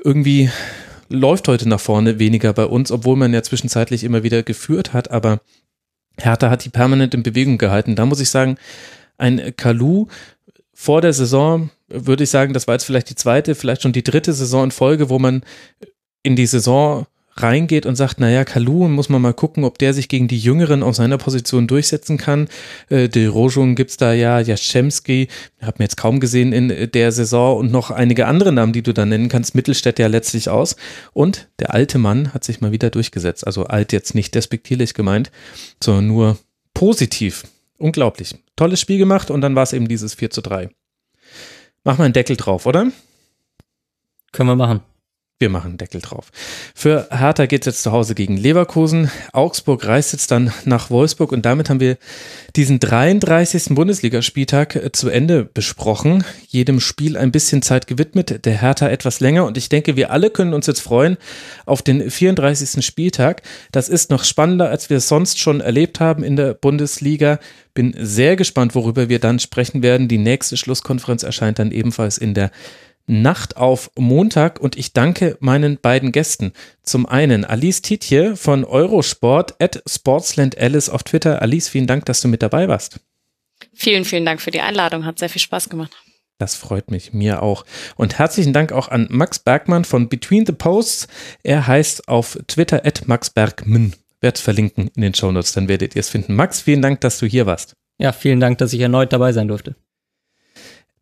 [0.03, 0.49] irgendwie
[1.09, 5.11] läuft heute nach vorne weniger bei uns, obwohl man ja zwischenzeitlich immer wieder geführt hat,
[5.11, 5.41] aber
[6.17, 7.95] Hertha hat die permanent in Bewegung gehalten.
[7.95, 8.57] Da muss ich sagen,
[9.17, 10.07] ein Kalu
[10.73, 14.03] vor der Saison, würde ich sagen, das war jetzt vielleicht die zweite, vielleicht schon die
[14.03, 15.43] dritte Saison in Folge, wo man
[16.23, 20.07] in die Saison reingeht und sagt, naja, Kalu, muss man mal gucken, ob der sich
[20.07, 22.47] gegen die Jüngeren auf seiner Position durchsetzen kann.
[22.89, 25.27] Äh, De Rojun gibt's da ja, Jaschemski,
[25.61, 28.93] hab mir jetzt kaum gesehen in der Saison und noch einige andere Namen, die du
[28.93, 30.75] da nennen kannst, Mittelstädt ja letztlich aus.
[31.13, 33.45] Und der alte Mann hat sich mal wieder durchgesetzt.
[33.47, 35.31] Also alt jetzt nicht despektierlich gemeint,
[35.81, 36.37] sondern nur
[36.73, 37.45] positiv.
[37.83, 38.33] Unglaublich.
[38.55, 40.69] Tolles Spiel gemacht und dann war es eben dieses 4 zu 3.
[41.83, 42.89] Mach mal einen Deckel drauf, oder?
[44.31, 44.79] Können wir machen.
[45.43, 46.31] Wir machen Deckel drauf.
[46.73, 49.11] Für Hertha geht es jetzt zu Hause gegen Leverkusen.
[49.33, 51.97] Augsburg reist jetzt dann nach Wolfsburg und damit haben wir
[52.55, 53.75] diesen 33.
[53.75, 56.23] Bundesligaspieltag äh, zu Ende besprochen.
[56.47, 60.29] Jedem Spiel ein bisschen Zeit gewidmet, der Hertha etwas länger und ich denke, wir alle
[60.29, 61.17] können uns jetzt freuen
[61.65, 62.85] auf den 34.
[62.85, 63.41] Spieltag.
[63.73, 67.37] Das ist noch spannender, als wir es sonst schon erlebt haben in der Bundesliga.
[67.73, 70.07] Bin sehr gespannt, worüber wir dann sprechen werden.
[70.07, 72.49] Die nächste Schlusskonferenz erscheint dann ebenfalls in der
[73.05, 76.53] Nacht auf Montag und ich danke meinen beiden Gästen.
[76.83, 81.41] Zum einen Alice Tietje von Eurosport at Sportsland Alice auf Twitter.
[81.41, 82.99] Alice, vielen Dank, dass du mit dabei warst.
[83.73, 85.05] Vielen, vielen Dank für die Einladung.
[85.05, 85.91] Hat sehr viel Spaß gemacht.
[86.39, 87.65] Das freut mich, mir auch.
[87.95, 91.07] Und herzlichen Dank auch an Max Bergmann von Between the Posts.
[91.43, 93.93] Er heißt auf Twitter at Max Bergmann.
[94.19, 96.35] Werde verlinken in den Shownotes, dann werdet ihr es finden.
[96.35, 97.75] Max, vielen Dank, dass du hier warst.
[97.97, 99.75] Ja, vielen Dank, dass ich erneut dabei sein durfte.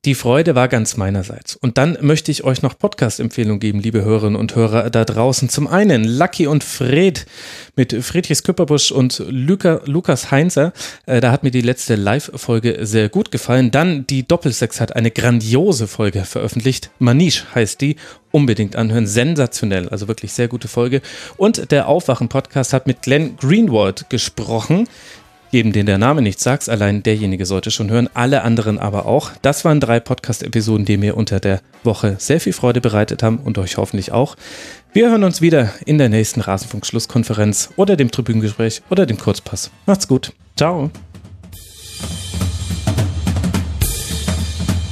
[0.03, 1.55] Die Freude war ganz meinerseits.
[1.55, 5.47] Und dann möchte ich euch noch Podcast-Empfehlungen geben, liebe Hörerinnen und Hörer da draußen.
[5.47, 7.27] Zum einen Lucky und Fred
[7.75, 10.73] mit Friedrich Küpperbusch und Luca, Lukas Heinzer.
[11.05, 13.69] Äh, da hat mir die letzte Live-Folge sehr gut gefallen.
[13.69, 16.89] Dann die Doppelsex hat eine grandiose Folge veröffentlicht.
[16.97, 17.95] Manish heißt die.
[18.31, 19.05] Unbedingt anhören.
[19.05, 19.87] Sensationell.
[19.89, 21.03] Also wirklich sehr gute Folge.
[21.37, 24.87] Und der Aufwachen-Podcast hat mit Glenn Greenwald gesprochen.
[25.51, 29.31] Jedem, den der Name nicht sagt, allein derjenige sollte schon hören, alle anderen aber auch.
[29.41, 33.57] Das waren drei Podcast-Episoden, die mir unter der Woche sehr viel Freude bereitet haben und
[33.57, 34.37] euch hoffentlich auch.
[34.93, 39.71] Wir hören uns wieder in der nächsten Rasenfunk-Schlusskonferenz oder dem Tribünengespräch oder dem Kurzpass.
[39.85, 40.31] Macht's gut.
[40.55, 40.89] Ciao.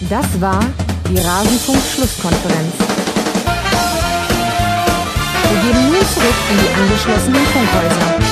[0.10, 0.66] Das war
[1.10, 2.74] die Rasenfunk-Schlusskonferenz.
[5.50, 8.29] Wir gehen nun zurück in die angeschlossenen Funkhäuser.